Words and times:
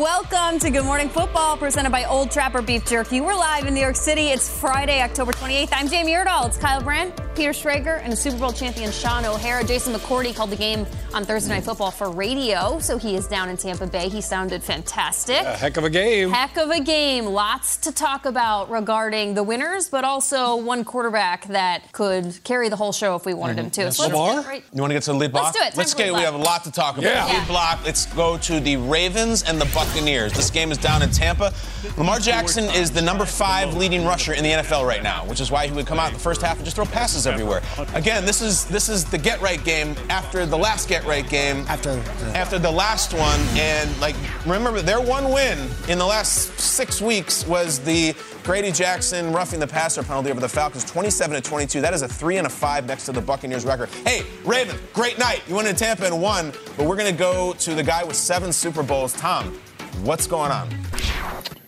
Welcome 0.00 0.58
to 0.58 0.70
Good 0.70 0.84
Morning 0.84 1.08
Football, 1.08 1.56
presented 1.56 1.88
by 1.90 2.04
Old 2.04 2.30
Trapper 2.30 2.60
Beef 2.60 2.84
Jerky. 2.84 3.22
We're 3.22 3.34
live 3.34 3.64
in 3.66 3.72
New 3.72 3.80
York 3.80 3.96
City. 3.96 4.26
It's 4.28 4.46
Friday, 4.46 5.00
October 5.00 5.32
28th. 5.32 5.70
I'm 5.72 5.88
Jamie 5.88 6.12
Erdahl. 6.12 6.46
It's 6.48 6.58
Kyle 6.58 6.82
Brandt, 6.82 7.18
Peter 7.34 7.52
Schrager, 7.52 8.02
and 8.02 8.12
the 8.12 8.16
Super 8.16 8.36
Bowl 8.36 8.52
champion 8.52 8.92
Shaun 8.92 9.24
O'Hara. 9.24 9.64
Jason 9.64 9.94
McCourty 9.94 10.36
called 10.36 10.50
the 10.50 10.56
game 10.56 10.86
on 11.14 11.24
Thursday 11.24 11.54
Night 11.54 11.64
Football 11.64 11.90
for 11.90 12.10
radio, 12.10 12.78
so 12.78 12.98
he 12.98 13.16
is 13.16 13.26
down 13.26 13.48
in 13.48 13.56
Tampa 13.56 13.86
Bay. 13.86 14.10
He 14.10 14.20
sounded 14.20 14.62
fantastic. 14.62 15.40
A 15.40 15.56
heck 15.56 15.78
of 15.78 15.84
a 15.84 15.90
game. 15.90 16.28
Heck 16.30 16.58
of 16.58 16.68
a 16.68 16.80
game. 16.80 17.24
Lots 17.24 17.78
to 17.78 17.90
talk 17.90 18.26
about 18.26 18.68
regarding 18.70 19.32
the 19.32 19.42
winners, 19.42 19.88
but 19.88 20.04
also 20.04 20.56
one 20.56 20.84
quarterback 20.84 21.46
that 21.46 21.90
could 21.92 22.38
carry 22.44 22.68
the 22.68 22.76
whole 22.76 22.92
show 22.92 23.16
if 23.16 23.24
we 23.24 23.32
wanted 23.32 23.58
him 23.58 23.70
to. 23.70 23.80
Mm-hmm. 23.80 23.90
So 23.92 24.02
let's 24.02 24.14
Lamar? 24.14 24.42
right- 24.42 24.64
You 24.74 24.82
want 24.82 24.90
to 24.90 24.94
get 24.94 25.04
to 25.04 25.12
the 25.12 25.18
lead 25.18 25.32
block? 25.32 25.54
Let's 25.54 25.56
do 25.56 25.62
it. 25.62 25.70
Time 25.70 25.78
Let's 25.78 25.94
get. 25.94 26.12
lead 26.12 26.18
We 26.18 26.24
have 26.24 26.34
a 26.34 26.38
lot 26.38 26.64
to 26.64 26.70
talk 26.70 26.98
about. 26.98 27.04
Yeah. 27.08 27.26
Yeah. 27.26 27.38
Lead 27.38 27.48
block. 27.48 27.78
Let's 27.82 28.04
go 28.14 28.36
to 28.36 28.60
the 28.60 28.76
Ravens 28.76 29.42
and 29.42 29.58
the 29.58 29.66
Buccaneers. 29.90 30.32
This 30.32 30.50
game 30.50 30.72
is 30.72 30.78
down 30.78 31.02
in 31.02 31.10
Tampa. 31.10 31.52
Lamar 31.96 32.18
Jackson 32.18 32.64
is 32.64 32.90
the 32.90 33.00
number 33.00 33.24
five 33.24 33.74
leading 33.74 34.04
rusher 34.04 34.32
in 34.34 34.42
the 34.42 34.50
NFL 34.50 34.86
right 34.86 35.02
now, 35.02 35.24
which 35.26 35.40
is 35.40 35.50
why 35.50 35.66
he 35.66 35.72
would 35.72 35.86
come 35.86 35.98
out 35.98 36.08
in 36.08 36.14
the 36.14 36.20
first 36.20 36.42
half 36.42 36.56
and 36.56 36.64
just 36.64 36.76
throw 36.76 36.84
passes 36.84 37.26
everywhere. 37.26 37.62
Again, 37.94 38.24
this 38.24 38.42
is 38.42 38.64
this 38.66 38.88
is 38.88 39.04
the 39.04 39.18
get 39.18 39.40
right 39.40 39.62
game 39.64 39.94
after 40.10 40.44
the 40.44 40.56
last 40.58 40.88
get 40.88 41.04
right 41.04 41.28
game. 41.28 41.64
After 41.68 41.96
the- 41.96 42.36
after 42.36 42.58
the 42.58 42.70
last 42.70 43.14
one, 43.14 43.40
and 43.56 43.98
like 44.00 44.16
remember 44.44 44.82
their 44.82 45.00
one 45.00 45.30
win 45.32 45.58
in 45.88 45.98
the 45.98 46.06
last 46.06 46.58
six 46.60 47.00
weeks 47.00 47.46
was 47.46 47.78
the 47.80 48.14
Grady 48.42 48.70
Jarrett 48.70 49.10
roughing 49.34 49.58
the 49.60 49.66
passer 49.66 50.02
penalty 50.02 50.30
over 50.30 50.38
the 50.40 50.48
Falcons, 50.48 50.84
27 50.84 51.34
to 51.34 51.48
22. 51.48 51.80
That 51.80 51.94
is 51.94 52.02
a 52.02 52.08
three 52.08 52.36
and 52.36 52.46
a 52.46 52.50
five 52.50 52.86
next 52.86 53.04
to 53.06 53.12
the 53.12 53.20
Buccaneers 53.20 53.64
record. 53.64 53.88
Hey, 54.06 54.22
Raven, 54.44 54.76
great 54.92 55.18
night. 55.18 55.42
You 55.48 55.56
went 55.56 55.66
to 55.68 55.74
Tampa 55.74 56.06
and 56.06 56.20
won, 56.22 56.52
but 56.76 56.86
we're 56.86 56.96
gonna 56.96 57.10
go 57.12 57.54
to 57.54 57.74
the 57.74 57.82
guy 57.82 58.04
with 58.04 58.16
seven 58.16 58.52
Super 58.52 58.82
Bowls. 58.82 59.12
Tom, 59.14 59.58
what's 60.02 60.26
going 60.26 60.50
on? 60.50 60.68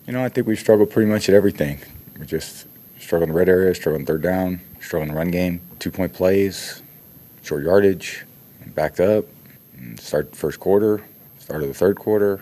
You 0.05 0.13
know, 0.13 0.23
I 0.23 0.29
think 0.29 0.47
we've 0.47 0.59
struggled 0.59 0.89
pretty 0.89 1.09
much 1.09 1.29
at 1.29 1.35
everything. 1.35 1.79
We 2.19 2.25
just 2.25 2.67
struggle 2.99 3.23
in 3.23 3.29
the 3.29 3.37
red 3.37 3.49
area, 3.49 3.73
struggle 3.75 3.99
in 3.99 4.05
third 4.05 4.21
down, 4.21 4.61
struggle 4.81 5.03
in 5.03 5.09
the 5.09 5.17
run 5.17 5.31
game, 5.31 5.61
two 5.79 5.91
point 5.91 6.13
plays, 6.13 6.81
short 7.41 7.63
yardage, 7.63 8.25
backed 8.67 8.99
up, 8.99 9.25
start 9.97 10.35
first 10.35 10.59
quarter, 10.59 11.03
start 11.37 11.61
of 11.61 11.67
the 11.67 11.73
third 11.73 11.97
quarter, 11.97 12.41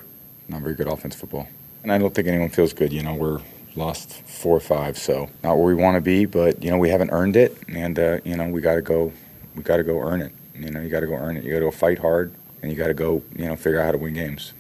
not 0.49 0.61
very 0.61 0.75
good 0.75 0.87
offense 0.87 1.15
football. 1.15 1.47
And 1.83 1.91
I 1.91 1.97
don't 1.97 2.13
think 2.13 2.27
anyone 2.27 2.49
feels 2.49 2.73
good. 2.73 2.91
You 2.91 3.03
know, 3.03 3.15
we're 3.15 3.41
lost 3.75 4.11
four 4.23 4.57
or 4.57 4.61
five, 4.61 4.97
so 4.97 5.29
not 5.43 5.57
where 5.57 5.65
we 5.65 5.75
want 5.75 5.95
to 5.95 6.01
be, 6.01 6.25
but 6.25 6.61
you 6.63 6.71
know, 6.71 6.77
we 6.77 6.89
haven't 6.89 7.11
earned 7.11 7.35
it, 7.35 7.57
and 7.67 7.97
uh, 7.99 8.19
you 8.23 8.35
know, 8.35 8.49
we 8.49 8.61
got 8.61 8.75
to 8.75 8.81
go, 8.81 9.11
we 9.55 9.63
got 9.63 9.77
to 9.77 9.83
go 9.83 9.99
earn 10.01 10.21
it. 10.21 10.31
You 10.55 10.71
know, 10.71 10.81
you 10.81 10.89
got 10.89 11.01
to 11.01 11.07
go 11.07 11.13
earn 11.13 11.37
it. 11.37 11.43
You 11.43 11.51
got 11.51 11.59
to 11.59 11.65
go 11.65 11.71
fight 11.71 11.99
hard, 11.99 12.33
and 12.61 12.71
you 12.71 12.77
got 12.77 12.87
to 12.87 12.93
go, 12.93 13.21
you 13.35 13.45
know, 13.45 13.55
figure 13.55 13.79
out 13.79 13.85
how 13.85 13.91
to 13.91 13.97
win 13.99 14.13
games. 14.13 14.53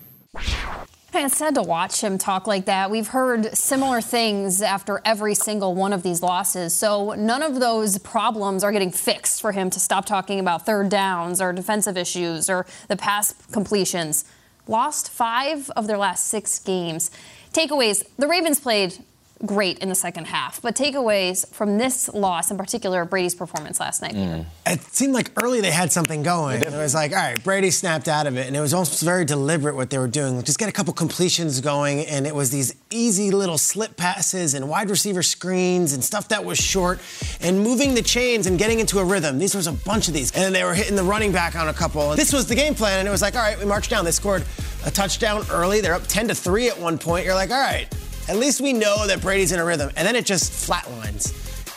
It's 1.13 1.37
sad 1.37 1.55
to 1.55 1.61
watch 1.61 2.01
him 2.01 2.17
talk 2.17 2.47
like 2.47 2.65
that. 2.65 2.91
We've 2.91 3.07
heard 3.07 3.57
similar 3.57 4.01
things 4.01 4.61
after 4.61 5.01
every 5.05 5.35
single 5.35 5.73
one 5.73 5.93
of 5.93 6.03
these 6.03 6.21
losses. 6.21 6.73
So 6.73 7.13
none 7.13 7.41
of 7.41 7.59
those 7.59 7.97
problems 7.97 8.63
are 8.63 8.71
getting 8.71 8.91
fixed 8.91 9.41
for 9.41 9.53
him 9.53 9.69
to 9.69 9.79
stop 9.79 10.05
talking 10.05 10.39
about 10.39 10.65
third 10.65 10.89
downs 10.89 11.41
or 11.41 11.53
defensive 11.53 11.97
issues 11.97 12.49
or 12.49 12.65
the 12.89 12.97
pass 12.97 13.33
completions. 13.51 14.25
Lost 14.67 15.09
five 15.09 15.69
of 15.71 15.87
their 15.87 15.97
last 15.97 16.27
six 16.27 16.59
games. 16.59 17.09
Takeaways 17.53 18.03
the 18.17 18.27
Ravens 18.27 18.59
played 18.59 18.97
great 19.45 19.79
in 19.79 19.89
the 19.89 19.95
second 19.95 20.25
half, 20.25 20.61
but 20.61 20.75
takeaways 20.75 21.47
from 21.53 21.77
this 21.77 22.09
loss, 22.13 22.51
in 22.51 22.57
particular, 22.57 23.05
Brady's 23.05 23.35
performance 23.35 23.79
last 23.79 24.01
night. 24.01 24.15
Mm. 24.15 24.45
It 24.65 24.81
seemed 24.81 25.13
like 25.13 25.31
early 25.41 25.61
they 25.61 25.71
had 25.71 25.91
something 25.91 26.23
going. 26.23 26.63
And 26.63 26.73
it 26.73 26.77
was 26.77 26.93
like, 26.93 27.11
all 27.11 27.17
right, 27.17 27.41
Brady 27.43 27.71
snapped 27.71 28.07
out 28.07 28.27
of 28.27 28.37
it, 28.37 28.47
and 28.47 28.55
it 28.55 28.59
was 28.59 28.73
almost 28.73 29.03
very 29.03 29.25
deliberate 29.25 29.75
what 29.75 29.89
they 29.89 29.97
were 29.97 30.07
doing. 30.07 30.41
Just 30.43 30.59
get 30.59 30.69
a 30.69 30.71
couple 30.71 30.93
completions 30.93 31.61
going, 31.61 32.05
and 32.07 32.25
it 32.25 32.33
was 32.33 32.49
these 32.49 32.75
easy 32.89 33.31
little 33.31 33.57
slip 33.57 33.95
passes 33.97 34.53
and 34.53 34.67
wide 34.67 34.89
receiver 34.89 35.23
screens 35.23 35.93
and 35.93 36.03
stuff 36.03 36.27
that 36.29 36.43
was 36.43 36.57
short, 36.57 36.99
and 37.41 37.59
moving 37.59 37.93
the 37.93 38.01
chains 38.01 38.47
and 38.47 38.57
getting 38.57 38.79
into 38.79 38.99
a 38.99 39.05
rhythm. 39.05 39.37
These 39.37 39.55
was 39.55 39.67
a 39.67 39.73
bunch 39.73 40.07
of 40.07 40.13
these, 40.13 40.31
and 40.31 40.53
they 40.53 40.63
were 40.63 40.73
hitting 40.73 40.95
the 40.95 41.03
running 41.03 41.31
back 41.31 41.55
on 41.55 41.67
a 41.67 41.73
couple. 41.73 42.11
And 42.11 42.19
this 42.19 42.33
was 42.33 42.47
the 42.47 42.55
game 42.55 42.75
plan, 42.75 42.99
and 42.99 43.07
it 43.07 43.11
was 43.11 43.21
like, 43.21 43.35
all 43.35 43.41
right, 43.41 43.57
we 43.59 43.65
marched 43.65 43.89
down. 43.89 44.05
They 44.05 44.11
scored 44.11 44.43
a 44.85 44.91
touchdown 44.91 45.45
early. 45.51 45.81
They're 45.81 45.93
up 45.93 46.07
10 46.07 46.29
to 46.29 46.35
three 46.35 46.69
at 46.69 46.79
one 46.79 46.97
point. 46.97 47.25
You're 47.25 47.35
like, 47.35 47.51
all 47.51 47.61
right, 47.61 47.87
at 48.27 48.37
least 48.37 48.61
we 48.61 48.73
know 48.73 49.07
that 49.07 49.21
Brady's 49.21 49.51
in 49.51 49.59
a 49.59 49.65
rhythm, 49.65 49.91
and 49.95 50.07
then 50.07 50.15
it 50.15 50.25
just 50.25 50.51
flatlines. 50.51 51.31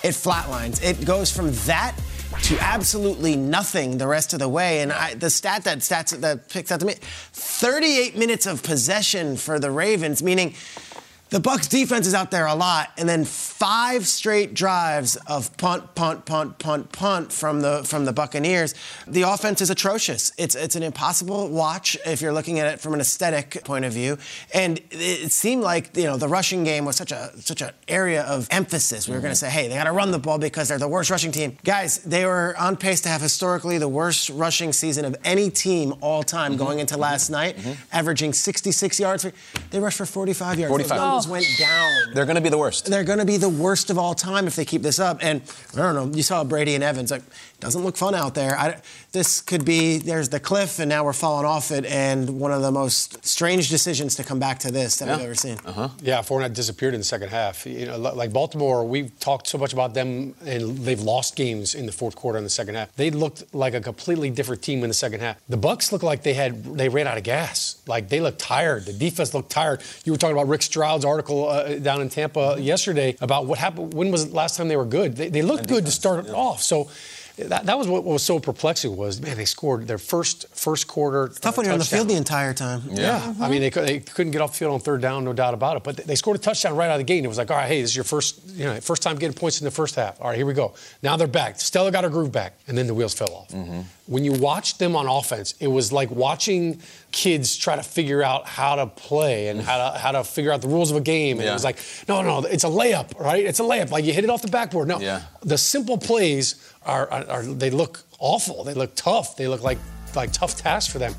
It 0.05 0.15
flatlines. 0.15 0.83
It 0.83 1.05
goes 1.05 1.31
from 1.31 1.53
that 1.67 1.95
to 2.43 2.59
absolutely 2.61 3.37
nothing 3.37 3.99
the 3.99 4.07
rest 4.07 4.33
of 4.33 4.39
the 4.39 4.49
way. 4.49 4.81
And 4.81 4.93
I, 4.93 5.15
the 5.15 5.31
stat 5.31 5.65
that 5.65 5.79
stats 5.79 6.19
that 6.21 6.49
picks 6.49 6.73
out 6.73 6.81
to 6.81 6.87
me, 6.87 6.95
38 7.33 8.17
minutes 8.17 8.47
of 8.47 8.63
possession 8.63 9.37
for 9.37 9.59
the 9.59 9.71
Ravens, 9.71 10.23
meaning 10.23 10.55
the 11.31 11.39
Bucks 11.39 11.69
defense 11.69 12.09
is 12.09 12.15
out 12.15 12.33
there 12.33 12.47
a 12.47 12.55
lot, 12.55 12.91
and 12.99 13.09
then 13.09 13.25
five 13.25 14.07
straight 14.07 14.53
drives 14.53 15.15
of 15.29 15.57
punt, 15.57 15.95
punt, 15.95 16.25
punt, 16.25 16.59
punt, 16.59 16.91
punt 16.91 17.33
from 17.33 17.61
the 17.61 17.85
from 17.85 18.05
the 18.05 18.13
Buccaneers. 18.13 18.75
The 19.07 19.23
offense 19.23 19.61
is 19.61 19.71
atrocious. 19.71 20.33
It's 20.37 20.57
it's 20.57 20.75
an 20.75 20.83
impossible 20.83 21.49
watch 21.49 21.97
if 22.05 22.21
you're 22.21 22.33
looking 22.33 22.59
at 22.59 22.73
it 22.73 22.81
from 22.81 22.95
an 22.95 23.01
aesthetic 23.01 23.63
point 23.65 23.85
of 23.85 23.93
view. 23.93 24.19
And 24.53 24.81
it 24.91 25.31
seemed 25.31 25.63
like 25.63 25.97
you 25.97 26.05
know 26.05 26.17
the 26.17 26.27
rushing 26.27 26.65
game 26.65 26.85
was 26.85 26.97
such 26.97 27.13
a 27.13 27.31
such 27.41 27.63
an 27.63 27.71
area 27.87 28.23
of 28.25 28.49
emphasis. 28.51 29.07
We 29.07 29.15
were 29.15 29.21
going 29.21 29.35
to 29.35 29.37
mm-hmm. 29.37 29.53
say, 29.53 29.63
hey, 29.63 29.69
they 29.69 29.75
got 29.75 29.85
to 29.85 29.93
run 29.93 30.11
the 30.11 30.19
ball 30.19 30.39
because 30.39 30.69
they're 30.69 30.79
the 30.79 30.89
worst 30.89 31.11
rushing 31.11 31.31
team. 31.31 31.57
Guys, 31.63 31.99
they 31.99 32.27
were 32.27 32.57
on 32.59 32.77
pace 32.77 33.01
to 33.03 33.09
have 33.09 33.21
historically 33.21 33.79
the 33.79 33.89
worst 33.89 34.31
rushing 34.31 34.73
season 34.73 35.05
of 35.05 35.15
any 35.25 35.49
team 35.49 35.95
all 36.01 36.25
time 36.25 36.53
mm-hmm. 36.53 36.65
going 36.65 36.79
into 36.81 36.97
last 36.97 37.31
mm-hmm. 37.31 37.69
night, 37.69 37.77
averaging 37.93 38.33
66 38.33 38.99
yards. 38.99 39.27
They 39.71 39.79
rushed 39.79 39.99
for 39.99 40.07
45 40.07 40.59
yards. 40.59 40.71
45. 40.71 41.20
There 41.27 41.37
was 41.37 41.43
no 41.43 41.51
Eagles 41.51 41.59
went 41.59 41.71
oh. 41.71 42.05
down. 42.05 42.15
They're 42.15 42.25
going 42.25 42.37
to 42.37 42.41
be 42.41 42.49
the 42.49 42.59
worst. 42.59 42.87
They're 42.87 43.05
going 43.05 43.19
to 43.19 43.25
be 43.25 43.37
the 43.37 43.49
worst 43.49 43.91
of 43.91 43.99
all 43.99 44.15
time 44.15 44.47
if 44.47 44.57
they 44.57 44.65
keep 44.65 44.83
this 44.83 44.99
up. 44.99 45.19
And 45.23 45.43
I 45.75 45.77
don't 45.77 45.95
know. 45.95 46.17
You 46.17 46.23
saw 46.23 46.45
Brady 46.45 46.75
and 46.75 46.85
Evans. 46.85 47.11
Like, 47.11 47.23
doesn't 47.61 47.83
look 47.83 47.97
fun 47.97 48.15
out 48.15 48.35
there. 48.35 48.57
I, 48.57 48.81
this 49.13 49.41
could 49.41 49.65
be 49.65 49.99
there's 49.99 50.29
the 50.29 50.39
cliff, 50.41 50.79
and 50.79 50.89
now 50.89 51.05
we're 51.05 51.13
falling 51.13 51.45
off 51.47 51.71
it. 51.71 51.85
And 51.85 52.39
one 52.41 52.53
of 52.53 52.63
the 52.63 52.71
most 52.71 53.25
strange 53.27 53.69
decisions 53.69 54.15
to 54.17 54.25
come 54.25 54.39
back 54.39 54.61
to 54.61 54.71
this 54.71 54.97
that 54.97 55.09
Yeah. 55.09 55.15
I've 55.17 55.23
ever 55.23 55.35
seen. 55.35 55.59
Uh-huh. 55.65 55.89
Yeah, 56.01 56.21
Fournette 56.21 56.55
disappeared 56.55 56.95
in 56.95 57.01
the 57.01 57.05
second 57.05 57.29
half. 57.31 57.67
You 57.67 57.87
know, 57.87 57.99
like 57.99 58.33
Baltimore, 58.33 58.85
we've 58.87 59.11
talked 59.19 59.49
so 59.49 59.59
much 59.59 59.73
about 59.73 59.95
them, 59.95 60.35
and 60.47 60.79
they've 60.79 61.01
lost 61.01 61.35
games 61.37 61.75
in 61.75 61.87
the 61.87 61.93
fourth 61.93 62.15
quarter 62.15 62.39
in 62.39 62.45
the 62.45 62.51
second 62.51 62.77
half. 62.77 62.95
They 62.97 63.11
looked 63.11 63.53
like 63.55 63.75
a 63.75 63.81
completely 63.81 64.31
different 64.31 64.63
team 64.63 64.83
in 64.85 64.89
the 64.89 64.95
second 64.95 65.21
half. 65.21 65.41
The 65.49 65.57
Bucks 65.57 65.91
looked 65.93 66.05
like 66.05 66.23
they 66.23 66.35
had 66.35 66.63
they 66.77 66.89
ran 66.89 67.07
out 67.07 67.19
of 67.19 67.25
gas. 67.25 67.77
Like 67.87 68.09
they 68.09 68.21
looked 68.21 68.39
tired. 68.39 68.85
The 68.87 68.93
defense 68.93 69.35
looked 69.35 69.51
tired. 69.51 69.83
You 70.05 70.13
were 70.13 70.19
talking 70.19 70.37
about 70.37 70.49
Rick 70.49 70.63
Stroud's 70.63 71.05
article 71.05 71.49
uh, 71.49 71.75
down 71.79 72.01
in 72.01 72.09
Tampa 72.11 72.57
yesterday 72.61 73.17
about 73.21 73.47
what 73.47 73.59
happened. 73.59 73.95
When 73.95 74.11
was 74.13 74.29
the 74.29 74.35
last 74.37 74.57
time 74.57 74.69
they 74.69 74.77
were 74.77 74.85
good? 74.85 75.17
They, 75.17 75.29
they 75.29 75.43
looked 75.43 75.67
good 75.69 75.85
to 75.87 75.91
start 75.93 76.27
it 76.27 76.33
off. 76.33 76.63
So. 76.63 76.89
That, 77.39 77.67
that 77.67 77.79
was 77.79 77.89
what 77.89 78.05
was 78.05 78.23
so 78.23 78.39
perplexing 78.39 78.97
was 78.97 79.21
man 79.21 79.37
they 79.37 79.45
scored 79.45 79.87
their 79.87 79.99
first 79.99 80.47
first 80.55 80.87
quarter. 80.87 81.27
It's 81.27 81.41
Tough 81.41 81.57
when 81.57 81.65
you're 81.67 81.73
on 81.73 81.79
the 81.79 81.85
field 81.85 82.09
the 82.09 82.15
entire 82.15 82.53
time. 82.55 82.83
yeah, 82.91 83.21
mm-hmm. 83.21 83.43
I 83.43 83.49
mean 83.49 83.61
they, 83.61 83.71
could, 83.71 83.87
they 83.87 84.01
couldn't 84.01 84.33
get 84.33 84.41
off 84.41 84.53
the 84.53 84.59
field 84.59 84.75
on 84.75 84.81
third 84.81 85.01
down, 85.01 85.25
no 85.25 85.33
doubt 85.33 85.55
about 85.55 85.77
it. 85.77 85.85
But 85.85 85.97
they 85.99 86.15
scored 86.15 86.37
a 86.37 86.41
touchdown 86.41 86.77
right 86.77 86.87
out 86.89 86.93
of 86.93 86.99
the 86.99 87.05
gate, 87.05 87.19
and 87.19 87.25
it 87.25 87.29
was 87.29 87.39
like, 87.39 87.51
all 87.51 87.57
right, 87.57 87.69
hey, 87.69 87.81
this 87.81 87.91
is 87.91 87.97
your 87.97 88.05
first, 88.05 88.41
you 88.51 88.65
know, 88.65 88.79
first 88.81 89.03
time 89.03 89.17
getting 89.17 89.35
points 89.35 89.61
in 89.61 89.65
the 89.65 89.71
first 89.71 89.95
half. 89.95 90.21
All 90.21 90.29
right, 90.29 90.37
here 90.37 90.47
we 90.47 90.55
go. 90.55 90.75
Now 91.03 91.17
they're 91.17 91.27
back. 91.27 91.59
Stella 91.61 91.91
got 91.91 92.05
her 92.05 92.11
groove 92.11 92.33
back, 92.33 92.59
and 92.67 92.77
then 92.77 92.87
the 92.87 92.95
wheels 92.95 93.15
fell 93.15 93.33
off. 93.33 93.49
Mm-hmm. 93.49 93.81
When 94.07 94.25
you 94.25 94.33
watched 94.33 94.79
them 94.81 94.97
on 94.97 95.07
offense, 95.07 95.55
it 95.61 95.69
was 95.69 95.93
like 95.93 96.11
watching 96.11 96.81
kids 97.13 97.57
try 97.57 97.77
to 97.77 97.83
figure 97.83 98.23
out 98.25 98.47
how 98.47 98.75
to 98.75 98.87
play 98.87 99.49
and 99.49 99.61
how 99.61 99.77
to 99.93 99.99
how 99.99 100.11
to 100.13 100.25
figure 100.25 100.53
out 100.53 100.63
the 100.63 100.69
rules 100.69 100.91
of 100.91 100.97
a 100.97 101.01
game. 101.01 101.39
And 101.39 101.49
it 101.49 101.53
was 101.53 101.63
like, 101.65 101.79
no, 102.09 102.21
no, 102.23 102.41
it's 102.47 102.65
a 102.65 102.69
layup, 102.69 103.19
right? 103.21 103.45
It's 103.45 103.61
a 103.61 103.63
layup. 103.63 103.91
Like 103.91 104.05
you 104.05 104.13
hit 104.13 104.25
it 104.25 104.31
off 104.31 104.43
the 104.43 104.49
backboard. 104.49 104.89
No, 104.89 104.99
Yeah. 104.99 105.23
the 105.43 105.57
simple 105.59 105.97
plays 105.97 106.57
are, 106.85 107.11
are, 107.11 107.25
are 107.31 107.43
they 107.43 107.71
look 107.71 108.03
awful. 108.19 108.65
They 108.65 108.75
look 108.75 108.95
tough. 108.95 109.37
They 109.37 109.49
look 109.49 109.63
like 109.63 109.79
like 110.15 110.33
tough 110.33 110.57
tasks 110.57 110.93
for 110.93 110.99
them. 110.99 111.15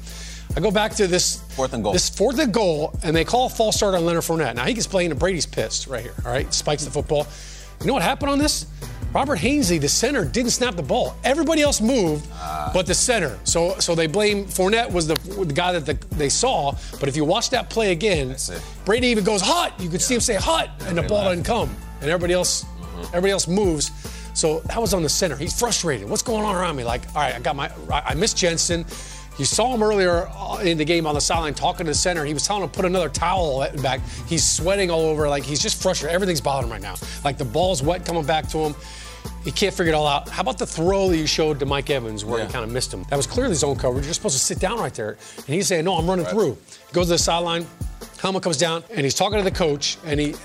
I 0.56 0.60
go 0.60 0.70
back 0.70 0.94
to 0.96 1.08
this 1.08 1.42
Fourth 1.56 1.74
and 1.74 1.84
goal. 1.84 1.94
This 1.94 2.10
fourth 2.10 2.40
and 2.40 2.54
goal, 2.54 2.94
and 3.04 3.16
they 3.16 3.24
call 3.24 3.46
a 3.46 3.50
false 3.50 3.78
start 3.78 3.96
on 3.96 4.06
Leonard 4.06 4.24
Fournette. 4.24 4.56
Now 4.56 4.66
he 4.66 4.74
gets 4.74 4.88
playing, 4.88 5.12
and 5.12 5.20
Brady's 5.20 5.46
pissed 5.46 5.88
right 5.88 6.04
here. 6.04 6.14
All 6.26 6.32
right, 6.32 6.54
spikes 6.54 6.84
the 6.84 6.92
football. 6.92 7.26
You 7.80 7.88
know 7.88 7.94
what 7.94 8.04
happened 8.04 8.32
on 8.32 8.38
this? 8.38 8.66
Robert 9.14 9.40
Hainsey, 9.40 9.80
the 9.80 9.90
center, 9.90 10.24
didn't 10.24 10.52
snap 10.52 10.76
the 10.76 10.84
ball. 10.84 11.18
Everybody 11.24 11.62
else 11.62 11.82
moved, 11.82 12.28
ah. 12.34 12.72
but 12.74 12.86
the 12.86 12.94
center. 12.94 13.38
So, 13.44 13.78
so 13.80 13.94
they 13.94 14.08
blame 14.08 14.46
Fournette 14.46 14.90
was 14.90 15.08
the, 15.08 15.16
the 15.16 15.54
guy 15.54 15.74
that 15.78 15.86
the, 15.86 16.16
they 16.16 16.30
saw. 16.30 16.76
But 17.00 17.10
if 17.10 17.18
you 17.18 17.26
watch 17.26 17.50
that 17.50 17.70
play 17.70 17.92
again. 17.92 18.36
Brady 18.86 19.08
even 19.08 19.24
goes 19.24 19.42
hot. 19.42 19.74
You 19.80 19.90
could 19.90 20.02
see 20.02 20.16
him 20.16 20.22
say 20.22 20.36
hot, 20.36 20.70
and 20.84 20.98
the 20.98 21.04
ball 21.04 21.26
doesn't 21.26 21.44
come, 21.44 21.76
and 22.02 22.10
everybody 22.10 22.34
else, 22.34 22.64
mm-hmm. 22.64 23.02
everybody 23.08 23.32
else 23.32 23.48
moves. 23.48 23.92
So 24.34 24.60
that 24.62 24.80
was 24.82 24.94
on 24.94 25.04
the 25.04 25.10
center. 25.10 25.36
He's 25.36 25.58
frustrated. 25.58 26.10
What's 26.10 26.22
going 26.22 26.44
on 26.44 26.56
around 26.56 26.76
me? 26.76 26.84
Like, 26.84 27.02
all 27.16 27.22
right, 27.22 27.36
I 27.36 27.40
got 27.40 27.56
my, 27.56 27.72
I 27.90 28.14
missed 28.16 28.38
Jensen. 28.38 28.86
You 29.38 29.46
saw 29.46 29.74
him 29.74 29.82
earlier 29.82 30.28
uh, 30.36 30.58
in 30.60 30.78
the 30.78 30.86
game 30.86 31.08
on 31.08 31.16
the 31.16 31.22
sideline 31.22 31.54
talking 31.54 31.86
to 31.86 31.92
the 31.92 31.96
center. 31.98 32.26
He 32.26 32.34
was 32.34 32.46
telling 32.46 32.64
him 32.64 32.70
to 32.70 32.76
put 32.76 32.86
another 32.86 33.10
towel 33.10 33.66
back. 33.82 34.02
He's 34.28 34.48
sweating 34.48 34.92
all 34.92 35.02
over. 35.02 35.28
Like 35.30 35.44
he's 35.44 35.62
just 35.62 35.82
frustrated. 35.82 36.14
Everything's 36.14 36.42
bothering 36.42 36.68
him 36.68 36.72
right 36.74 36.82
now. 36.82 36.96
Like 37.24 37.38
the 37.38 37.46
ball's 37.46 37.82
wet 37.82 38.06
coming 38.06 38.26
back 38.26 38.48
to 38.50 38.58
him. 38.60 38.76
He 39.44 39.52
can't 39.52 39.74
figure 39.74 39.94
it 39.94 39.96
all 39.96 40.06
out. 40.06 40.30
How 40.30 40.42
about 40.42 40.58
the 40.58 40.66
throw 40.68 41.08
that 41.10 41.18
you 41.18 41.26
showed 41.28 41.60
to 41.60 41.66
Mike 41.66 41.90
Evans 41.90 42.24
where 42.26 42.40
Yeah. 42.40 42.48
he 42.48 42.52
kind 42.54 42.64
of 42.66 42.72
missed 42.72 42.94
him? 42.94 43.04
That 43.10 43.16
was 43.18 43.26
clearly 43.26 43.56
zone 43.56 43.76
coverage. 43.78 44.06
You're 44.06 44.14
supposed 44.14 44.38
to 44.38 44.44
sit 44.44 44.60
down 44.60 44.80
right 44.80 44.94
there. 44.94 45.18
And 45.38 45.46
he's 45.48 45.68
saying, 45.68 45.86
no, 45.86 45.96
I'm 45.98 46.08
running 46.08 46.26
through. 46.26 46.58
He 46.88 46.94
goes 46.94 47.08
to 47.08 47.14
the 47.14 47.18
sideline. 47.18 47.66
Helmet 48.20 48.44
comes 48.44 48.58
down, 48.58 48.84
and 48.92 49.02
he's 49.02 49.16
talking 49.16 49.40
to 49.40 49.44
the 49.44 49.50
coach. 49.56 49.98
And 50.06 50.20
he, 50.20 50.36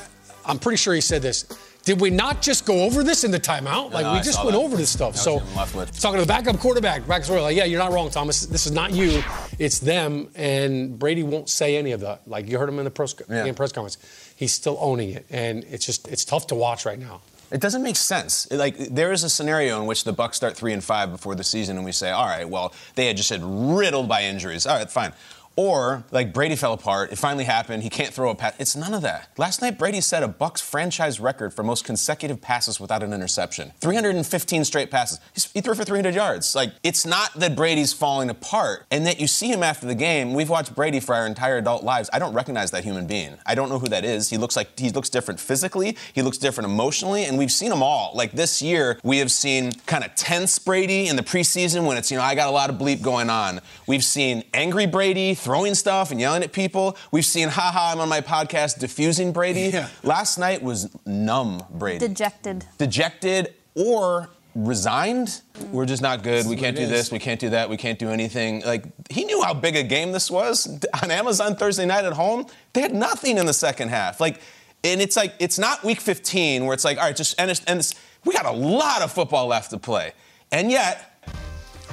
I'm 0.46 0.58
pretty 0.58 0.76
sure 0.78 0.94
he 0.94 1.00
said 1.02 1.20
this. 1.20 1.44
Did 1.86 2.00
we 2.00 2.10
not 2.10 2.42
just 2.42 2.66
go 2.66 2.82
over 2.82 3.04
this 3.04 3.22
in 3.22 3.30
the 3.30 3.38
timeout? 3.38 3.92
Like 3.92 4.02
No, 4.02 4.12
we 4.14 4.18
I 4.18 4.22
just 4.22 4.40
went 4.44 4.56
that. 4.56 4.58
over 4.58 4.76
this 4.76 4.90
stuff. 4.90 5.12
That 5.12 5.20
so 5.20 5.38
him 5.38 5.54
left 5.54 5.72
with. 5.76 5.98
talking 6.00 6.16
to 6.18 6.22
the 6.22 6.28
backup 6.28 6.58
quarterback, 6.58 7.06
back 7.06 7.26
like, 7.28 7.56
yeah, 7.56 7.62
you're 7.62 7.78
not 7.78 7.92
wrong, 7.92 8.10
Thomas. 8.10 8.44
This 8.44 8.66
is 8.66 8.72
not 8.72 8.90
you. 8.92 9.22
It's 9.60 9.78
them. 9.78 10.28
And 10.34 10.98
Brady 10.98 11.22
won't 11.22 11.48
say 11.48 11.76
any 11.76 11.92
of 11.92 12.00
that. 12.00 12.22
Like 12.26 12.48
you 12.48 12.58
heard 12.58 12.68
him 12.68 12.80
in 12.80 12.84
the 12.86 12.90
press, 12.90 13.14
Yeah. 13.30 13.44
game 13.44 13.54
press 13.54 13.70
conference. 13.70 13.98
He's 14.34 14.52
still 14.52 14.76
owning 14.80 15.10
it, 15.10 15.26
and 15.30 15.62
it's 15.70 15.86
just 15.86 16.08
it's 16.08 16.24
tough 16.24 16.48
to 16.48 16.56
watch 16.56 16.84
right 16.86 16.98
now. 16.98 17.20
It 17.52 17.60
doesn't 17.60 17.84
make 17.84 17.94
sense. 17.94 18.50
Like 18.50 18.76
there 18.76 19.12
is 19.12 19.22
a 19.22 19.30
scenario 19.30 19.80
in 19.80 19.86
which 19.86 20.02
the 20.02 20.12
Bucks 20.12 20.36
start 20.36 20.56
three 20.56 20.72
and 20.72 20.82
five 20.82 21.12
before 21.12 21.36
the 21.36 21.44
season, 21.44 21.76
and 21.76 21.84
we 21.84 21.92
say, 21.92 22.10
all 22.10 22.26
right, 22.26 22.48
well, 22.48 22.74
they 22.96 23.06
had 23.06 23.16
just 23.16 23.30
had 23.30 23.40
riddled 23.44 24.08
by 24.08 24.24
injuries. 24.24 24.66
All 24.66 24.76
right, 24.76 24.90
fine. 24.90 25.12
Or 25.56 26.04
like 26.10 26.32
Brady 26.32 26.54
fell 26.54 26.74
apart. 26.74 27.12
It 27.12 27.16
finally 27.16 27.44
happened. 27.44 27.82
He 27.82 27.90
can't 27.90 28.12
throw 28.12 28.30
a 28.30 28.34
pass. 28.34 28.54
It's 28.58 28.76
none 28.76 28.92
of 28.92 29.02
that. 29.02 29.30
Last 29.38 29.62
night 29.62 29.78
Brady 29.78 30.02
set 30.02 30.22
a 30.22 30.28
Bucks 30.28 30.60
franchise 30.60 31.18
record 31.18 31.54
for 31.54 31.62
most 31.62 31.84
consecutive 31.84 32.42
passes 32.42 32.78
without 32.78 33.02
an 33.02 33.12
interception. 33.12 33.72
315 33.80 34.64
straight 34.64 34.90
passes. 34.90 35.18
He 35.54 35.60
threw 35.62 35.74
for 35.74 35.84
300 35.84 36.14
yards. 36.14 36.54
Like 36.54 36.72
it's 36.82 37.06
not 37.06 37.32
that 37.34 37.56
Brady's 37.56 37.92
falling 37.92 38.28
apart, 38.28 38.84
and 38.90 39.06
that 39.06 39.18
you 39.20 39.26
see 39.26 39.50
him 39.50 39.62
after 39.62 39.86
the 39.86 39.94
game. 39.94 40.34
We've 40.34 40.50
watched 40.50 40.74
Brady 40.74 41.00
for 41.00 41.14
our 41.14 41.26
entire 41.26 41.56
adult 41.56 41.82
lives. 41.82 42.10
I 42.12 42.18
don't 42.18 42.34
recognize 42.34 42.70
that 42.72 42.84
human 42.84 43.06
being. 43.06 43.36
I 43.46 43.54
don't 43.54 43.70
know 43.70 43.78
who 43.78 43.88
that 43.88 44.04
is. 44.04 44.28
He 44.28 44.36
looks 44.36 44.56
like 44.56 44.78
he 44.78 44.90
looks 44.90 45.08
different 45.08 45.40
physically. 45.40 45.96
He 46.12 46.22
looks 46.22 46.38
different 46.38 46.70
emotionally, 46.70 47.24
and 47.24 47.38
we've 47.38 47.50
seen 47.50 47.70
them 47.70 47.82
all. 47.82 48.12
Like 48.14 48.32
this 48.32 48.60
year, 48.60 48.98
we 49.02 49.18
have 49.18 49.30
seen 49.30 49.72
kind 49.86 50.04
of 50.04 50.14
tense 50.14 50.58
Brady 50.58 51.08
in 51.08 51.16
the 51.16 51.22
preseason 51.22 51.86
when 51.86 51.96
it's 51.96 52.10
you 52.10 52.18
know 52.18 52.22
I 52.22 52.34
got 52.34 52.48
a 52.48 52.52
lot 52.52 52.68
of 52.68 52.76
bleep 52.76 53.00
going 53.00 53.30
on. 53.30 53.60
We've 53.86 54.04
seen 54.04 54.44
angry 54.52 54.86
Brady 54.86 55.34
throwing 55.46 55.76
stuff 55.76 56.10
and 56.10 56.18
yelling 56.18 56.42
at 56.42 56.50
people. 56.52 56.96
We've 57.12 57.24
seen 57.24 57.48
haha 57.48 57.92
I'm 57.92 58.00
on 58.00 58.08
my 58.08 58.20
podcast 58.20 58.80
diffusing 58.80 59.30
Brady. 59.32 59.70
Yeah. 59.72 59.88
Last 60.02 60.38
night 60.38 60.60
was 60.60 60.90
numb 61.06 61.62
Brady 61.70 62.08
Dejected. 62.08 62.64
dejected 62.78 63.54
or 63.76 64.28
resigned. 64.56 65.28
Mm. 65.28 65.70
We're 65.70 65.86
just 65.86 66.02
not 66.02 66.24
good. 66.24 66.46
We 66.48 66.56
can't 66.56 66.74
do 66.76 66.82
is. 66.82 66.90
this. 66.90 67.12
We 67.12 67.20
can't 67.20 67.38
do 67.38 67.50
that. 67.50 67.70
We 67.70 67.76
can't 67.76 67.96
do 67.96 68.08
anything. 68.08 68.62
Like 68.62 68.86
he 69.08 69.24
knew 69.24 69.40
how 69.40 69.54
big 69.54 69.76
a 69.76 69.84
game 69.84 70.10
this 70.10 70.32
was 70.32 70.66
on 71.00 71.12
Amazon 71.12 71.54
Thursday 71.54 71.86
night 71.86 72.04
at 72.04 72.14
home. 72.14 72.46
They 72.72 72.80
had 72.80 72.92
nothing 72.92 73.38
in 73.38 73.46
the 73.46 73.54
second 73.54 73.90
half. 73.90 74.20
Like, 74.20 74.40
and 74.82 75.00
it's 75.00 75.16
like 75.16 75.32
it's 75.38 75.60
not 75.60 75.84
week 75.84 76.00
15 76.00 76.64
where 76.64 76.74
it's 76.74 76.84
like, 76.84 76.98
all 76.98 77.04
right, 77.04 77.14
just 77.14 77.38
and 77.40 77.52
it's, 77.52 77.62
and 77.66 77.78
it's, 77.78 77.94
we 78.24 78.34
got 78.34 78.46
a 78.46 78.50
lot 78.50 79.00
of 79.00 79.12
football 79.12 79.46
left 79.46 79.70
to 79.70 79.78
play, 79.78 80.10
and 80.50 80.72
yet 80.72 81.24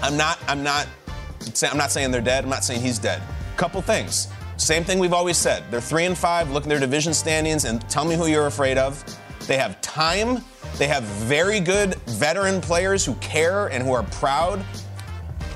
I'm 0.01 0.17
not. 0.17 0.39
I'm 0.47 0.63
not. 0.63 0.88
say- 1.53 1.67
I'm 1.67 1.77
not 1.77 1.91
saying 1.91 2.09
they're 2.09 2.21
dead. 2.21 2.45
I'm 2.45 2.49
not 2.49 2.63
saying 2.63 2.81
he's 2.81 2.97
dead. 2.97 3.21
Couple 3.57 3.81
things. 3.81 4.27
Same 4.57 4.83
thing 4.83 5.00
we've 5.00 5.13
always 5.13 5.38
said. 5.38 5.63
They're 5.71 5.81
three 5.81 6.05
and 6.05 6.17
five. 6.17 6.50
Look 6.51 6.63
at 6.63 6.69
their 6.69 6.79
division 6.79 7.13
standings 7.13 7.65
and 7.65 7.88
tell 7.89 8.05
me 8.05 8.15
who 8.15 8.27
you're 8.27 8.47
afraid 8.47 8.77
of. 8.77 9.03
They 9.47 9.57
have 9.57 9.79
time. 9.81 10.44
They 10.77 10.88
have 10.88 11.03
very 11.03 11.59
good 11.59 11.95
veteran 12.07 12.61
players 12.61 13.05
who 13.05 13.13
care 13.15 13.67
and 13.67 13.83
who 13.83 13.91
are 13.94 14.03
proud. 14.03 14.63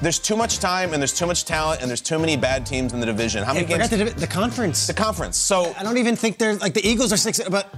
There's 0.02 0.20
too 0.20 0.36
much 0.36 0.60
time 0.60 0.94
and 0.94 1.02
there's 1.02 1.14
too 1.14 1.26
much 1.26 1.46
talent 1.46 1.82
and 1.82 1.90
there's 1.90 2.02
too 2.02 2.20
many 2.20 2.38
bad 2.38 2.66
teams 2.66 2.94
in 2.94 3.00
the 3.00 3.06
division. 3.06 3.44
How 3.44 3.54
many 3.54 3.66
forgot 3.66 3.90
games? 3.90 4.14
the, 4.14 4.20
the 4.20 4.28
conference. 4.28 4.86
the 4.86 4.94
conference. 4.94 5.38
So 5.38 5.74
I 5.78 5.84
don't 5.84 5.98
even 5.98 6.16
think 6.16 6.38
they're 6.38 6.56
like 6.56 6.74
the 6.74 6.88
Eagles 6.88 7.12
are 7.14 7.18
six, 7.18 7.40
but. 7.50 7.74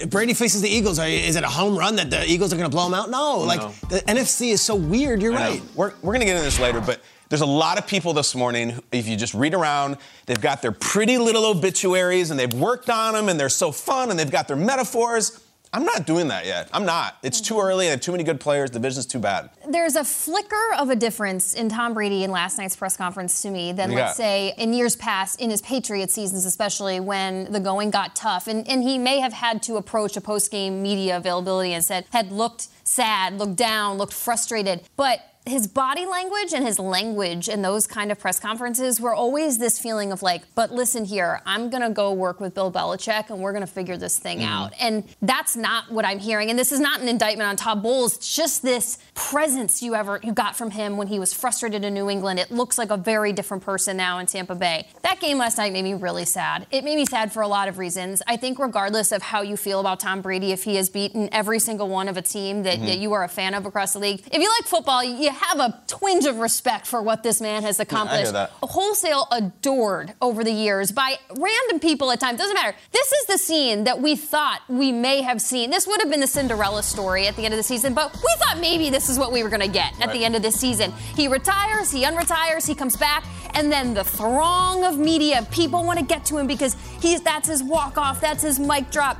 If 0.00 0.10
Brady 0.10 0.34
faces 0.34 0.62
the 0.62 0.68
Eagles, 0.68 0.98
is 0.98 1.36
it 1.36 1.44
a 1.44 1.48
home 1.48 1.78
run 1.78 1.94
that 1.96 2.10
the 2.10 2.26
Eagles 2.28 2.52
are 2.52 2.56
going 2.56 2.68
to 2.68 2.74
blow 2.74 2.84
them 2.84 2.94
out? 2.94 3.08
No, 3.08 3.38
like 3.38 3.60
No. 3.60 3.68
the 3.88 4.00
NFC 4.00 4.50
is 4.50 4.60
so 4.60 4.74
weird. 4.74 5.22
You're 5.22 5.34
I 5.34 5.36
know. 5.38 5.50
right. 5.50 5.62
We're, 5.76 5.92
we're 6.02 6.12
going 6.14 6.20
to 6.20 6.24
get 6.24 6.32
into 6.32 6.44
this 6.44 6.58
later, 6.58 6.80
but 6.80 7.00
there's 7.32 7.40
a 7.40 7.46
lot 7.46 7.78
of 7.78 7.86
people 7.86 8.12
this 8.12 8.34
morning, 8.34 8.78
if 8.92 9.08
you 9.08 9.16
just 9.16 9.32
read 9.32 9.54
around, 9.54 9.96
they've 10.26 10.42
got 10.42 10.60
their 10.60 10.70
pretty 10.70 11.16
little 11.16 11.46
obituaries 11.46 12.30
and 12.30 12.38
they've 12.38 12.52
worked 12.52 12.90
on 12.90 13.14
them 13.14 13.30
and 13.30 13.40
they're 13.40 13.48
so 13.48 13.72
fun 13.72 14.10
and 14.10 14.18
they've 14.18 14.30
got 14.30 14.48
their 14.48 14.56
metaphors. 14.56 15.42
I'm 15.72 15.86
not 15.86 16.06
doing 16.06 16.28
that 16.28 16.44
yet. 16.44 16.68
I'm 16.74 16.84
not. 16.84 17.16
It's 17.22 17.40
too 17.40 17.58
early. 17.58 17.86
I 17.86 17.92
have 17.92 18.02
too 18.02 18.12
many 18.12 18.22
good 18.22 18.38
players. 18.38 18.70
The 18.70 18.80
division's 18.80 19.06
too 19.06 19.18
bad. 19.18 19.48
There's 19.66 19.96
a 19.96 20.04
flicker 20.04 20.74
of 20.78 20.90
a 20.90 20.94
difference 20.94 21.54
in 21.54 21.70
Tom 21.70 21.94
Brady 21.94 22.22
in 22.22 22.30
last 22.30 22.58
night's 22.58 22.76
press 22.76 22.98
conference 22.98 23.40
to 23.40 23.50
me 23.50 23.72
than, 23.72 23.88
What 23.88 23.88
do 23.88 23.92
you 23.94 24.00
let's 24.00 24.18
say, 24.18 24.52
in 24.58 24.74
years 24.74 24.94
past, 24.94 25.40
in 25.40 25.48
his 25.48 25.62
Patriot 25.62 26.10
seasons, 26.10 26.44
especially 26.44 27.00
when 27.00 27.50
the 27.50 27.60
going 27.60 27.88
got 27.88 28.14
tough. 28.14 28.46
And, 28.46 28.68
and 28.68 28.82
he 28.82 28.98
may 28.98 29.20
have 29.20 29.32
had 29.32 29.62
to 29.62 29.76
approach 29.76 30.18
a 30.18 30.20
post 30.20 30.50
game 30.50 30.82
media 30.82 31.16
availability 31.16 31.72
and 31.72 31.82
said, 31.82 32.04
had 32.12 32.30
looked 32.30 32.68
sad, 32.84 33.38
looked 33.38 33.56
down, 33.56 33.96
looked 33.96 34.12
frustrated. 34.12 34.82
But 34.98 35.31
his 35.44 35.66
body 35.66 36.06
language 36.06 36.52
and 36.54 36.64
his 36.64 36.78
language 36.78 37.48
in 37.48 37.62
those 37.62 37.86
kind 37.86 38.12
of 38.12 38.18
press 38.18 38.38
conferences 38.38 39.00
were 39.00 39.14
always 39.14 39.58
this 39.58 39.78
feeling 39.78 40.12
of 40.12 40.22
like, 40.22 40.42
but 40.54 40.70
listen 40.72 41.04
here, 41.04 41.40
I'm 41.46 41.68
gonna 41.70 41.90
go 41.90 42.12
work 42.12 42.40
with 42.40 42.54
Bill 42.54 42.70
Belichick 42.70 43.28
and 43.30 43.40
we're 43.40 43.52
gonna 43.52 43.66
figure 43.66 43.96
this 43.96 44.18
thing 44.18 44.32
Mm-hmm. 44.38 44.52
out. 44.52 44.72
And 44.80 45.04
that's 45.20 45.56
not 45.56 45.90
what 45.90 46.04
I'm 46.04 46.18
hearing. 46.18 46.48
And 46.48 46.58
this 46.58 46.72
is 46.72 46.80
not 46.80 47.00
an 47.00 47.08
indictment 47.08 47.48
on 47.50 47.56
Todd 47.56 47.82
Bowles. 47.82 48.16
It's 48.16 48.34
just 48.34 48.62
this 48.62 48.98
presence 49.14 49.82
you 49.82 49.94
ever 49.94 50.20
you 50.22 50.32
got 50.32 50.56
from 50.56 50.70
him 50.70 50.96
when 50.96 51.06
he 51.08 51.18
was 51.18 51.34
frustrated 51.34 51.84
in 51.84 51.92
New 51.94 52.08
England. 52.08 52.38
It 52.38 52.50
looks 52.50 52.78
like 52.78 52.90
a 52.90 52.96
very 52.96 53.32
different 53.32 53.62
person 53.62 53.96
now 53.96 54.18
in 54.18 54.26
Tampa 54.26 54.54
Bay. 54.54 54.86
That 55.02 55.20
game 55.20 55.38
last 55.38 55.58
night 55.58 55.72
made 55.72 55.82
me 55.82 55.94
really 55.94 56.24
sad. 56.24 56.66
It 56.70 56.82
made 56.84 56.96
me 56.96 57.04
sad 57.04 57.32
for 57.32 57.42
a 57.42 57.48
lot 57.48 57.68
of 57.68 57.78
reasons. 57.78 58.22
I 58.26 58.36
think 58.36 58.58
regardless 58.58 59.12
of 59.12 59.22
how 59.22 59.42
you 59.42 59.56
feel 59.56 59.80
about 59.80 60.00
Tom 60.00 60.22
Brady, 60.22 60.52
if 60.52 60.64
he 60.64 60.76
has 60.76 60.88
beaten 60.88 61.28
every 61.32 61.58
single 61.58 61.88
one 61.88 62.08
of 62.08 62.16
a 62.16 62.22
team 62.22 62.62
that, 62.62 62.78
that 62.80 62.98
you 62.98 63.12
are 63.12 63.24
a 63.24 63.28
fan 63.28 63.54
of 63.54 63.66
across 63.66 63.92
the 63.92 63.98
league, 63.98 64.20
if 64.32 64.40
you 64.40 64.48
like 64.48 64.64
football, 64.68 65.02
you 65.04 65.30
have 65.32 65.58
a 65.60 65.80
twinge 65.86 66.24
of 66.26 66.38
respect 66.38 66.86
for 66.86 67.02
what 67.02 67.22
this 67.22 67.40
man 67.40 67.62
has 67.62 67.80
accomplished. 67.80 68.32
that. 68.32 68.50
Wholesale 68.62 69.26
adored 69.30 70.14
over 70.20 70.44
the 70.44 70.52
years 70.52 70.92
by 70.92 71.16
random 71.30 71.80
people 71.80 72.10
at 72.10 72.20
times. 72.20 72.38
Doesn't 72.38 72.54
matter. 72.54 72.76
This 72.92 73.12
is 73.12 73.26
the 73.26 73.38
scene 73.38 73.84
that 73.84 74.00
we 74.00 74.16
thought 74.16 74.60
we 74.68 74.92
may 74.92 75.22
have 75.22 75.40
seen. 75.40 75.70
This 75.70 75.86
would 75.86 76.00
have 76.00 76.10
been 76.10 76.20
the 76.20 76.26
Cinderella 76.26 76.82
story 76.82 77.26
at 77.26 77.36
the 77.36 77.44
end 77.44 77.54
of 77.54 77.58
the 77.58 77.64
season, 77.64 77.94
but 77.94 78.14
we 78.14 78.34
thought 78.38 78.58
maybe 78.60 78.90
this 78.90 79.08
is 79.08 79.18
what 79.18 79.32
we 79.32 79.42
were 79.42 79.48
going 79.48 79.60
to 79.62 79.68
get 79.68 79.98
at 80.00 80.12
the 80.12 80.24
end 80.24 80.36
of 80.36 80.42
this 80.42 80.58
season. 80.58 80.92
He 81.16 81.28
retires, 81.28 81.90
he 81.90 82.04
unretires, 82.04 82.66
he 82.66 82.74
comes 82.74 82.96
back, 82.96 83.24
and 83.54 83.70
then 83.70 83.94
the 83.94 84.04
throng 84.04 84.84
of 84.84 84.98
media, 84.98 85.46
people 85.50 85.84
want 85.84 85.98
to 85.98 86.04
get 86.04 86.24
to 86.26 86.38
him 86.38 86.46
because 86.46 86.76
he's 87.00 87.20
that's 87.20 87.48
his 87.48 87.62
walk 87.62 87.98
off, 87.98 88.20
that's 88.20 88.42
his 88.42 88.58
mic 88.58 88.90
drop. 88.90 89.16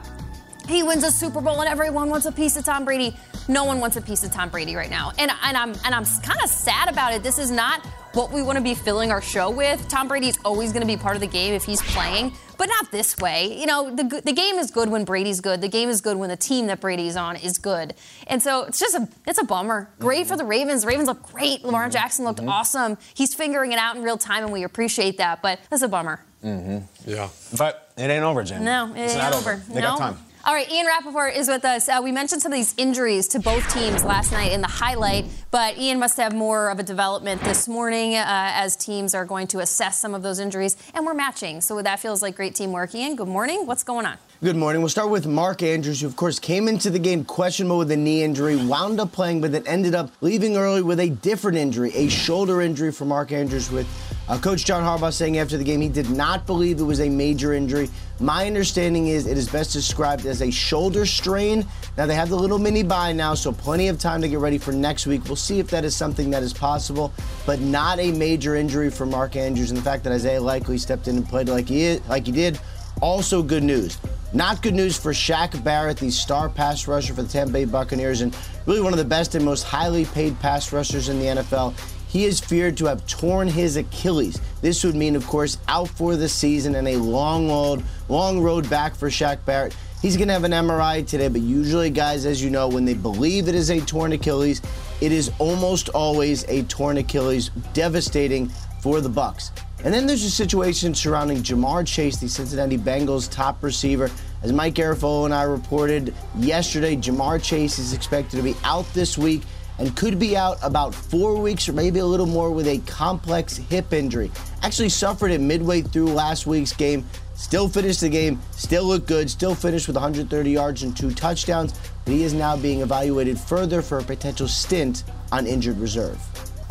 He 0.68 0.82
wins 0.82 1.04
a 1.04 1.10
Super 1.10 1.40
Bowl 1.40 1.60
and 1.60 1.68
everyone 1.68 2.08
wants 2.08 2.26
a 2.26 2.32
piece 2.32 2.56
of 2.56 2.64
Tom 2.64 2.84
Brady. 2.84 3.16
No 3.48 3.64
one 3.64 3.80
wants 3.80 3.96
a 3.96 4.00
piece 4.00 4.22
of 4.24 4.32
Tom 4.32 4.48
Brady 4.48 4.76
right 4.76 4.90
now. 4.90 5.12
And, 5.18 5.30
and 5.42 5.56
I'm 5.56 5.70
and 5.84 5.94
I'm 5.94 6.04
kind 6.04 6.40
of 6.42 6.48
sad 6.48 6.88
about 6.88 7.12
it. 7.12 7.22
This 7.22 7.38
is 7.38 7.50
not 7.50 7.84
what 8.14 8.30
we 8.30 8.42
want 8.42 8.56
to 8.58 8.62
be 8.62 8.74
filling 8.74 9.10
our 9.10 9.22
show 9.22 9.50
with. 9.50 9.88
Tom 9.88 10.06
Brady 10.06 10.28
is 10.28 10.38
always 10.44 10.72
going 10.72 10.82
to 10.82 10.86
be 10.86 10.96
part 10.96 11.16
of 11.16 11.20
the 11.20 11.26
game 11.26 11.54
if 11.54 11.64
he's 11.64 11.82
playing, 11.82 12.32
but 12.58 12.66
not 12.66 12.90
this 12.90 13.16
way. 13.18 13.58
You 13.58 13.66
know, 13.66 13.94
the 13.94 14.22
the 14.24 14.32
game 14.32 14.56
is 14.56 14.70
good 14.70 14.88
when 14.88 15.04
Brady's 15.04 15.40
good. 15.40 15.60
The 15.60 15.68
game 15.68 15.88
is 15.88 16.00
good 16.00 16.16
when 16.16 16.28
the 16.28 16.36
team 16.36 16.66
that 16.68 16.80
Brady's 16.80 17.16
on 17.16 17.36
is 17.36 17.58
good. 17.58 17.94
And 18.26 18.42
so 18.42 18.64
it's 18.64 18.78
just 18.78 18.94
a 18.94 19.08
it's 19.26 19.38
a 19.38 19.44
bummer. 19.44 19.90
Great 19.98 20.26
for 20.26 20.36
the 20.36 20.44
Ravens. 20.44 20.82
The 20.82 20.88
Ravens 20.88 21.08
look 21.08 21.22
great. 21.32 21.64
Lamar 21.64 21.84
mm-hmm. 21.84 21.92
Jackson 21.92 22.24
looked 22.24 22.40
mm-hmm. 22.40 22.48
awesome. 22.48 22.98
He's 23.14 23.34
figuring 23.34 23.72
it 23.72 23.78
out 23.78 23.96
in 23.96 24.02
real 24.02 24.18
time 24.18 24.44
and 24.44 24.52
we 24.52 24.62
appreciate 24.62 25.18
that, 25.18 25.42
but 25.42 25.58
that's 25.70 25.82
a 25.82 25.88
bummer. 25.88 26.20
Mm-hmm. 26.44 27.10
Yeah. 27.10 27.28
But 27.56 27.92
it 27.96 28.10
ain't 28.10 28.24
over, 28.24 28.42
Jamie. 28.42 28.64
No, 28.64 28.92
it 28.94 28.98
it's 28.98 29.14
ain't 29.14 29.22
not 29.22 29.34
over. 29.34 29.62
They 29.68 29.80
no. 29.80 29.80
got 29.80 29.98
time. 29.98 30.18
All 30.44 30.54
right, 30.54 30.68
Ian 30.68 30.86
Rapoport 30.86 31.36
is 31.36 31.46
with 31.46 31.64
us. 31.64 31.88
Uh, 31.88 32.00
we 32.02 32.10
mentioned 32.10 32.42
some 32.42 32.50
of 32.50 32.56
these 32.56 32.74
injuries 32.76 33.28
to 33.28 33.38
both 33.38 33.72
teams 33.72 34.02
last 34.02 34.32
night 34.32 34.50
in 34.50 34.60
the 34.60 34.66
highlight, 34.66 35.24
but 35.52 35.78
Ian 35.78 36.00
must 36.00 36.16
have 36.16 36.34
more 36.34 36.68
of 36.68 36.80
a 36.80 36.82
development 36.82 37.40
this 37.42 37.68
morning 37.68 38.16
uh, 38.16 38.24
as 38.26 38.74
teams 38.74 39.14
are 39.14 39.24
going 39.24 39.46
to 39.46 39.60
assess 39.60 40.00
some 40.00 40.14
of 40.14 40.22
those 40.24 40.40
injuries, 40.40 40.76
and 40.94 41.06
we're 41.06 41.14
matching. 41.14 41.60
So 41.60 41.80
that 41.80 42.00
feels 42.00 42.22
like 42.22 42.34
great 42.34 42.56
teamwork. 42.56 42.92
Ian, 42.92 43.14
good 43.14 43.28
morning. 43.28 43.66
What's 43.66 43.84
going 43.84 44.04
on? 44.04 44.18
Good 44.42 44.56
morning. 44.56 44.82
We'll 44.82 44.88
start 44.88 45.10
with 45.10 45.24
Mark 45.24 45.62
Andrews, 45.62 46.00
who, 46.00 46.08
of 46.08 46.16
course, 46.16 46.40
came 46.40 46.66
into 46.66 46.90
the 46.90 46.98
game 46.98 47.24
questionable 47.24 47.78
with 47.78 47.92
a 47.92 47.96
knee 47.96 48.24
injury, 48.24 48.56
wound 48.56 48.98
up 48.98 49.12
playing, 49.12 49.40
but 49.40 49.52
then 49.52 49.64
ended 49.68 49.94
up 49.94 50.10
leaving 50.20 50.56
early 50.56 50.82
with 50.82 50.98
a 50.98 51.10
different 51.10 51.56
injury, 51.56 51.92
a 51.94 52.08
shoulder 52.08 52.60
injury 52.60 52.90
for 52.90 53.04
Mark 53.04 53.30
Andrews. 53.30 53.70
With 53.70 53.86
uh, 54.28 54.36
Coach 54.38 54.64
John 54.64 54.82
Harbaugh 54.82 55.12
saying 55.12 55.38
after 55.38 55.56
the 55.56 55.62
game 55.62 55.80
he 55.80 55.88
did 55.88 56.10
not 56.10 56.44
believe 56.44 56.80
it 56.80 56.82
was 56.82 56.98
a 56.98 57.08
major 57.08 57.52
injury. 57.52 57.88
My 58.18 58.44
understanding 58.48 59.06
is 59.06 59.28
it 59.28 59.38
is 59.38 59.48
best 59.48 59.72
described 59.72 60.26
as 60.26 60.42
a 60.42 60.50
shoulder 60.50 61.06
strain. 61.06 61.64
Now, 61.96 62.06
they 62.06 62.16
have 62.16 62.28
the 62.28 62.34
little 62.34 62.58
mini 62.58 62.82
bye 62.82 63.12
now, 63.12 63.34
so 63.34 63.52
plenty 63.52 63.86
of 63.86 64.00
time 64.00 64.20
to 64.22 64.28
get 64.28 64.40
ready 64.40 64.58
for 64.58 64.72
next 64.72 65.06
week. 65.06 65.24
We'll 65.26 65.36
see 65.36 65.60
if 65.60 65.68
that 65.68 65.84
is 65.84 65.94
something 65.94 66.30
that 66.30 66.42
is 66.42 66.52
possible, 66.52 67.12
but 67.46 67.60
not 67.60 68.00
a 68.00 68.10
major 68.10 68.56
injury 68.56 68.90
for 68.90 69.06
Mark 69.06 69.36
Andrews. 69.36 69.70
And 69.70 69.78
the 69.78 69.84
fact 69.84 70.02
that 70.02 70.12
Isaiah 70.12 70.40
Likely 70.40 70.78
stepped 70.78 71.06
in 71.06 71.18
and 71.18 71.28
played 71.28 71.48
like 71.48 71.68
he, 71.68 72.00
like 72.08 72.26
he 72.26 72.32
did, 72.32 72.58
also 73.00 73.40
good 73.40 73.62
news. 73.62 73.98
Not 74.34 74.62
good 74.62 74.72
news 74.72 74.96
for 74.96 75.12
Shaq 75.12 75.62
Barrett, 75.62 75.98
the 75.98 76.10
star 76.10 76.48
pass 76.48 76.88
rusher 76.88 77.12
for 77.12 77.22
the 77.22 77.28
Tampa 77.28 77.52
Bay 77.52 77.64
Buccaneers, 77.66 78.22
and 78.22 78.34
really 78.64 78.80
one 78.80 78.94
of 78.94 78.98
the 78.98 79.04
best 79.04 79.34
and 79.34 79.44
most 79.44 79.62
highly 79.62 80.06
paid 80.06 80.40
pass 80.40 80.72
rushers 80.72 81.10
in 81.10 81.18
the 81.18 81.26
NFL. 81.26 81.74
He 82.08 82.24
is 82.24 82.40
feared 82.40 82.78
to 82.78 82.86
have 82.86 83.06
torn 83.06 83.46
his 83.46 83.76
Achilles. 83.76 84.40
This 84.62 84.84
would 84.84 84.94
mean, 84.94 85.16
of 85.16 85.26
course, 85.26 85.58
out 85.68 85.88
for 85.88 86.16
the 86.16 86.30
season 86.30 86.76
and 86.76 86.88
a 86.88 86.96
long, 86.96 87.50
old, 87.50 87.82
long 88.08 88.40
road 88.40 88.68
back 88.70 88.94
for 88.94 89.10
Shaq 89.10 89.44
Barrett. 89.44 89.76
He's 90.00 90.16
going 90.16 90.28
to 90.28 90.34
have 90.34 90.44
an 90.44 90.52
MRI 90.52 91.06
today, 91.06 91.28
but 91.28 91.42
usually, 91.42 91.90
guys, 91.90 92.24
as 92.24 92.42
you 92.42 92.48
know, 92.48 92.68
when 92.68 92.86
they 92.86 92.94
believe 92.94 93.48
it 93.48 93.54
is 93.54 93.70
a 93.70 93.80
torn 93.80 94.12
Achilles, 94.12 94.62
it 95.02 95.12
is 95.12 95.30
almost 95.38 95.90
always 95.90 96.44
a 96.48 96.62
torn 96.64 96.96
Achilles, 96.96 97.50
devastating 97.74 98.50
for 98.82 99.00
the 99.00 99.08
Bucks. 99.08 99.52
And 99.84 99.94
then 99.94 100.06
there's 100.06 100.24
a 100.24 100.30
situation 100.30 100.94
surrounding 100.94 101.38
Ja'Marr 101.38 101.86
Chase, 101.86 102.16
the 102.16 102.28
Cincinnati 102.28 102.76
Bengals 102.76 103.30
top 103.30 103.62
receiver. 103.62 104.10
As 104.42 104.52
Mike 104.52 104.74
Garafolo 104.74 105.24
and 105.24 105.32
I 105.32 105.44
reported 105.44 106.12
yesterday, 106.36 106.96
Ja'Marr 106.96 107.42
Chase 107.42 107.78
is 107.78 107.92
expected 107.92 108.36
to 108.36 108.42
be 108.42 108.54
out 108.64 108.92
this 108.92 109.16
week 109.16 109.42
and 109.78 109.96
could 109.96 110.18
be 110.18 110.36
out 110.36 110.58
about 110.62 110.94
four 110.94 111.40
weeks 111.40 111.68
or 111.68 111.72
maybe 111.72 112.00
a 112.00 112.06
little 112.06 112.26
more 112.26 112.50
with 112.50 112.66
a 112.66 112.78
complex 112.80 113.56
hip 113.56 113.92
injury. 113.92 114.30
Actually 114.62 114.88
suffered 114.88 115.30
it 115.30 115.40
midway 115.40 115.82
through 115.82 116.06
last 116.06 116.46
week's 116.46 116.72
game. 116.72 117.04
Still 117.34 117.68
finished 117.68 118.00
the 118.00 118.08
game, 118.08 118.40
still 118.52 118.84
looked 118.84 119.08
good, 119.08 119.28
still 119.28 119.54
finished 119.54 119.88
with 119.88 119.96
130 119.96 120.50
yards 120.50 120.82
and 120.84 120.96
two 120.96 121.10
touchdowns, 121.12 121.74
but 122.04 122.12
he 122.12 122.22
is 122.22 122.34
now 122.34 122.56
being 122.56 122.82
evaluated 122.82 123.38
further 123.38 123.82
for 123.82 123.98
a 123.98 124.02
potential 124.02 124.46
stint 124.46 125.02
on 125.32 125.46
injured 125.46 125.78
reserve. 125.78 126.20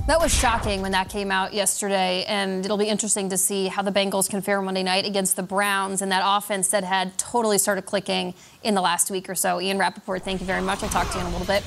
That 0.07 0.19
was 0.19 0.33
shocking 0.33 0.81
when 0.81 0.91
that 0.93 1.09
came 1.09 1.31
out 1.31 1.53
yesterday, 1.53 2.25
and 2.27 2.65
it'll 2.65 2.77
be 2.77 2.87
interesting 2.87 3.29
to 3.29 3.37
see 3.37 3.67
how 3.67 3.83
the 3.83 3.91
Bengals 3.91 4.27
can 4.29 4.41
fare 4.41 4.61
Monday 4.61 4.81
night 4.81 5.05
against 5.05 5.35
the 5.35 5.43
Browns 5.43 6.01
and 6.01 6.11
that 6.11 6.23
offense 6.25 6.69
that 6.69 6.83
had 6.83 7.17
totally 7.19 7.59
started 7.59 7.83
clicking 7.83 8.33
in 8.63 8.73
the 8.73 8.81
last 8.81 9.11
week 9.11 9.29
or 9.29 9.35
so. 9.35 9.61
Ian 9.61 9.77
Rapoport, 9.77 10.23
thank 10.23 10.41
you 10.41 10.47
very 10.47 10.61
much. 10.61 10.81
I'll 10.81 10.89
talk 10.89 11.07
to 11.11 11.13
you 11.13 11.21
in 11.21 11.27
a 11.27 11.29
little 11.29 11.47
bit. 11.47 11.63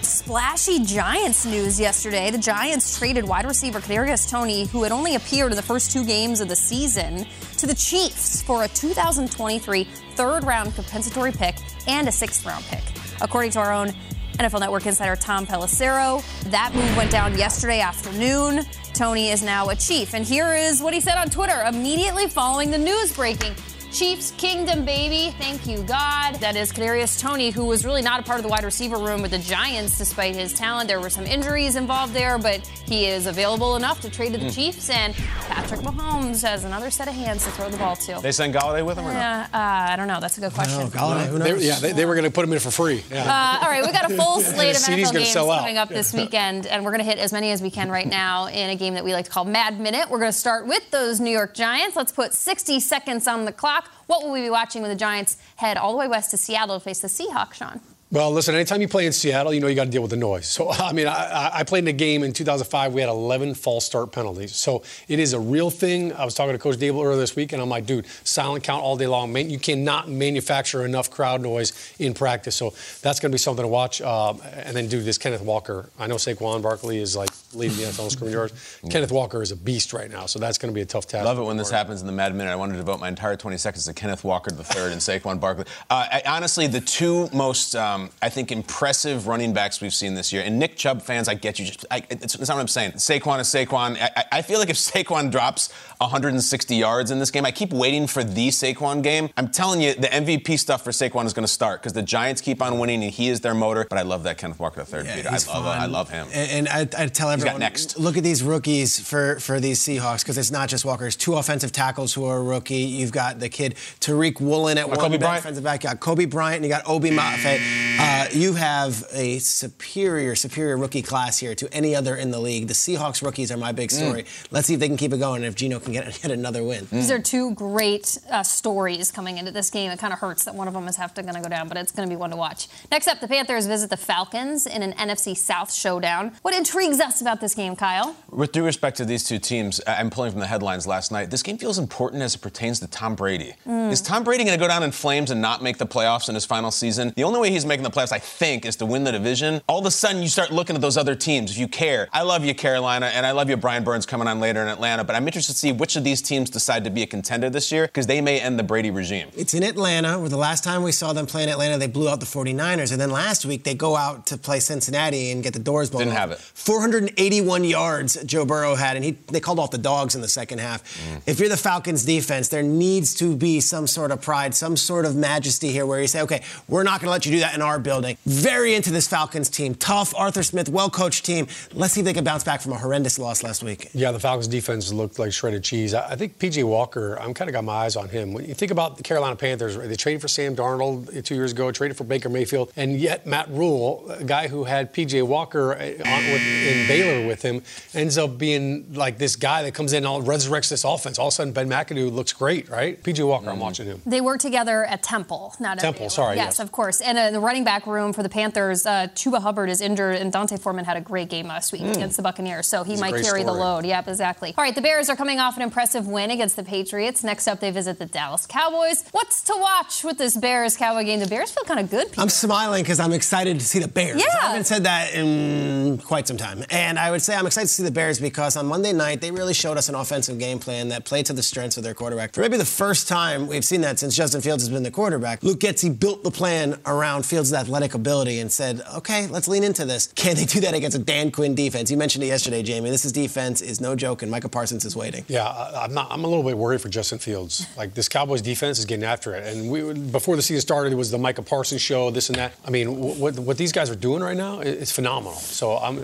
Splashy 0.00 0.82
Giants 0.84 1.44
news 1.44 1.78
yesterday. 1.78 2.30
The 2.30 2.38
Giants 2.38 2.98
traded 2.98 3.28
wide 3.28 3.44
receiver 3.44 3.80
Kadarius 3.80 4.28
Toney, 4.28 4.64
who 4.66 4.82
had 4.82 4.90
only 4.90 5.14
appeared 5.14 5.52
in 5.52 5.56
the 5.56 5.62
first 5.62 5.92
two 5.92 6.04
games 6.04 6.40
of 6.40 6.48
the 6.48 6.56
season, 6.56 7.26
to 7.58 7.66
the 7.66 7.74
Chiefs 7.74 8.40
for 8.42 8.64
a 8.64 8.68
2023 8.68 9.84
third-round 10.14 10.74
compensatory 10.74 11.32
pick 11.32 11.56
and 11.86 12.08
a 12.08 12.12
sixth-round 12.12 12.64
pick. 12.64 12.82
According 13.20 13.50
to 13.52 13.58
our 13.58 13.72
own 13.72 13.92
NFL 14.38 14.60
Network 14.60 14.86
insider 14.86 15.16
Tom 15.16 15.46
Pelissero, 15.46 16.22
that 16.50 16.72
move 16.72 16.96
went 16.96 17.10
down 17.10 17.36
yesterday 17.36 17.80
afternoon. 17.80 18.64
Toney 18.94 19.30
is 19.30 19.42
now 19.42 19.68
a 19.68 19.76
Chief, 19.76 20.14
and 20.14 20.24
here 20.24 20.54
is 20.54 20.80
what 20.80 20.94
he 20.94 21.00
said 21.00 21.18
on 21.18 21.28
Twitter 21.28 21.60
immediately 21.62 22.28
following 22.28 22.70
the 22.70 22.78
news 22.78 23.12
breaking. 23.14 23.52
Chiefs 23.92 24.32
Kingdom, 24.32 24.84
baby. 24.84 25.34
Thank 25.38 25.66
you, 25.66 25.78
God. 25.84 26.34
That 26.36 26.56
is 26.56 26.70
Kadarius 26.72 27.18
Toney, 27.20 27.50
who 27.50 27.64
was 27.64 27.86
really 27.86 28.02
not 28.02 28.20
a 28.20 28.22
part 28.22 28.38
of 28.38 28.42
the 28.42 28.48
wide 28.50 28.62
receiver 28.62 28.98
room 28.98 29.22
with 29.22 29.30
the 29.30 29.38
Giants 29.38 29.96
despite 29.96 30.36
his 30.36 30.52
talent. 30.52 30.88
There 30.88 31.00
were 31.00 31.08
some 31.08 31.24
injuries 31.24 31.74
involved 31.74 32.12
there, 32.12 32.38
but 32.38 32.60
he 32.84 33.06
is 33.06 33.26
available 33.26 33.76
enough 33.76 34.00
to 34.02 34.10
trade 34.10 34.34
to 34.34 34.38
the 34.38 34.50
Chiefs. 34.50 34.90
And 34.90 35.14
Patrick 35.14 35.80
Mahomes 35.80 36.42
has 36.46 36.64
another 36.64 36.90
set 36.90 37.08
of 37.08 37.14
hands 37.14 37.44
to 37.44 37.50
throw 37.52 37.70
the 37.70 37.78
ball 37.78 37.96
to. 37.96 38.20
They 38.22 38.30
send 38.30 38.54
Golladay 38.54 38.84
with 38.84 38.98
him 38.98 39.06
or 39.06 39.12
no? 39.12 39.18
Yeah, 39.18 39.46
uh, 39.54 39.56
I 39.92 39.96
don't 39.96 40.06
know. 40.06 40.20
That's 40.20 40.36
a 40.36 40.40
good 40.42 40.52
question. 40.52 40.86
Golladay, 40.90 41.26
who 41.28 41.38
They, 41.38 41.50
knows? 41.52 41.64
yeah, 41.64 41.78
they, 41.78 41.92
they 41.92 42.04
were 42.04 42.14
going 42.14 42.26
to 42.26 42.30
put 42.30 42.44
him 42.44 42.52
in 42.52 42.58
for 42.58 42.70
free. 42.70 43.02
Yeah. 43.10 43.24
Uh, 43.24 43.64
all 43.64 43.70
right, 43.70 43.84
we 43.84 43.90
got 43.90 44.10
a 44.10 44.14
full 44.14 44.40
slate 44.42 44.76
of 44.76 44.82
NFL 44.82 45.02
gonna 45.04 45.18
games 45.20 45.34
coming 45.34 45.78
up 45.78 45.88
this 45.88 46.12
weekend, 46.12 46.66
and 46.66 46.84
we're 46.84 46.90
going 46.92 47.04
to 47.04 47.10
hit 47.10 47.18
as 47.18 47.32
many 47.32 47.52
as 47.52 47.62
we 47.62 47.70
can 47.70 47.90
right 47.90 48.06
now 48.06 48.46
in 48.48 48.68
a 48.68 48.76
game 48.76 48.94
that 48.94 49.04
we 49.04 49.14
like 49.14 49.24
to 49.24 49.30
call 49.30 49.46
Mad 49.46 49.80
Minute. 49.80 50.10
We're 50.10 50.18
going 50.20 50.30
to 50.32 50.38
start 50.38 50.66
with 50.66 50.88
those 50.90 51.20
New 51.20 51.30
York 51.30 51.54
Giants. 51.54 51.96
Let's 51.96 52.12
put 52.12 52.34
60 52.34 52.80
seconds 52.80 53.26
on 53.26 53.46
the 53.46 53.52
clock. 53.52 53.87
What 54.06 54.22
will 54.22 54.32
we 54.32 54.40
be 54.40 54.50
watching 54.50 54.82
when 54.82 54.90
the 54.90 54.96
Giants 54.96 55.36
head 55.56 55.76
all 55.76 55.92
the 55.92 55.98
way 55.98 56.08
west 56.08 56.30
to 56.30 56.36
Seattle 56.36 56.78
to 56.78 56.84
face 56.84 57.00
the 57.00 57.08
Seahawks, 57.08 57.54
Sean? 57.54 57.80
Well, 58.10 58.30
listen, 58.30 58.54
anytime 58.54 58.80
you 58.80 58.88
play 58.88 59.04
in 59.04 59.12
Seattle, 59.12 59.52
you 59.52 59.60
know 59.60 59.66
you 59.66 59.74
got 59.74 59.84
to 59.84 59.90
deal 59.90 60.00
with 60.00 60.10
the 60.10 60.16
noise. 60.16 60.46
So, 60.48 60.70
I 60.72 60.94
mean, 60.94 61.06
I, 61.06 61.50
I 61.52 61.64
played 61.64 61.84
in 61.84 61.88
a 61.88 61.92
game 61.92 62.22
in 62.22 62.32
2005. 62.32 62.94
We 62.94 63.02
had 63.02 63.10
11 63.10 63.54
false 63.54 63.84
start 63.84 64.12
penalties. 64.12 64.56
So 64.56 64.82
it 65.08 65.18
is 65.18 65.34
a 65.34 65.40
real 65.40 65.68
thing. 65.68 66.14
I 66.14 66.24
was 66.24 66.34
talking 66.34 66.52
to 66.52 66.58
Coach 66.58 66.76
Daboll 66.76 67.04
earlier 67.04 67.20
this 67.20 67.36
week, 67.36 67.52
and 67.52 67.60
I'm 67.60 67.68
like, 67.68 67.84
dude, 67.84 68.06
silent 68.24 68.64
count 68.64 68.82
all 68.82 68.96
day 68.96 69.06
long. 69.06 69.30
Man, 69.30 69.50
you 69.50 69.58
cannot 69.58 70.08
manufacture 70.08 70.86
enough 70.86 71.10
crowd 71.10 71.42
noise 71.42 71.94
in 71.98 72.14
practice. 72.14 72.56
So 72.56 72.72
that's 73.02 73.20
going 73.20 73.30
to 73.30 73.34
be 73.34 73.38
something 73.38 73.64
to 73.64 73.68
watch. 73.68 74.00
Um, 74.00 74.40
and 74.54 74.74
then, 74.74 74.88
dude, 74.88 75.04
this 75.04 75.18
Kenneth 75.18 75.42
Walker. 75.42 75.90
I 75.98 76.06
know 76.06 76.16
Saquon 76.16 76.62
Barkley 76.62 76.98
is 76.98 77.14
like 77.14 77.30
leading 77.52 77.76
the 77.76 77.84
NFL 77.84 78.04
in 78.04 78.10
scoring 78.10 78.32
yards. 78.32 78.80
Kenneth 78.90 79.12
Walker 79.12 79.42
is 79.42 79.52
a 79.52 79.56
beast 79.56 79.92
right 79.92 80.10
now. 80.10 80.24
So 80.24 80.38
that's 80.38 80.56
going 80.56 80.72
to 80.72 80.74
be 80.74 80.82
a 80.82 80.86
tough 80.86 81.06
task. 81.06 81.26
Love 81.26 81.38
it 81.38 81.42
when 81.42 81.58
this 81.58 81.70
happens 81.70 82.00
in 82.00 82.06
the 82.06 82.12
Mad 82.12 82.34
Minute. 82.34 82.50
I 82.50 82.56
wanted 82.56 82.72
to 82.72 82.78
devote 82.78 83.00
my 83.00 83.08
entire 83.08 83.36
20 83.36 83.58
seconds 83.58 83.84
to 83.84 83.92
Kenneth 83.92 84.24
Walker 84.24 84.50
III 84.50 84.92
and 84.92 85.00
Saquon 85.00 85.38
Barkley. 85.38 85.64
Uh, 85.90 86.06
I, 86.10 86.22
honestly, 86.26 86.66
the 86.68 86.80
two 86.80 87.28
most, 87.34 87.76
um, 87.76 87.97
Um, 87.98 88.10
I 88.22 88.28
think, 88.28 88.52
impressive 88.52 89.26
running 89.26 89.52
backs 89.52 89.80
we've 89.80 89.94
seen 89.94 90.14
this 90.14 90.32
year. 90.32 90.42
And 90.44 90.58
Nick 90.58 90.76
Chubb 90.76 91.02
fans, 91.02 91.28
I 91.28 91.34
get 91.34 91.58
you. 91.58 91.66
Just, 91.66 91.84
I, 91.90 92.02
it's, 92.10 92.34
it's 92.34 92.48
not 92.48 92.54
what 92.56 92.60
I'm 92.60 92.68
saying. 92.68 92.92
Saquon 92.92 93.40
is 93.40 93.48
Saquon. 93.48 93.96
I, 94.00 94.24
I 94.32 94.42
feel 94.42 94.58
like 94.58 94.70
if 94.70 94.76
Saquon 94.76 95.30
drops 95.30 95.72
160 96.00 96.76
yards 96.76 97.10
in 97.10 97.18
this 97.18 97.30
game, 97.30 97.44
I 97.44 97.50
keep 97.50 97.72
waiting 97.72 98.06
for 98.06 98.22
the 98.22 98.48
Saquon 98.48 99.02
game. 99.02 99.30
I'm 99.36 99.48
telling 99.48 99.80
you, 99.80 99.94
the 99.94 100.08
MVP 100.08 100.58
stuff 100.58 100.84
for 100.84 100.90
Saquon 100.90 101.26
is 101.26 101.32
going 101.32 101.46
to 101.46 101.52
start 101.52 101.80
because 101.80 101.92
the 101.92 102.02
Giants 102.02 102.40
keep 102.40 102.62
on 102.62 102.78
winning 102.78 103.02
and 103.02 103.12
he 103.12 103.28
is 103.28 103.40
their 103.40 103.54
motor. 103.54 103.86
But 103.88 103.98
I 103.98 104.02
love 104.02 104.22
that 104.24 104.38
Kenneth 104.38 104.58
Walker 104.60 104.80
III, 104.80 105.04
Yeah. 105.04 105.28
I 105.28 105.32
love, 105.32 105.42
fun. 105.44 105.64
I 105.66 105.86
love 105.86 106.10
him. 106.10 106.28
And, 106.32 106.68
and 106.68 106.68
I, 106.68 107.02
I 107.02 107.06
tell 107.06 107.30
everyone, 107.30 107.58
next. 107.60 107.98
look 107.98 108.16
at 108.16 108.22
these 108.22 108.42
rookies 108.42 109.00
for, 109.00 109.40
for 109.40 109.60
these 109.60 109.80
Seahawks 109.80 110.20
because 110.22 110.38
it's 110.38 110.50
not 110.50 110.68
just 110.68 110.84
Walker. 110.84 111.06
It's 111.06 111.16
two 111.16 111.34
offensive 111.34 111.72
tackles 111.72 112.14
who 112.14 112.24
are 112.26 112.38
a 112.38 112.42
rookie. 112.42 112.76
You've 112.76 113.12
got 113.12 113.40
the 113.40 113.48
kid 113.48 113.74
Tariq 114.00 114.40
Woolen 114.40 114.78
at 114.78 114.88
one 114.88 114.98
Coby 114.98 115.18
Bryant? 115.18 115.42
defensive 115.42 115.64
back. 115.64 115.82
You 115.82 115.90
got 115.90 116.00
Coby 116.00 116.28
Bryant 116.28 116.56
and 116.56 116.64
you 116.64 116.70
got 116.70 116.84
Boye 116.84 117.10
Mafe. 117.10 117.98
Uh, 117.98 118.26
you 118.32 118.54
have 118.54 119.04
a 119.12 119.38
superior, 119.38 120.34
superior 120.34 120.76
rookie 120.76 121.02
class 121.02 121.38
here 121.38 121.54
to 121.54 121.72
any 121.72 121.94
other 121.94 122.14
in 122.16 122.30
the 122.30 122.38
league. 122.38 122.68
The 122.68 122.74
Seahawks 122.74 123.22
rookies 123.22 123.50
are 123.50 123.56
my 123.56 123.72
big 123.72 123.90
story. 123.90 124.24
Let's 124.50 124.66
see 124.66 124.74
if 124.74 124.80
they 124.80 124.88
can 124.88 124.96
keep 124.96 125.12
it 125.12 125.18
going 125.18 125.42
and 125.42 125.46
if 125.46 125.54
Geno 125.54 125.80
can 125.92 126.04
get, 126.04 126.22
get 126.22 126.30
another 126.30 126.62
win. 126.62 126.86
These 126.90 127.10
are 127.10 127.18
two 127.18 127.54
great 127.54 128.18
uh, 128.30 128.42
stories 128.42 129.10
coming 129.10 129.38
into 129.38 129.50
this 129.50 129.70
game. 129.70 129.90
It 129.90 129.98
kind 129.98 130.12
of 130.12 130.18
hurts 130.18 130.44
that 130.44 130.54
one 130.54 130.68
of 130.68 130.74
them 130.74 130.86
is 130.88 130.96
have 130.96 131.14
to 131.14 131.22
going 131.22 131.34
to 131.34 131.40
go 131.40 131.48
down, 131.48 131.68
but 131.68 131.76
it's 131.76 131.92
going 131.92 132.08
to 132.08 132.12
be 132.12 132.16
one 132.18 132.30
to 132.30 132.36
watch. 132.36 132.68
Next 132.90 133.08
up, 133.08 133.20
the 133.20 133.28
Panthers 133.28 133.66
visit 133.66 133.90
the 133.90 133.96
Falcons 133.96 134.66
in 134.66 134.82
an 134.82 134.92
NFC 134.92 135.36
South 135.36 135.72
showdown. 135.72 136.32
What 136.42 136.54
intrigues 136.54 137.00
us 137.00 137.20
about 137.20 137.40
this 137.40 137.54
game, 137.54 137.76
Kyle? 137.76 138.16
With 138.30 138.52
due 138.52 138.64
respect 138.64 138.96
to 138.98 139.04
these 139.04 139.24
two 139.24 139.38
teams, 139.38 139.80
I- 139.86 139.96
I'm 139.96 140.10
pulling 140.10 140.30
from 140.30 140.40
the 140.40 140.46
headlines 140.46 140.86
last 140.86 141.10
night. 141.12 141.30
This 141.30 141.42
game 141.42 141.58
feels 141.58 141.78
important 141.78 142.22
as 142.22 142.34
it 142.34 142.40
pertains 142.40 142.80
to 142.80 142.86
Tom 142.86 143.14
Brady. 143.14 143.54
Is 143.66 144.00
Tom 144.00 144.24
Brady 144.24 144.44
going 144.44 144.56
to 144.58 144.62
go 144.62 144.68
down 144.68 144.82
in 144.82 144.90
flames 144.92 145.30
and 145.30 145.40
not 145.40 145.62
make 145.62 145.78
the 145.78 145.86
playoffs 145.86 146.28
in 146.28 146.34
his 146.34 146.44
final 146.44 146.70
season? 146.70 147.12
The 147.16 147.24
only 147.24 147.40
way 147.40 147.50
he's 147.50 147.64
making 147.66 147.82
the 147.84 147.90
playoffs, 147.90 148.12
I 148.12 148.18
think, 148.18 148.64
is 148.64 148.76
to 148.76 148.86
win 148.86 149.04
the 149.04 149.12
division. 149.12 149.60
All 149.68 149.78
of 149.78 149.86
a 149.86 149.90
sudden, 149.90 150.22
you 150.22 150.28
start 150.28 150.52
looking 150.52 150.76
at 150.76 150.82
those 150.82 150.96
other 150.96 151.14
teams. 151.14 151.50
If 151.50 151.58
you 151.58 151.68
care, 151.68 152.08
I 152.12 152.22
love 152.22 152.44
you, 152.44 152.54
Carolina, 152.54 153.06
and 153.06 153.24
I 153.26 153.32
love 153.32 153.48
you, 153.50 153.56
Brian 153.56 153.84
Burns, 153.84 154.06
coming 154.06 154.28
on 154.28 154.40
later 154.40 154.62
in 154.62 154.68
Atlanta. 154.68 155.04
But 155.04 155.16
I'm 155.16 155.26
interested 155.26 155.52
to 155.52 155.58
see 155.58 155.72
which 155.78 155.96
of 155.96 156.04
these 156.04 156.20
teams 156.20 156.50
decide 156.50 156.84
to 156.84 156.90
be 156.90 157.02
a 157.02 157.06
contender 157.06 157.48
this 157.50 157.72
year 157.72 157.86
because 157.86 158.06
they 158.06 158.20
may 158.20 158.40
end 158.40 158.58
the 158.58 158.62
Brady 158.62 158.90
regime. 158.90 159.28
It's 159.36 159.54
in 159.54 159.62
Atlanta, 159.62 160.18
where 160.18 160.28
the 160.28 160.36
last 160.36 160.64
time 160.64 160.82
we 160.82 160.92
saw 160.92 161.12
them 161.12 161.26
play 161.26 161.42
in 161.44 161.48
Atlanta, 161.48 161.78
they 161.78 161.86
blew 161.86 162.08
out 162.08 162.20
the 162.20 162.26
49ers. 162.26 162.92
And 162.92 163.00
then 163.00 163.10
last 163.10 163.44
week, 163.44 163.64
they 163.64 163.74
go 163.74 163.96
out 163.96 164.26
to 164.26 164.36
play 164.36 164.60
Cincinnati 164.60 165.30
and 165.30 165.42
get 165.42 165.52
the 165.52 165.58
doors 165.58 165.90
blown 165.90 166.00
Didn't 166.00 166.12
off. 166.14 166.18
have 166.18 166.30
it. 166.32 166.38
481 166.38 167.64
yards 167.64 168.22
Joe 168.24 168.44
Burrow 168.44 168.74
had, 168.74 168.96
and 168.96 169.04
he, 169.04 169.12
they 169.28 169.40
called 169.40 169.58
off 169.58 169.70
the 169.70 169.78
dogs 169.78 170.14
in 170.14 170.20
the 170.20 170.28
second 170.28 170.58
half. 170.58 170.82
Mm. 170.82 171.22
If 171.26 171.40
you're 171.40 171.48
the 171.48 171.56
Falcons 171.56 172.04
defense, 172.04 172.48
there 172.48 172.62
needs 172.62 173.14
to 173.16 173.36
be 173.36 173.60
some 173.60 173.86
sort 173.86 174.10
of 174.10 174.20
pride, 174.20 174.54
some 174.54 174.76
sort 174.76 175.04
of 175.04 175.16
majesty 175.16 175.68
here 175.68 175.86
where 175.86 176.00
you 176.00 176.06
say, 176.08 176.22
okay, 176.22 176.42
we're 176.68 176.82
not 176.82 177.00
going 177.00 177.06
to 177.06 177.10
let 177.12 177.26
you 177.26 177.32
do 177.32 177.40
that 177.40 177.54
in 177.54 177.62
our 177.62 177.78
building. 177.78 178.16
Very 178.26 178.74
into 178.74 178.90
this 178.90 179.06
Falcons 179.08 179.48
team. 179.48 179.74
Tough, 179.74 180.14
Arthur 180.14 180.42
Smith, 180.42 180.68
well 180.68 180.90
coached 180.90 181.24
team. 181.24 181.46
Let's 181.72 181.94
see 181.94 182.00
if 182.00 182.04
they 182.04 182.12
can 182.14 182.24
bounce 182.24 182.44
back 182.44 182.60
from 182.60 182.72
a 182.72 182.78
horrendous 182.78 183.18
loss 183.18 183.42
last 183.42 183.62
week. 183.62 183.88
Yeah, 183.94 184.12
the 184.12 184.20
Falcons 184.20 184.48
defense 184.48 184.92
looked 184.92 185.18
like 185.18 185.32
shredded 185.32 185.62
cheese. 185.68 185.94
I 185.94 186.02
I 186.12 186.16
think 186.16 186.38
PJ 186.38 186.64
Walker, 186.64 187.16
I'm 187.20 187.34
kind 187.34 187.48
of 187.48 187.52
got 187.52 187.64
my 187.64 187.74
eyes 187.84 187.94
on 187.96 188.08
him. 188.08 188.32
When 188.32 188.44
you 188.46 188.54
think 188.54 188.72
about 188.72 188.96
the 188.96 189.02
Carolina 189.02 189.36
Panthers, 189.36 189.76
they 189.76 189.94
traded 189.96 190.20
for 190.20 190.28
Sam 190.28 190.56
Darnold 190.56 191.22
two 191.24 191.34
years 191.34 191.52
ago, 191.52 191.70
traded 191.70 191.96
for 191.96 192.04
Baker 192.04 192.28
Mayfield, 192.28 192.72
and 192.76 192.98
yet 192.98 193.26
Matt 193.26 193.48
Rhule, 193.50 193.88
a 194.10 194.24
guy 194.24 194.48
who 194.48 194.64
had 194.64 194.92
PJ 194.94 195.22
Walker 195.26 195.72
uh, 195.74 195.76
on, 196.14 196.20
with, 196.32 196.42
in 196.42 196.88
Baylor 196.88 197.26
with 197.26 197.42
him, 197.42 197.62
ends 197.94 198.18
up 198.18 198.38
being 198.38 198.92
like 198.94 199.18
this 199.18 199.36
guy 199.36 199.62
that 199.64 199.74
comes 199.74 199.92
in 199.92 199.98
and 199.98 200.06
all, 200.06 200.22
resurrects 200.22 200.68
this 200.70 200.84
offense. 200.84 201.18
All 201.18 201.28
of 201.28 201.32
a 201.32 201.36
sudden, 201.36 201.52
Ben 201.52 201.68
McAdoo 201.68 202.12
looks 202.12 202.32
great, 202.32 202.68
right? 202.68 203.00
PJ 203.02 203.26
Walker, 203.26 203.50
I'm 203.50 203.60
watching 203.60 203.86
him. 203.86 204.00
They 204.06 204.20
work 204.20 204.40
together 204.40 204.84
at 204.84 205.02
Temple, 205.02 205.54
not 205.60 205.78
at 205.78 205.80
Temple, 205.82 206.00
Baylor. 206.00 206.10
sorry, 206.10 206.36
Yes, 206.36 206.46
yes. 206.46 206.60
of 206.60 206.72
course. 206.72 207.00
And 207.00 207.16
uh, 207.18 207.30
the 207.30 207.40
running 207.40 207.64
back 207.64 207.86
room 207.86 208.12
for 208.12 208.22
the 208.22 208.28
Panthers, 208.28 208.86
uh, 208.86 209.08
Chuba 209.14 209.40
Hubbard 209.42 209.68
is 209.70 209.80
injured, 209.80 210.16
and 210.16 210.32
D'Onta 210.32 210.58
Foreman 210.58 210.84
had 210.84 210.96
a 210.96 211.00
great 211.00 211.28
game 211.28 211.46
last 211.46 211.72
week 211.72 211.82
against 211.82 212.16
the 212.16 212.22
Buccaneers, 212.22 212.66
so 212.66 212.84
he. 212.84 212.92
He's 212.92 213.00
a 213.00 213.04
might 213.04 213.12
great 213.12 213.24
carry 213.24 213.44
the 213.44 213.52
load. 213.52 213.84
Yep, 213.84 214.08
exactly. 214.08 214.54
All 214.56 214.64
right, 214.64 214.74
the 214.74 214.80
Bears 214.80 215.08
are 215.10 215.16
coming 215.16 215.38
off 215.40 215.57
an 215.58 215.62
impressive 215.62 216.06
win 216.06 216.30
against 216.30 216.56
the 216.56 216.62
Patriots. 216.62 217.24
Next 217.24 217.48
up, 217.48 217.60
they 217.60 217.70
visit 217.70 217.98
the 217.98 218.06
Dallas 218.06 218.46
Cowboys. 218.46 219.04
What's 219.10 219.42
to 219.42 219.54
watch 219.56 220.04
with 220.04 220.18
this 220.18 220.36
Bears 220.36 220.76
Cowboy 220.76 221.04
game? 221.04 221.20
The 221.20 221.26
Bears 221.26 221.50
feel 221.50 221.64
kind 221.64 221.80
of 221.80 221.90
good. 221.90 222.08
Peter. 222.08 222.20
I'm 222.20 222.28
smiling 222.28 222.82
because 222.82 223.00
I'm 223.00 223.12
excited 223.12 223.58
to 223.58 223.66
see 223.66 223.80
the 223.80 223.88
Bears. 223.88 224.20
Yeah. 224.20 224.26
I 224.40 224.46
haven't 224.48 224.64
said 224.64 224.84
that 224.84 225.14
in 225.14 225.98
quite 225.98 226.28
some 226.28 226.36
time. 226.36 226.64
And 226.70 226.98
I 226.98 227.10
would 227.10 227.22
say 227.22 227.34
I'm 227.34 227.46
excited 227.46 227.66
to 227.66 227.74
see 227.74 227.82
the 227.82 227.90
Bears 227.90 228.20
because 228.20 228.56
on 228.56 228.66
Monday 228.66 228.92
night, 228.92 229.20
they 229.20 229.30
really 229.30 229.54
showed 229.54 229.76
us 229.76 229.88
an 229.88 229.94
offensive 229.94 230.38
game 230.38 230.58
plan 230.58 230.88
that 230.88 231.04
played 231.04 231.26
to 231.26 231.32
the 231.32 231.42
strengths 231.42 231.76
of 231.76 231.82
their 231.82 231.94
quarterback. 231.94 232.34
For 232.34 232.40
maybe 232.40 232.56
the 232.56 232.64
first 232.64 233.08
time 233.08 233.46
we've 233.46 233.64
seen 233.64 233.80
that 233.80 233.98
since 233.98 234.14
Justin 234.14 234.40
Fields 234.40 234.62
has 234.62 234.70
been 234.70 234.82
the 234.82 234.90
quarterback, 234.90 235.42
Luke 235.42 235.58
Getsy 235.58 235.98
built 235.98 236.22
the 236.22 236.30
plan 236.30 236.78
around 236.86 237.26
Fields' 237.26 237.52
athletic 237.52 237.94
ability 237.94 238.38
and 238.38 238.52
said, 238.52 238.82
okay, 238.94 239.26
let's 239.26 239.48
lean 239.48 239.64
into 239.64 239.84
this. 239.84 240.12
Can 240.14 240.36
they 240.36 240.44
do 240.44 240.60
that 240.60 240.74
against 240.74 240.96
a 240.96 241.00
Dan 241.00 241.30
Quinn 241.30 241.54
defense? 241.54 241.90
You 241.90 241.96
mentioned 241.96 242.24
it 242.24 242.28
yesterday, 242.28 242.62
Jamie. 242.62 242.90
This 242.90 243.04
is 243.04 243.12
defense 243.12 243.60
is 243.60 243.80
no 243.80 243.96
joke, 243.96 244.22
and 244.22 244.30
Micah 244.30 244.48
Parsons 244.48 244.84
is 244.84 244.94
waiting. 244.94 245.24
Yeah, 245.28 245.47
I, 245.48 245.84
I'm 245.84 245.94
not. 245.94 246.08
I'm 246.10 246.24
a 246.24 246.28
little 246.28 246.42
bit 246.42 246.56
worried 246.56 246.80
for 246.80 246.88
Justin 246.88 247.18
Fields. 247.18 247.66
Like 247.76 247.94
this 247.94 248.08
Cowboys 248.08 248.42
defense 248.42 248.78
is 248.78 248.84
getting 248.84 249.04
after 249.04 249.34
it, 249.34 249.46
and 249.46 249.70
we 249.70 249.92
before 249.92 250.36
the 250.36 250.42
season 250.42 250.60
started, 250.60 250.92
it 250.92 250.96
was 250.96 251.10
the 251.10 251.18
Micah 251.18 251.42
Parsons 251.42 251.80
show, 251.80 252.10
this 252.10 252.28
and 252.28 252.36
that. 252.36 252.52
I 252.64 252.70
mean, 252.70 252.98
what 253.18 253.38
what 253.38 253.56
these 253.58 253.72
guys 253.72 253.90
are 253.90 253.96
doing 253.96 254.22
right 254.22 254.36
now 254.36 254.60
is 254.60 254.92
phenomenal. 254.92 255.34
So 255.38 255.76
I'm 255.78 255.96